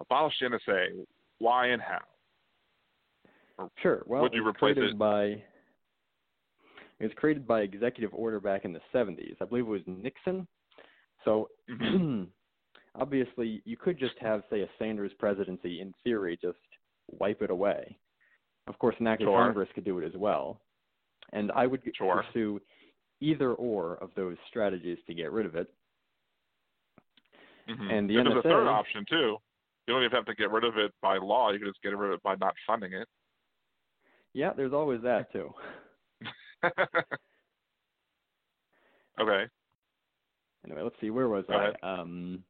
abolish 0.00 0.34
the 0.40 0.46
NSA. 0.46 1.06
Why 1.38 1.68
and 1.68 1.82
how? 1.82 2.00
Sure. 3.82 4.02
Well, 4.06 4.22
would 4.22 4.32
you 4.34 4.42
it 4.42 4.44
was 4.44 4.54
replace 4.54 4.74
created 4.74 4.92
it? 4.92 4.98
by 4.98 5.42
it 7.00 7.02
was 7.08 7.12
created 7.16 7.46
by 7.46 7.60
executive 7.62 8.12
order 8.14 8.40
back 8.40 8.64
in 8.64 8.72
the 8.72 8.80
70s. 8.92 9.36
I 9.40 9.44
believe 9.44 9.64
it 9.64 9.68
was 9.68 9.82
Nixon. 9.86 10.46
So 11.24 11.48
Mhm. 11.68 12.28
obviously, 12.94 13.62
you 13.64 13.76
could 13.76 13.98
just 13.98 14.16
have, 14.18 14.44
say, 14.50 14.60
a 14.62 14.68
Sanders 14.78 15.12
presidency 15.14 15.80
in 15.80 15.92
theory, 16.04 16.36
just 16.40 16.58
wipe 17.10 17.42
it 17.42 17.50
away. 17.50 17.98
Of 18.66 18.78
course, 18.78 18.94
an 19.00 19.06
act 19.06 19.22
of 19.22 19.26
Sure. 19.26 19.38
Congress 19.44 19.68
could 19.74 19.84
do 19.84 19.98
it 19.98 20.06
as 20.06 20.16
well. 20.16 20.60
And 21.32 21.50
I 21.52 21.66
would 21.66 21.82
Sure. 21.94 22.22
pursue 22.22 22.60
either 23.20 23.54
or 23.54 23.96
of 23.96 24.14
those 24.14 24.38
strategies 24.48 25.02
to 25.04 25.14
get 25.14 25.32
rid 25.32 25.46
of 25.46 25.54
it. 25.54 25.72
Mhm. 27.66 27.90
And 27.90 28.10
the 28.10 28.16
And 28.18 28.26
there's 28.26 28.38
a 28.38 28.42
third 28.42 28.68
option 28.68 29.04
too. 29.06 29.40
You 29.86 29.94
don't 29.94 30.02
even 30.02 30.14
have 30.14 30.26
to 30.26 30.34
get 30.34 30.50
rid 30.50 30.64
of 30.64 30.78
it 30.78 30.94
by 31.00 31.18
law. 31.18 31.50
You 31.50 31.58
can 31.58 31.68
just 31.68 31.82
get 31.82 31.96
rid 31.96 32.10
of 32.10 32.14
it 32.18 32.22
by 32.22 32.36
not 32.36 32.56
funding 32.66 32.92
it. 32.92 33.08
Yeah, 34.34 34.52
there's 34.54 34.72
always 34.72 35.00
that 35.02 35.32
too. 35.32 35.50
okay. 39.20 39.44
Anyway, 40.64 40.82
let's 40.82 40.96
see. 41.00 41.10
Where 41.10 41.28
was 41.28 41.44
Go 41.48 41.54
I? 41.54 41.62
ahead. 41.62 41.76
Um, 41.82 42.42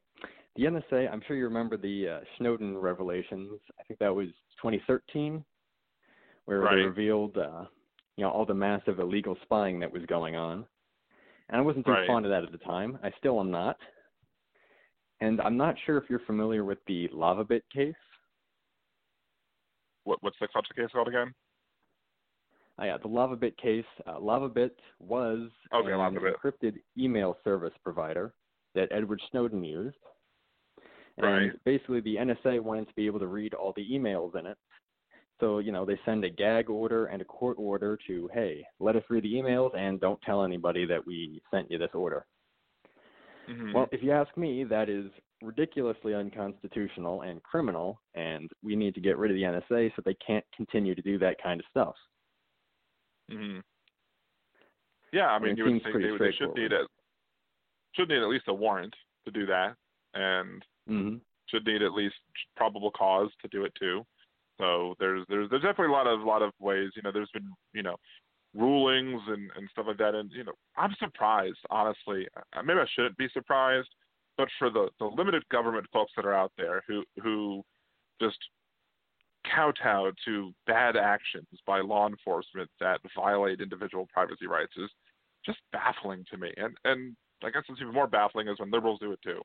the 0.56 0.64
NSA. 0.64 1.12
I'm 1.12 1.22
sure 1.26 1.36
you 1.36 1.44
remember 1.44 1.76
the 1.76 2.08
uh, 2.08 2.20
Snowden 2.38 2.78
revelations. 2.78 3.60
I 3.78 3.82
think 3.84 3.98
that 4.00 4.14
was 4.14 4.28
2013, 4.62 5.44
where 6.46 6.60
Right. 6.60 6.76
they 6.76 6.82
revealed, 6.82 7.36
uh, 7.36 7.64
you 8.16 8.24
know, 8.24 8.30
all 8.30 8.46
the 8.46 8.54
massive 8.54 8.98
illegal 8.98 9.36
spying 9.42 9.78
that 9.80 9.92
was 9.92 10.04
going 10.06 10.36
on. 10.36 10.64
And 11.48 11.58
I 11.58 11.60
wasn't 11.60 11.84
too 11.84 11.92
Right. 11.92 12.06
fond 12.06 12.24
of 12.24 12.30
that 12.30 12.44
at 12.44 12.52
the 12.52 12.58
time. 12.58 12.98
I 13.02 13.10
still 13.18 13.40
am 13.40 13.50
not. 13.50 13.76
And 15.20 15.40
I'm 15.40 15.56
not 15.56 15.76
sure 15.84 15.98
if 15.98 16.08
you're 16.08 16.20
familiar 16.20 16.64
with 16.64 16.78
the 16.86 17.08
LavaBit 17.08 17.62
case. 17.72 17.94
What 20.04 20.22
what's 20.22 20.38
the 20.38 20.48
what's 20.52 20.68
the 20.68 20.74
case 20.74 20.90
called 20.92 21.08
again? 21.08 21.34
Uh, 22.80 22.84
yeah, 22.86 22.96
the 22.98 23.08
LavaBit 23.08 23.56
case. 23.56 23.84
Uh, 24.06 24.18
LavaBit 24.18 24.70
was 24.98 25.48
Okay, 25.72 25.92
an 25.92 25.98
LavaBit. 25.98 26.34
encrypted 26.34 26.74
email 26.98 27.36
service 27.44 27.72
provider 27.82 28.34
that 28.74 28.88
Edward 28.90 29.20
Snowden 29.30 29.62
used. 29.62 29.96
And 31.18 31.24
Right. 31.24 31.64
basically, 31.64 32.00
the 32.00 32.16
NSA 32.16 32.60
wanted 32.60 32.88
to 32.88 32.94
be 32.94 33.06
able 33.06 33.20
to 33.20 33.28
read 33.28 33.54
all 33.54 33.72
the 33.76 33.88
emails 33.88 34.34
in 34.36 34.46
it. 34.46 34.58
So, 35.40 35.58
you 35.58 35.70
know, 35.72 35.84
they 35.84 35.98
send 36.04 36.24
a 36.24 36.30
gag 36.30 36.70
order 36.70 37.06
and 37.06 37.20
a 37.22 37.24
court 37.24 37.56
order 37.58 37.96
to, 38.06 38.28
hey, 38.32 38.66
let 38.80 38.96
us 38.96 39.02
read 39.10 39.24
the 39.24 39.32
emails 39.34 39.76
and 39.76 40.00
don't 40.00 40.20
tell 40.22 40.42
anybody 40.42 40.86
that 40.86 41.04
we 41.06 41.40
sent 41.52 41.70
you 41.70 41.78
this 41.78 41.94
order. 41.94 42.26
Mhm. 43.48 43.74
Well, 43.74 43.88
if 43.92 44.02
you 44.02 44.10
ask 44.12 44.36
me, 44.36 44.64
that 44.64 44.88
is 44.88 45.10
ridiculously 45.42 46.14
unconstitutional 46.14 47.22
and 47.22 47.42
criminal, 47.42 48.00
and 48.14 48.50
we 48.62 48.74
need 48.74 48.94
to 48.94 49.00
get 49.00 49.18
rid 49.18 49.30
of 49.30 49.36
the 49.36 49.42
NSA 49.44 49.90
so 49.94 50.02
they 50.02 50.14
can't 50.14 50.44
continue 50.56 50.94
to 50.94 51.02
do 51.02 51.18
that 51.18 51.40
kind 51.42 51.60
of 51.60 51.66
stuff. 51.66 51.96
Hmm 53.30 53.58
Yeah, 55.12 55.26
I 55.28 55.38
mean, 55.38 55.52
it 55.52 55.58
you 55.58 55.64
would 55.64 55.82
think 55.82 55.94
they, 55.94 56.18
they 56.18 56.32
should 56.32 56.54
need 56.54 56.72
a 56.72 56.86
should 57.94 58.08
need 58.08 58.22
at 58.22 58.28
least 58.28 58.48
a 58.48 58.54
warrant 58.54 58.94
to 59.24 59.30
do 59.30 59.46
that, 59.46 59.76
and 60.14 60.64
hmm 60.86 61.16
should 61.48 61.66
need 61.66 61.82
at 61.82 61.92
least 61.92 62.14
probable 62.56 62.90
cause 62.90 63.30
to 63.42 63.48
do 63.48 63.64
it 63.64 63.72
too. 63.78 64.04
So 64.58 64.94
there's 64.98 65.24
there's 65.28 65.50
there's 65.50 65.62
definitely 65.62 65.92
a 65.92 65.96
lot 65.96 66.06
of 66.06 66.20
lot 66.20 66.42
of 66.42 66.52
ways. 66.60 66.90
You 66.96 67.02
know, 67.02 67.12
there's 67.12 67.30
been 67.32 67.52
you 67.72 67.82
know 67.82 67.96
rulings 68.54 69.20
and 69.28 69.50
and 69.56 69.68
stuff 69.70 69.86
like 69.88 69.98
that, 69.98 70.14
and 70.14 70.30
you 70.32 70.44
know 70.44 70.52
I'm 70.76 70.94
surprised 70.98 71.58
honestly. 71.70 72.26
Maybe 72.64 72.80
I 72.80 72.86
shouldn't 72.94 73.16
be 73.16 73.28
surprised, 73.32 73.88
but 74.36 74.48
for 74.58 74.70
the 74.70 74.88
the 74.98 75.06
limited 75.06 75.42
government 75.50 75.86
folks 75.92 76.12
that 76.16 76.24
are 76.24 76.34
out 76.34 76.52
there 76.56 76.82
who 76.86 77.04
who 77.22 77.62
just 78.20 78.38
kowtow 79.52 80.12
to 80.24 80.52
bad 80.66 80.96
actions 80.96 81.46
by 81.66 81.80
law 81.80 82.06
enforcement 82.08 82.70
that 82.80 83.00
violate 83.16 83.60
individual 83.60 84.06
privacy 84.12 84.46
rights 84.46 84.72
is 84.76 84.90
just 85.44 85.58
baffling 85.72 86.24
to 86.30 86.36
me. 86.38 86.52
And 86.56 86.76
and 86.84 87.16
I 87.42 87.50
guess 87.50 87.62
it's 87.68 87.80
even 87.80 87.92
more 87.92 88.06
baffling 88.06 88.48
is 88.48 88.58
when 88.58 88.70
liberals 88.70 89.00
do 89.00 89.12
it 89.12 89.20
too. 89.22 89.40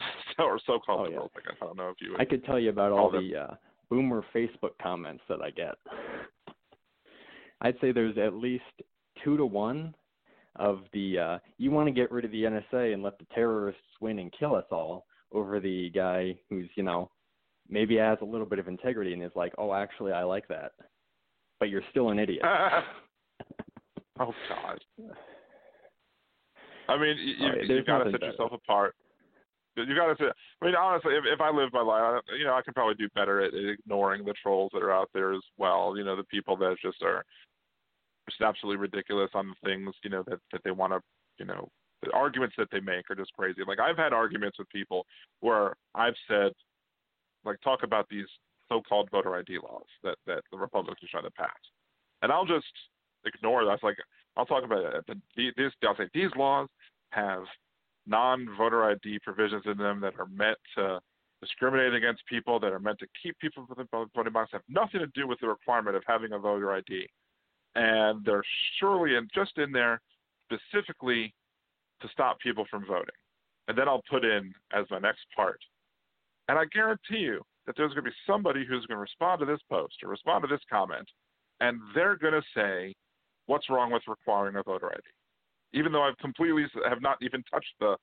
so, 0.36 0.44
or 0.44 0.60
so-called 0.66 1.00
Oh, 1.00 1.04
yeah. 1.04 1.08
liberals. 1.10 1.30
I 1.36 1.40
guess 1.48 1.56
I 1.60 1.64
don't 1.66 1.76
know 1.76 1.88
if 1.90 1.96
you 2.00 2.12
would. 2.12 2.20
I 2.20 2.24
could 2.24 2.44
tell 2.44 2.58
you 2.58 2.70
about 2.70 2.92
all 2.92 2.98
all 3.06 3.10
the- 3.10 3.18
the 3.32 3.36
uh, 3.36 3.54
boomer 3.90 4.24
Facebook 4.34 4.72
comments 4.80 5.22
that 5.28 5.40
I 5.42 5.50
get. 5.50 5.74
I'd 7.60 7.78
say 7.80 7.92
there's 7.92 8.16
at 8.18 8.34
least 8.34 8.64
two 9.22 9.36
to 9.36 9.44
one 9.44 9.94
of 10.56 10.80
the 10.92 11.18
uh, 11.18 11.38
you 11.58 11.70
want 11.70 11.86
to 11.88 11.92
get 11.92 12.10
rid 12.10 12.24
of 12.24 12.30
the 12.30 12.44
NSA 12.44 12.92
and 12.94 13.02
let 13.02 13.18
the 13.18 13.26
terrorists 13.34 13.82
win 14.00 14.18
and 14.18 14.32
kill 14.32 14.54
us 14.54 14.64
all 14.70 15.06
over 15.32 15.60
the 15.60 15.90
guy 15.90 16.36
who's 16.48 16.68
you 16.74 16.82
know 16.82 17.10
maybe 17.70 17.96
has 17.96 18.18
a 18.20 18.24
little 18.24 18.46
bit 18.46 18.58
of 18.58 18.68
integrity 18.68 19.12
and 19.12 19.22
is 19.22 19.30
like, 19.34 19.52
oh, 19.58 19.72
actually, 19.72 20.12
I 20.12 20.24
like 20.24 20.46
that, 20.48 20.72
but 21.58 21.70
you're 21.70 21.82
still 21.90 22.10
an 22.10 22.18
idiot. 22.18 22.42
Oh 24.20 24.34
God. 24.50 24.78
I 26.88 26.98
mean, 26.98 27.16
you, 27.16 27.46
All 27.46 27.52
right, 27.52 27.62
you, 27.62 27.68
there's 27.68 27.86
got 27.86 28.04
to 28.04 28.10
set 28.10 28.20
better. 28.20 28.32
yourself 28.32 28.52
apart. 28.52 28.94
You've 29.76 29.96
got 29.96 30.18
to. 30.18 30.32
I 30.60 30.64
mean, 30.66 30.74
honestly, 30.74 31.14
if, 31.14 31.24
if 31.24 31.40
I 31.40 31.50
live 31.50 31.70
my 31.72 31.80
life, 31.80 32.20
you 32.38 32.44
know, 32.44 32.52
I 32.52 32.60
can 32.60 32.74
probably 32.74 32.96
do 32.96 33.08
better 33.14 33.40
at, 33.40 33.54
at 33.54 33.78
ignoring 33.78 34.24
the 34.24 34.34
trolls 34.42 34.70
that 34.74 34.82
are 34.82 34.92
out 34.92 35.08
there 35.14 35.32
as 35.32 35.40
well. 35.56 35.94
You 35.96 36.04
know, 36.04 36.16
the 36.16 36.24
people 36.24 36.54
that 36.58 36.76
just 36.82 37.02
are 37.02 37.24
just 38.28 38.42
absolutely 38.42 38.76
ridiculous 38.76 39.30
on 39.32 39.48
the 39.48 39.68
things 39.68 39.94
you 40.04 40.10
know 40.10 40.22
that 40.28 40.38
that 40.52 40.60
they 40.64 40.70
want 40.70 40.92
to, 40.92 41.00
you 41.38 41.46
know, 41.46 41.68
the 42.02 42.10
arguments 42.12 42.56
that 42.58 42.68
they 42.70 42.80
make 42.80 43.08
are 43.10 43.14
just 43.14 43.32
crazy. 43.32 43.62
Like 43.66 43.80
I've 43.80 43.96
had 43.96 44.12
arguments 44.12 44.58
with 44.58 44.68
people 44.68 45.06
where 45.40 45.74
I've 45.94 46.14
said, 46.28 46.52
like, 47.44 47.60
talk 47.62 47.82
about 47.82 48.08
these 48.08 48.26
so-called 48.68 49.08
voter 49.10 49.36
ID 49.36 49.58
laws 49.62 49.86
that 50.04 50.16
that 50.26 50.42
the 50.52 50.58
Republicans 50.58 51.10
trying 51.10 51.24
to 51.24 51.30
pass, 51.32 51.50
and 52.22 52.30
I'll 52.30 52.46
just 52.46 52.66
ignore 53.24 53.64
that. 53.64 53.82
Like 53.82 53.96
I'll 54.36 54.46
talk 54.46 54.64
about 54.64 54.94
it. 54.94 55.04
The, 55.06 55.50
these, 55.56 55.72
I'll 55.86 55.96
say 55.96 56.08
these 56.14 56.30
laws 56.36 56.68
have 57.10 57.42
non-voter 58.06 58.90
ID 58.90 59.18
provisions 59.22 59.62
in 59.66 59.76
them 59.76 60.00
that 60.00 60.14
are 60.18 60.26
meant 60.26 60.58
to 60.76 61.00
discriminate 61.40 61.94
against 61.94 62.24
people, 62.26 62.60
that 62.60 62.72
are 62.72 62.78
meant 62.78 62.98
to 62.98 63.06
keep 63.22 63.38
people 63.38 63.66
from 63.66 63.76
the 63.78 64.06
voting 64.14 64.32
box, 64.32 64.50
have 64.52 64.62
nothing 64.68 65.00
to 65.00 65.06
do 65.14 65.26
with 65.26 65.40
the 65.40 65.48
requirement 65.48 65.96
of 65.96 66.02
having 66.06 66.32
a 66.32 66.38
voter 66.38 66.72
ID, 66.72 67.06
and 67.74 68.24
they're 68.24 68.42
surely 68.78 69.16
and 69.16 69.30
just 69.34 69.56
in 69.58 69.72
there 69.72 70.00
specifically 70.52 71.32
to 72.02 72.08
stop 72.12 72.38
people 72.40 72.66
from 72.70 72.86
voting. 72.86 73.14
And 73.68 73.78
then 73.78 73.88
I'll 73.88 74.02
put 74.10 74.24
in 74.24 74.52
as 74.72 74.86
my 74.90 74.98
next 74.98 75.20
part, 75.34 75.60
and 76.50 76.58
I 76.58 76.64
guarantee 76.64 77.18
you 77.18 77.42
that 77.66 77.76
there's 77.76 77.92
going 77.92 78.04
to 78.04 78.10
be 78.10 78.16
somebody 78.26 78.66
who's 78.66 78.84
going 78.86 78.96
to 78.96 79.02
respond 79.02 79.38
to 79.38 79.46
this 79.46 79.60
post 79.70 79.94
or 80.02 80.08
respond 80.08 80.42
to 80.42 80.48
this 80.48 80.60
comment, 80.68 81.08
and 81.60 81.78
they're 81.94 82.16
going 82.16 82.32
to 82.32 82.42
say, 82.52 82.92
"What's 83.46 83.70
wrong 83.70 83.92
with 83.92 84.02
requiring 84.08 84.56
a 84.56 84.62
voter 84.64 84.88
ID?" 84.88 85.00
even 85.72 85.92
though 85.92 86.02
I've 86.02 86.18
completely 86.18 86.66
have 86.88 87.00
not 87.00 87.18
even 87.22 87.44
touched 87.44 87.72
the 87.78 87.96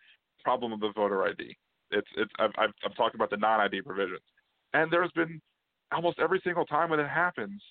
problem 0.46 0.72
of 0.72 0.80
the 0.80 0.94
voter 0.96 1.28
ID. 1.28 1.58
It's 1.92 2.08
it's 2.16 2.32
I've 2.40 2.52
I've, 2.58 2.72
I've 2.86 3.14
about 3.14 3.30
the 3.30 3.36
non-ID 3.36 3.82
provisions, 3.82 4.24
and 4.74 4.90
there's 4.90 5.12
been 5.12 5.42
almost 5.92 6.20
every 6.20 6.40
single 6.42 6.66
time 6.66 6.90
when 6.90 7.02
it 7.02 7.10
happens, 7.10 7.62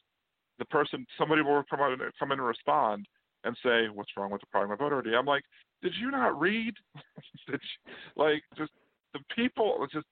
the 0.58 0.66
person 0.66 1.06
somebody 1.16 1.40
will 1.40 1.62
come 1.70 1.80
out 1.80 1.98
come 2.18 2.32
in 2.32 2.38
and 2.38 2.46
respond 2.46 3.06
and 3.44 3.56
say, 3.64 3.86
"What's 3.88 4.10
wrong 4.14 4.30
with 4.30 4.42
requiring 4.42 4.68
my 4.68 4.76
voter 4.76 4.98
ID?" 4.98 5.16
I'm 5.16 5.24
like, 5.24 5.44
"Did 5.82 5.94
you 5.98 6.10
not 6.10 6.38
read?" 6.38 6.74
Did 7.48 7.62
you, 7.62 7.92
like 8.14 8.42
just 8.58 8.72
the 9.14 9.20
people. 9.34 9.86
Just 9.90 10.06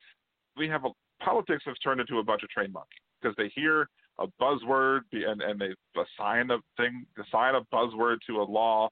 we 0.57 0.69
have 0.69 0.85
a 0.85 0.91
politics 1.23 1.63
have 1.67 1.75
turned 1.83 2.01
into 2.01 2.19
a 2.19 2.25
bunch 2.25 2.43
of 2.43 2.49
trained 2.51 2.73
monkeys 2.73 3.01
because 3.21 3.35
they 3.37 3.51
hear 3.55 3.89
a 4.19 4.27
buzzword 4.41 5.01
and 5.13 5.43
and 5.43 5.61
they 5.61 5.75
assign 6.01 6.51
a 6.51 6.59
thing 6.77 7.07
assign 7.19 7.55
a 7.55 7.61
buzzword 7.75 8.17
to 8.27 8.41
a 8.41 8.45
law 8.45 8.89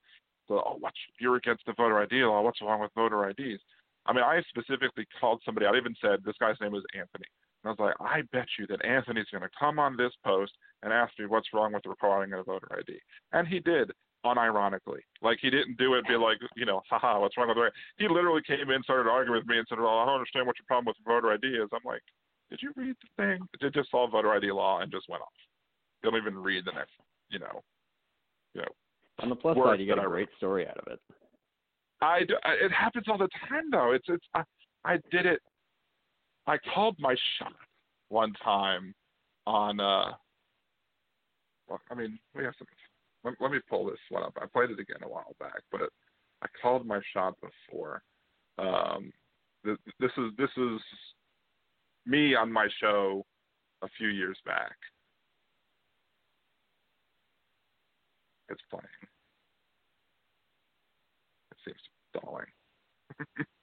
the 0.48 0.54
oh, 0.54 0.76
what's 0.80 0.96
you're 1.20 1.36
against 1.36 1.64
the 1.66 1.72
voter 1.74 2.00
ID 2.00 2.24
law? 2.24 2.42
What's 2.42 2.60
wrong 2.60 2.80
with 2.80 2.90
voter 2.94 3.28
IDs? 3.28 3.60
I 4.06 4.12
mean, 4.12 4.24
I 4.24 4.42
specifically 4.48 5.06
called 5.20 5.40
somebody. 5.44 5.66
I 5.66 5.76
even 5.76 5.94
said 6.00 6.20
this 6.24 6.34
guy's 6.40 6.56
name 6.60 6.72
was 6.72 6.84
Anthony, 6.94 7.26
and 7.62 7.66
I 7.66 7.70
was 7.70 7.78
like, 7.78 7.94
I 8.00 8.22
bet 8.32 8.46
you 8.58 8.66
that 8.66 8.84
Anthony's 8.84 9.30
going 9.30 9.42
to 9.42 9.50
come 9.58 9.78
on 9.78 9.96
this 9.96 10.12
post 10.24 10.52
and 10.82 10.92
ask 10.92 11.12
me 11.18 11.26
what's 11.26 11.48
wrong 11.54 11.72
with 11.72 11.86
requiring 11.86 12.32
a 12.32 12.42
voter 12.42 12.68
ID, 12.78 12.98
and 13.32 13.46
he 13.46 13.60
did 13.60 13.90
unironically. 14.24 15.00
Like 15.20 15.38
he 15.40 15.50
didn't 15.50 15.78
do 15.78 15.94
it, 15.94 16.06
be 16.06 16.16
like, 16.16 16.38
you 16.56 16.66
know, 16.66 16.82
haha, 16.88 17.20
what's 17.20 17.36
wrong 17.36 17.48
with 17.48 17.56
the 17.56 17.60
voter? 17.60 17.72
He 17.98 18.08
literally 18.08 18.42
came 18.46 18.70
in, 18.70 18.82
started 18.82 19.10
arguing 19.10 19.38
with 19.38 19.46
me, 19.46 19.58
and 19.58 19.66
said, 19.68 19.78
well, 19.78 19.98
I 19.98 20.06
don't 20.06 20.14
understand 20.14 20.46
what 20.46 20.56
your 20.58 20.66
problem 20.66 20.86
with 20.86 20.96
voter 21.06 21.32
ID 21.32 21.46
is. 21.46 21.68
I'm 21.72 21.80
like, 21.84 22.02
did 22.50 22.60
you 22.62 22.72
read 22.76 22.94
the 23.02 23.22
thing? 23.22 23.40
It 23.60 23.74
just 23.74 23.90
saw 23.90 24.08
voter 24.08 24.32
ID 24.32 24.52
law 24.52 24.80
and 24.80 24.92
just 24.92 25.08
went 25.08 25.22
off. 25.22 25.28
You 26.02 26.10
don't 26.10 26.20
even 26.20 26.38
read 26.38 26.64
the 26.64 26.72
next, 26.72 26.92
you 27.30 27.38
know, 27.38 27.62
you 28.54 28.62
know, 28.62 28.68
On 29.20 29.28
the 29.28 29.36
plus 29.36 29.56
side, 29.56 29.80
you 29.80 29.86
that 29.86 30.04
a 30.04 30.08
great 30.08 30.28
story 30.36 30.66
out 30.66 30.78
of 30.78 30.86
it. 30.92 31.00
I, 32.00 32.24
do, 32.24 32.34
it 32.44 32.72
happens 32.72 33.04
all 33.08 33.18
the 33.18 33.28
time 33.48 33.70
though. 33.70 33.92
It's 33.92 34.04
it's 34.08 34.24
I, 34.34 34.42
I 34.84 34.98
did 35.12 35.24
it. 35.24 35.40
I 36.48 36.58
called 36.74 36.96
my 36.98 37.14
shot 37.38 37.54
one 38.08 38.32
time 38.44 38.92
on. 39.46 39.78
uh 39.78 40.12
well, 41.68 41.80
I 41.90 41.94
mean, 41.94 42.18
we 42.34 42.44
have 42.44 42.54
some. 42.58 42.66
Let, 43.24 43.34
let 43.40 43.50
me 43.52 43.58
pull 43.68 43.86
this 43.86 43.98
one 44.10 44.22
up. 44.22 44.36
I 44.40 44.46
played 44.46 44.70
it 44.70 44.80
again 44.80 45.02
a 45.02 45.08
while 45.08 45.34
back, 45.38 45.62
but 45.70 45.90
I 46.42 46.46
called 46.60 46.86
my 46.86 47.00
shot 47.12 47.34
before. 47.40 48.02
Um, 48.58 49.12
th- 49.64 49.78
this 50.00 50.10
is 50.16 50.32
this 50.36 50.50
is 50.56 50.80
me 52.06 52.34
on 52.34 52.52
my 52.52 52.68
show 52.80 53.24
a 53.82 53.88
few 53.96 54.08
years 54.08 54.38
back. 54.44 54.76
It's 58.48 58.60
playing. 58.70 58.84
It 61.52 61.58
seems 61.64 61.80
stalling. 62.16 62.46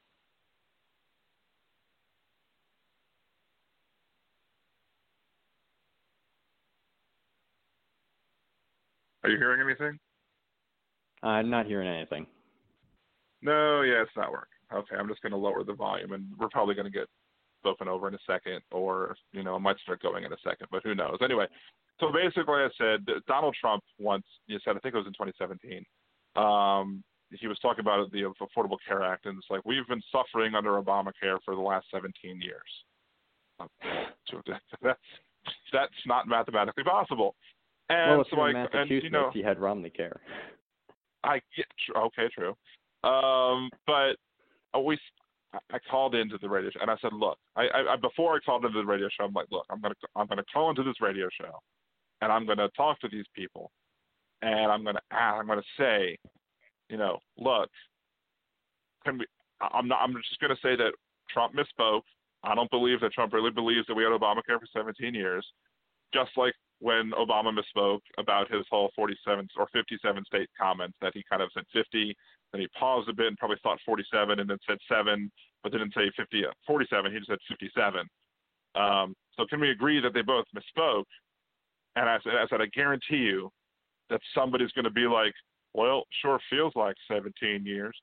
Are 9.30 9.34
you 9.34 9.38
hearing 9.38 9.62
anything? 9.62 10.00
I'm 11.22 11.52
not 11.52 11.68
hearing 11.68 11.88
anything. 11.88 12.26
No, 13.44 13.84
yeah, 13.84 14.02
it's 14.02 14.18
not 14.18 14.32
working. 14.32 14.48
Okay, 14.74 14.96
I'm 14.98 15.08
just 15.08 15.22
going 15.22 15.34
to 15.34 15.38
lower 15.38 15.64
the 15.64 15.74
volume, 15.74 16.14
and 16.14 16.26
we're 16.40 16.50
probably 16.50 16.74
going 16.74 16.92
to 16.92 16.92
get 16.92 17.06
spoken 17.62 17.88
over 17.88 18.08
in 18.08 18.16
a 18.16 18.20
second, 18.26 18.62
or 18.72 19.16
you 19.32 19.44
know, 19.44 19.56
it 19.56 19.60
might 19.60 19.78
start 19.80 20.02
going 20.02 20.24
in 20.24 20.34
a 20.34 20.38
second, 20.44 20.66
but 20.72 20.82
who 20.84 20.96
knows? 20.96 21.18
Anyway, 21.24 21.46
so 22.00 22.08
basically, 22.12 22.56
I 22.56 22.70
said 22.76 23.06
Donald 23.28 23.56
Trump 23.60 23.84
once 24.00 24.26
you 24.48 24.58
said 24.66 24.76
I 24.76 24.80
think 24.80 24.96
it 24.96 24.98
was 24.98 25.06
in 25.06 25.14
2017. 25.14 25.86
Um, 26.36 27.04
he 27.30 27.48
was 27.48 27.60
talking 27.60 27.82
about 27.82 28.12
the 28.12 28.24
Affordable 28.42 28.78
Care 28.88 29.04
Act, 29.04 29.28
and 29.28 29.38
it's 29.38 29.48
like 29.52 29.62
we've 29.64 29.88
been 29.88 30.02
suffering 30.12 30.56
under 30.56 30.82
Obamacare 30.82 31.38
for 31.46 31.54
the 31.54 31.62
last 31.62 31.86
17 31.94 32.42
years. 32.42 32.62
That's 33.60 33.70
that's 35.72 35.94
not 36.08 36.28
mathematically 36.28 36.84
possible. 36.84 37.36
And 37.90 38.12
well, 38.12 38.22
if 38.22 38.28
so 38.30 38.38
you're 38.38 38.50
in 38.50 38.56
like, 38.56 38.70
and 38.74 38.74
Massachusetts, 38.74 39.04
you 39.04 39.10
know, 39.10 39.32
you 39.34 39.44
had 39.44 39.60
Romney 39.60 39.90
Care. 39.90 40.22
I 41.24 41.42
yeah, 41.58 41.66
tr- 41.86 42.00
okay, 42.00 42.30
true. 42.34 42.56
Um, 43.04 43.70
but 43.88 44.16
we, 44.84 45.00
I 45.54 45.80
called 45.90 46.16
into 46.16 46.38
the 46.40 46.50
radio 46.50 46.70
show 46.70 46.82
and 46.82 46.92
I 46.92 46.98
said, 47.02 47.14
look, 47.14 47.38
I, 47.56 47.64
I, 47.64 47.94
I 47.94 47.96
before 47.96 48.36
I 48.36 48.40
called 48.46 48.66
into 48.66 48.80
the 48.80 48.86
radio 48.86 49.08
show, 49.10 49.26
I'm 49.26 49.34
like, 49.34 49.48
look, 49.52 49.66
I'm 49.70 49.82
gonna 49.82 49.96
I'm 50.16 50.28
gonna 50.28 50.44
call 50.54 50.70
into 50.70 50.84
this 50.84 51.02
radio 51.02 51.28
show, 51.40 51.52
and 52.22 52.32
I'm 52.32 52.46
gonna 52.46 52.70
talk 52.78 53.00
to 53.02 53.10
these 53.10 53.26
people, 53.36 53.72
and 54.42 54.72
I'm 54.72 54.84
gonna 54.84 55.02
ask, 55.12 55.40
I'm 55.40 55.48
gonna 55.48 55.62
say, 55.78 56.18
you 56.90 56.98
know, 56.98 57.18
look, 57.38 57.70
can 59.04 59.18
we? 59.18 59.26
I- 59.62 59.70
I'm 59.74 59.88
not. 59.88 60.00
I'm 60.02 60.14
just 60.14 60.40
gonna 60.40 60.56
say 60.62 60.76
that 60.76 60.92
Trump 61.30 61.54
misspoke. 61.56 62.02
I 62.44 62.56
don't 62.56 62.72
believe 62.72 63.02
that 63.02 63.14
Trump 63.14 63.34
really 63.34 63.52
believes 63.52 63.88
that 63.88 63.96
we 63.96 64.04
had 64.04 64.14
Obamacare 64.14 64.60
for 64.60 64.68
17 64.72 65.14
years, 65.14 65.46
just 66.14 66.32
like 66.38 66.54
when 66.80 67.12
Obama 67.12 67.52
misspoke 67.52 68.02
about 68.18 68.52
his 68.52 68.66
whole 68.70 68.90
47 68.96 69.48
or 69.58 69.68
57 69.74 70.24
state 70.26 70.50
comments 70.60 70.98
that 71.02 71.14
he 71.14 71.24
kind 71.30 71.42
of 71.42 71.50
said 71.54 71.64
50, 71.74 72.16
then 72.52 72.62
he 72.62 72.68
paused 72.78 73.10
a 73.10 73.14
bit 73.14 73.28
and 73.28 73.38
probably 73.38 73.58
thought 73.62 73.80
47 73.86 74.40
and 74.40 74.50
then 74.50 74.58
said 74.68 74.78
7, 74.90 75.32
but 75.62 75.72
didn't 75.72 75.94
say 75.94 76.10
50, 76.16 76.46
uh, 76.46 76.50
47, 76.66 77.12
he 77.12 77.18
just 77.18 77.30
said 77.30 77.38
57. 77.50 78.08
Um, 78.76 79.14
so 79.36 79.46
can 79.46 79.60
we 79.60 79.72
agree 79.72 80.00
that 80.00 80.14
they 80.14 80.22
both 80.22 80.46
misspoke? 80.56 81.04
And 81.96 82.08
I 82.08 82.18
said, 82.24 82.34
I 82.36 82.48
said, 82.50 82.62
I 82.62 82.68
guarantee 82.68 83.18
you 83.18 83.50
that 84.10 84.22
somebody's 84.34 84.72
going 84.72 84.86
to 84.86 84.92
be 84.92 85.08
like, 85.08 85.34
well, 85.74 86.04
sure 86.22 86.40
feels 86.50 86.74
like 86.76 86.96
17 87.12 87.66
years. 87.66 87.96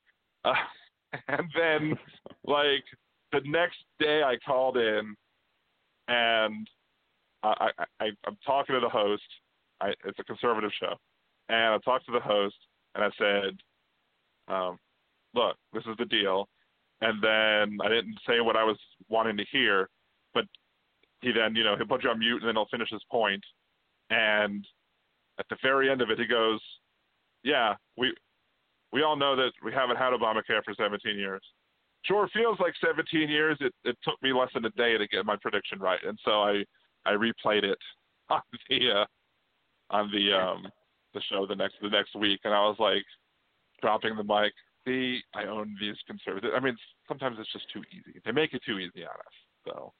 Uh, 0.44 0.52
and 1.28 1.48
then, 1.56 1.98
like, 2.44 2.84
the 3.32 3.40
next 3.44 3.78
day 3.98 4.22
I 4.22 4.36
called 4.44 4.76
in 4.76 5.14
and 6.08 6.68
I, 7.47 7.70
I, 8.01 8.07
I'm 8.26 8.36
talking 8.44 8.74
to 8.74 8.80
the 8.80 8.88
host. 8.88 9.22
I, 9.80 9.88
it's 10.05 10.18
a 10.18 10.24
conservative 10.24 10.70
show, 10.80 10.94
and 11.49 11.74
I 11.74 11.78
talked 11.84 12.07
to 12.07 12.12
the 12.12 12.20
host, 12.20 12.57
and 12.94 13.05
I 13.05 13.11
said, 13.18 14.53
um, 14.53 14.78
"Look, 15.34 15.57
this 15.72 15.84
is 15.86 15.97
the 15.99 16.07
deal." 16.07 16.49
And 17.03 17.22
then 17.22 17.78
I 17.84 17.88
didn't 17.88 18.16
say 18.26 18.40
what 18.40 18.57
I 18.57 18.64
was 18.64 18.78
wanting 19.09 19.36
to 19.36 19.44
hear, 19.53 19.90
but 20.32 20.47
he 21.20 21.30
then, 21.30 21.55
you 21.55 21.62
know, 21.62 21.76
he'll 21.76 21.86
put 21.86 22.05
you 22.05 22.11
on 22.11 22.18
mute, 22.18 22.42
and 22.42 22.49
then 22.49 22.55
he'll 22.55 22.68
finish 22.70 22.88
his 22.90 23.05
point. 23.11 23.44
And 24.09 24.66
at 25.38 25.47
the 25.51 25.57
very 25.62 25.90
end 25.90 26.01
of 26.01 26.11
it, 26.11 26.18
he 26.18 26.26
goes, 26.26 26.61
"Yeah, 27.42 27.74
we 27.99 28.14
we 28.92 29.03
all 29.03 29.16
know 29.16 29.36
that 29.36 29.53
we 29.62 29.72
haven't 29.72 29.97
had 29.97 30.12
Obamacare 30.12 30.64
for 30.64 30.74
17 30.74 31.18
years." 31.18 31.42
Sure 32.05 32.28
feels 32.32 32.59
like 32.61 32.74
17 32.82 33.28
years. 33.28 33.59
It 33.61 33.74
it 33.84 33.99
took 34.03 34.20
me 34.22 34.32
less 34.32 34.51
than 34.55 34.64
a 34.64 34.70
day 34.70 34.97
to 34.97 35.07
get 35.09 35.26
my 35.26 35.36
prediction 35.36 35.78
right, 35.80 36.03
and 36.03 36.18
so 36.24 36.42
I 36.42 36.64
I 37.07 37.12
replayed 37.12 37.64
it 37.64 37.78
on 38.30 38.42
the 38.68 38.90
uh, 38.90 39.04
on 39.90 40.11
the 40.12 40.36
um 40.36 40.66
the 41.14 41.20
show 41.30 41.46
the 41.46 41.57
next 41.57 41.76
the 41.80 41.88
next 41.88 42.14
week, 42.16 42.40
and 42.44 42.52
I 42.52 42.61
was 42.61 42.76
like 42.78 43.04
dropping 43.80 44.16
the 44.16 44.24
mic. 44.24 44.52
See, 44.86 45.20
I 45.34 45.44
own 45.44 45.76
these 45.80 45.96
conservatives. 46.07 46.52
I 46.57 46.61
mean, 46.61 46.76
sometimes 47.09 47.38
it's 47.40 47.52
just 47.52 47.66
too 47.72 47.82
easy. 47.90 48.20
They 48.24 48.30
make 48.30 48.54
it 48.54 48.62
too 48.64 48.78
easy 48.78 49.04
on 49.04 49.11
us. 49.11 49.34
So 49.66 49.92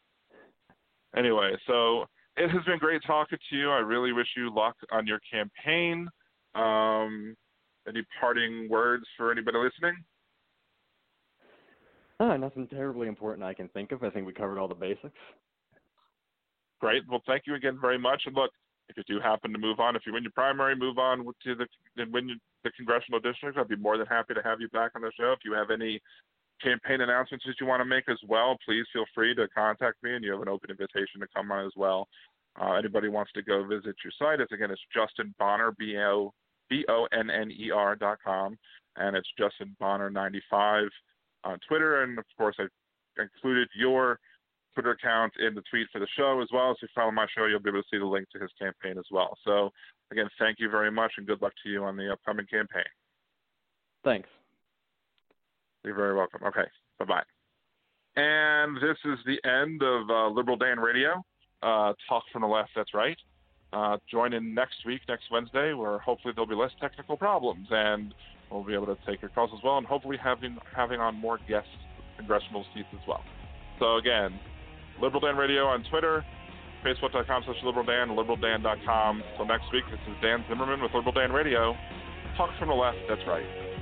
anyway, 1.16 1.57
so 1.66 2.07
it 2.36 2.50
has 2.50 2.64
been 2.64 2.78
great 2.78 3.02
talking 3.04 3.38
to 3.50 3.57
you. 3.57 3.70
I 3.70 3.78
really 3.78 4.12
wish 4.12 4.28
you 4.36 4.54
luck 4.54 4.76
on 4.92 5.07
your 5.07 5.20
campaign. 5.30 6.09
Um, 6.54 7.34
any 7.88 8.04
parting 8.20 8.68
words 8.70 9.04
for 9.16 9.32
anybody 9.32 9.59
listening? 9.59 9.96
Uh, 12.18 12.36
nothing 12.36 12.66
terribly 12.68 13.09
important 13.09 13.44
I 13.44 13.54
can 13.54 13.68
think 13.68 13.92
of. 13.92 14.02
I 14.02 14.11
think 14.11 14.26
we 14.26 14.32
covered 14.32 14.59
all 14.59 14.68
the 14.68 14.74
basics. 14.74 15.18
Great. 16.80 17.02
Well, 17.08 17.22
thank 17.26 17.44
you 17.46 17.54
again 17.54 17.78
very 17.80 17.98
much. 17.98 18.22
And 18.26 18.34
look, 18.34 18.50
if 18.88 18.96
you 18.96 19.02
do 19.08 19.20
happen 19.20 19.52
to 19.52 19.58
move 19.58 19.80
on, 19.80 19.96
if 19.96 20.02
you 20.06 20.12
win 20.12 20.22
your 20.22 20.32
primary, 20.32 20.76
move 20.76 20.98
on 20.98 21.24
to 21.24 21.54
the 21.54 21.66
and 21.96 22.12
win 22.12 22.38
the 22.64 22.70
congressional 22.76 23.20
district, 23.20 23.58
I'd 23.58 23.68
be 23.68 23.76
more 23.76 23.98
than 23.98 24.06
happy 24.06 24.34
to 24.34 24.42
have 24.42 24.60
you 24.60 24.68
back 24.68 24.92
on 24.94 25.02
the 25.02 25.10
show. 25.18 25.32
If 25.32 25.40
you 25.44 25.52
have 25.54 25.70
any 25.70 26.00
campaign 26.62 27.00
announcements 27.00 27.44
that 27.46 27.56
you 27.60 27.66
want 27.66 27.80
to 27.80 27.84
make 27.84 28.08
as 28.08 28.18
well, 28.28 28.56
please 28.64 28.84
feel 28.92 29.04
free 29.14 29.34
to 29.34 29.48
contact 29.48 30.02
me, 30.02 30.14
and 30.14 30.24
you 30.24 30.32
have 30.32 30.40
an 30.40 30.48
open 30.48 30.70
invitation 30.70 31.20
to 31.20 31.26
come 31.34 31.50
on 31.50 31.66
as 31.66 31.72
well. 31.76 32.08
Uh, 32.60 32.72
anybody 32.72 33.08
wants 33.08 33.32
to 33.32 33.42
go 33.42 33.66
visit 33.66 33.94
your 34.04 34.12
site, 34.18 34.40
it's 34.40 34.52
again 34.52 34.70
it's 34.70 34.80
Justin 34.94 35.34
Bonner 35.38 35.72
B 35.78 35.96
O 35.98 36.32
B 36.70 36.84
O 36.88 37.06
N 37.12 37.28
N 37.28 37.50
E 37.50 37.70
R 37.70 37.96
dot 37.96 38.18
com, 38.24 38.56
and 38.96 39.16
it's 39.16 39.28
Justin 39.38 39.76
Bonner 39.80 40.10
ninety 40.10 40.42
five 40.48 40.88
on 41.44 41.58
Twitter, 41.68 42.02
and 42.02 42.18
of 42.18 42.24
course 42.38 42.56
I 42.58 42.66
included 43.20 43.68
your 43.76 44.18
Twitter 44.76 44.90
account 44.90 45.32
in 45.38 45.54
the 45.54 45.62
tweet 45.70 45.86
for 45.90 45.98
the 45.98 46.06
show 46.18 46.42
as 46.42 46.48
well. 46.52 46.74
So 46.74 46.84
if 46.84 46.90
you 46.90 46.94
follow 46.94 47.10
my 47.10 47.26
show, 47.34 47.46
you'll 47.46 47.60
be 47.60 47.70
able 47.70 47.80
to 47.80 47.88
see 47.90 47.98
the 47.98 48.04
link 48.04 48.28
to 48.32 48.38
his 48.38 48.50
campaign 48.60 48.98
as 48.98 49.06
well. 49.10 49.38
So 49.42 49.70
again, 50.10 50.28
thank 50.38 50.58
you 50.60 50.68
very 50.68 50.90
much, 50.90 51.12
and 51.16 51.26
good 51.26 51.40
luck 51.40 51.52
to 51.64 51.70
you 51.70 51.82
on 51.84 51.96
the 51.96 52.12
upcoming 52.12 52.46
campaign. 52.46 52.84
Thanks. 54.04 54.28
You're 55.82 55.94
very 55.94 56.14
welcome. 56.14 56.42
Okay, 56.46 56.68
bye 56.98 57.06
bye. 57.06 57.22
And 58.16 58.76
this 58.76 58.98
is 59.04 59.18
the 59.24 59.38
end 59.48 59.82
of 59.82 60.10
uh, 60.10 60.28
Liberal 60.28 60.58
Dan 60.58 60.78
Radio. 60.78 61.24
Uh, 61.62 61.94
talk 62.06 62.24
from 62.30 62.42
the 62.42 62.48
left, 62.48 62.70
that's 62.76 62.92
right. 62.92 63.16
Uh, 63.72 63.96
join 64.10 64.34
in 64.34 64.54
next 64.54 64.84
week, 64.84 65.00
next 65.08 65.24
Wednesday, 65.30 65.72
where 65.72 65.98
hopefully 65.98 66.34
there'll 66.36 66.48
be 66.48 66.54
less 66.54 66.70
technical 66.80 67.16
problems 67.16 67.66
and 67.70 68.14
we'll 68.50 68.62
be 68.62 68.74
able 68.74 68.86
to 68.86 68.96
take 69.06 69.22
your 69.22 69.30
calls 69.30 69.50
as 69.56 69.62
well, 69.64 69.78
and 69.78 69.86
hopefully 69.86 70.16
having 70.22 70.56
having 70.74 71.00
on 71.00 71.14
more 71.14 71.38
guest 71.48 71.66
congressional 72.16 72.64
seats 72.74 72.88
as 72.92 73.00
well. 73.08 73.22
So 73.78 73.96
again, 73.96 74.38
Liberal 75.01 75.20
Dan 75.20 75.36
Radio 75.36 75.66
on 75.66 75.84
Twitter, 75.90 76.24
Facebook.com 76.84 77.42
slash 77.44 77.62
Liberal 77.64 77.84
Dan, 77.84 78.09
LiberalDan.com. 78.09 79.22
Until 79.32 79.47
next 79.47 79.72
week, 79.72 79.84
this 79.90 80.01
is 80.09 80.14
Dan 80.22 80.44
Zimmerman 80.49 80.82
with 80.82 80.92
Liberal 80.94 81.12
Dan 81.12 81.32
Radio. 81.32 81.76
Talk 82.36 82.51
from 82.59 82.68
the 82.68 82.74
left, 82.74 82.99
that's 83.09 83.26
right. 83.26 83.75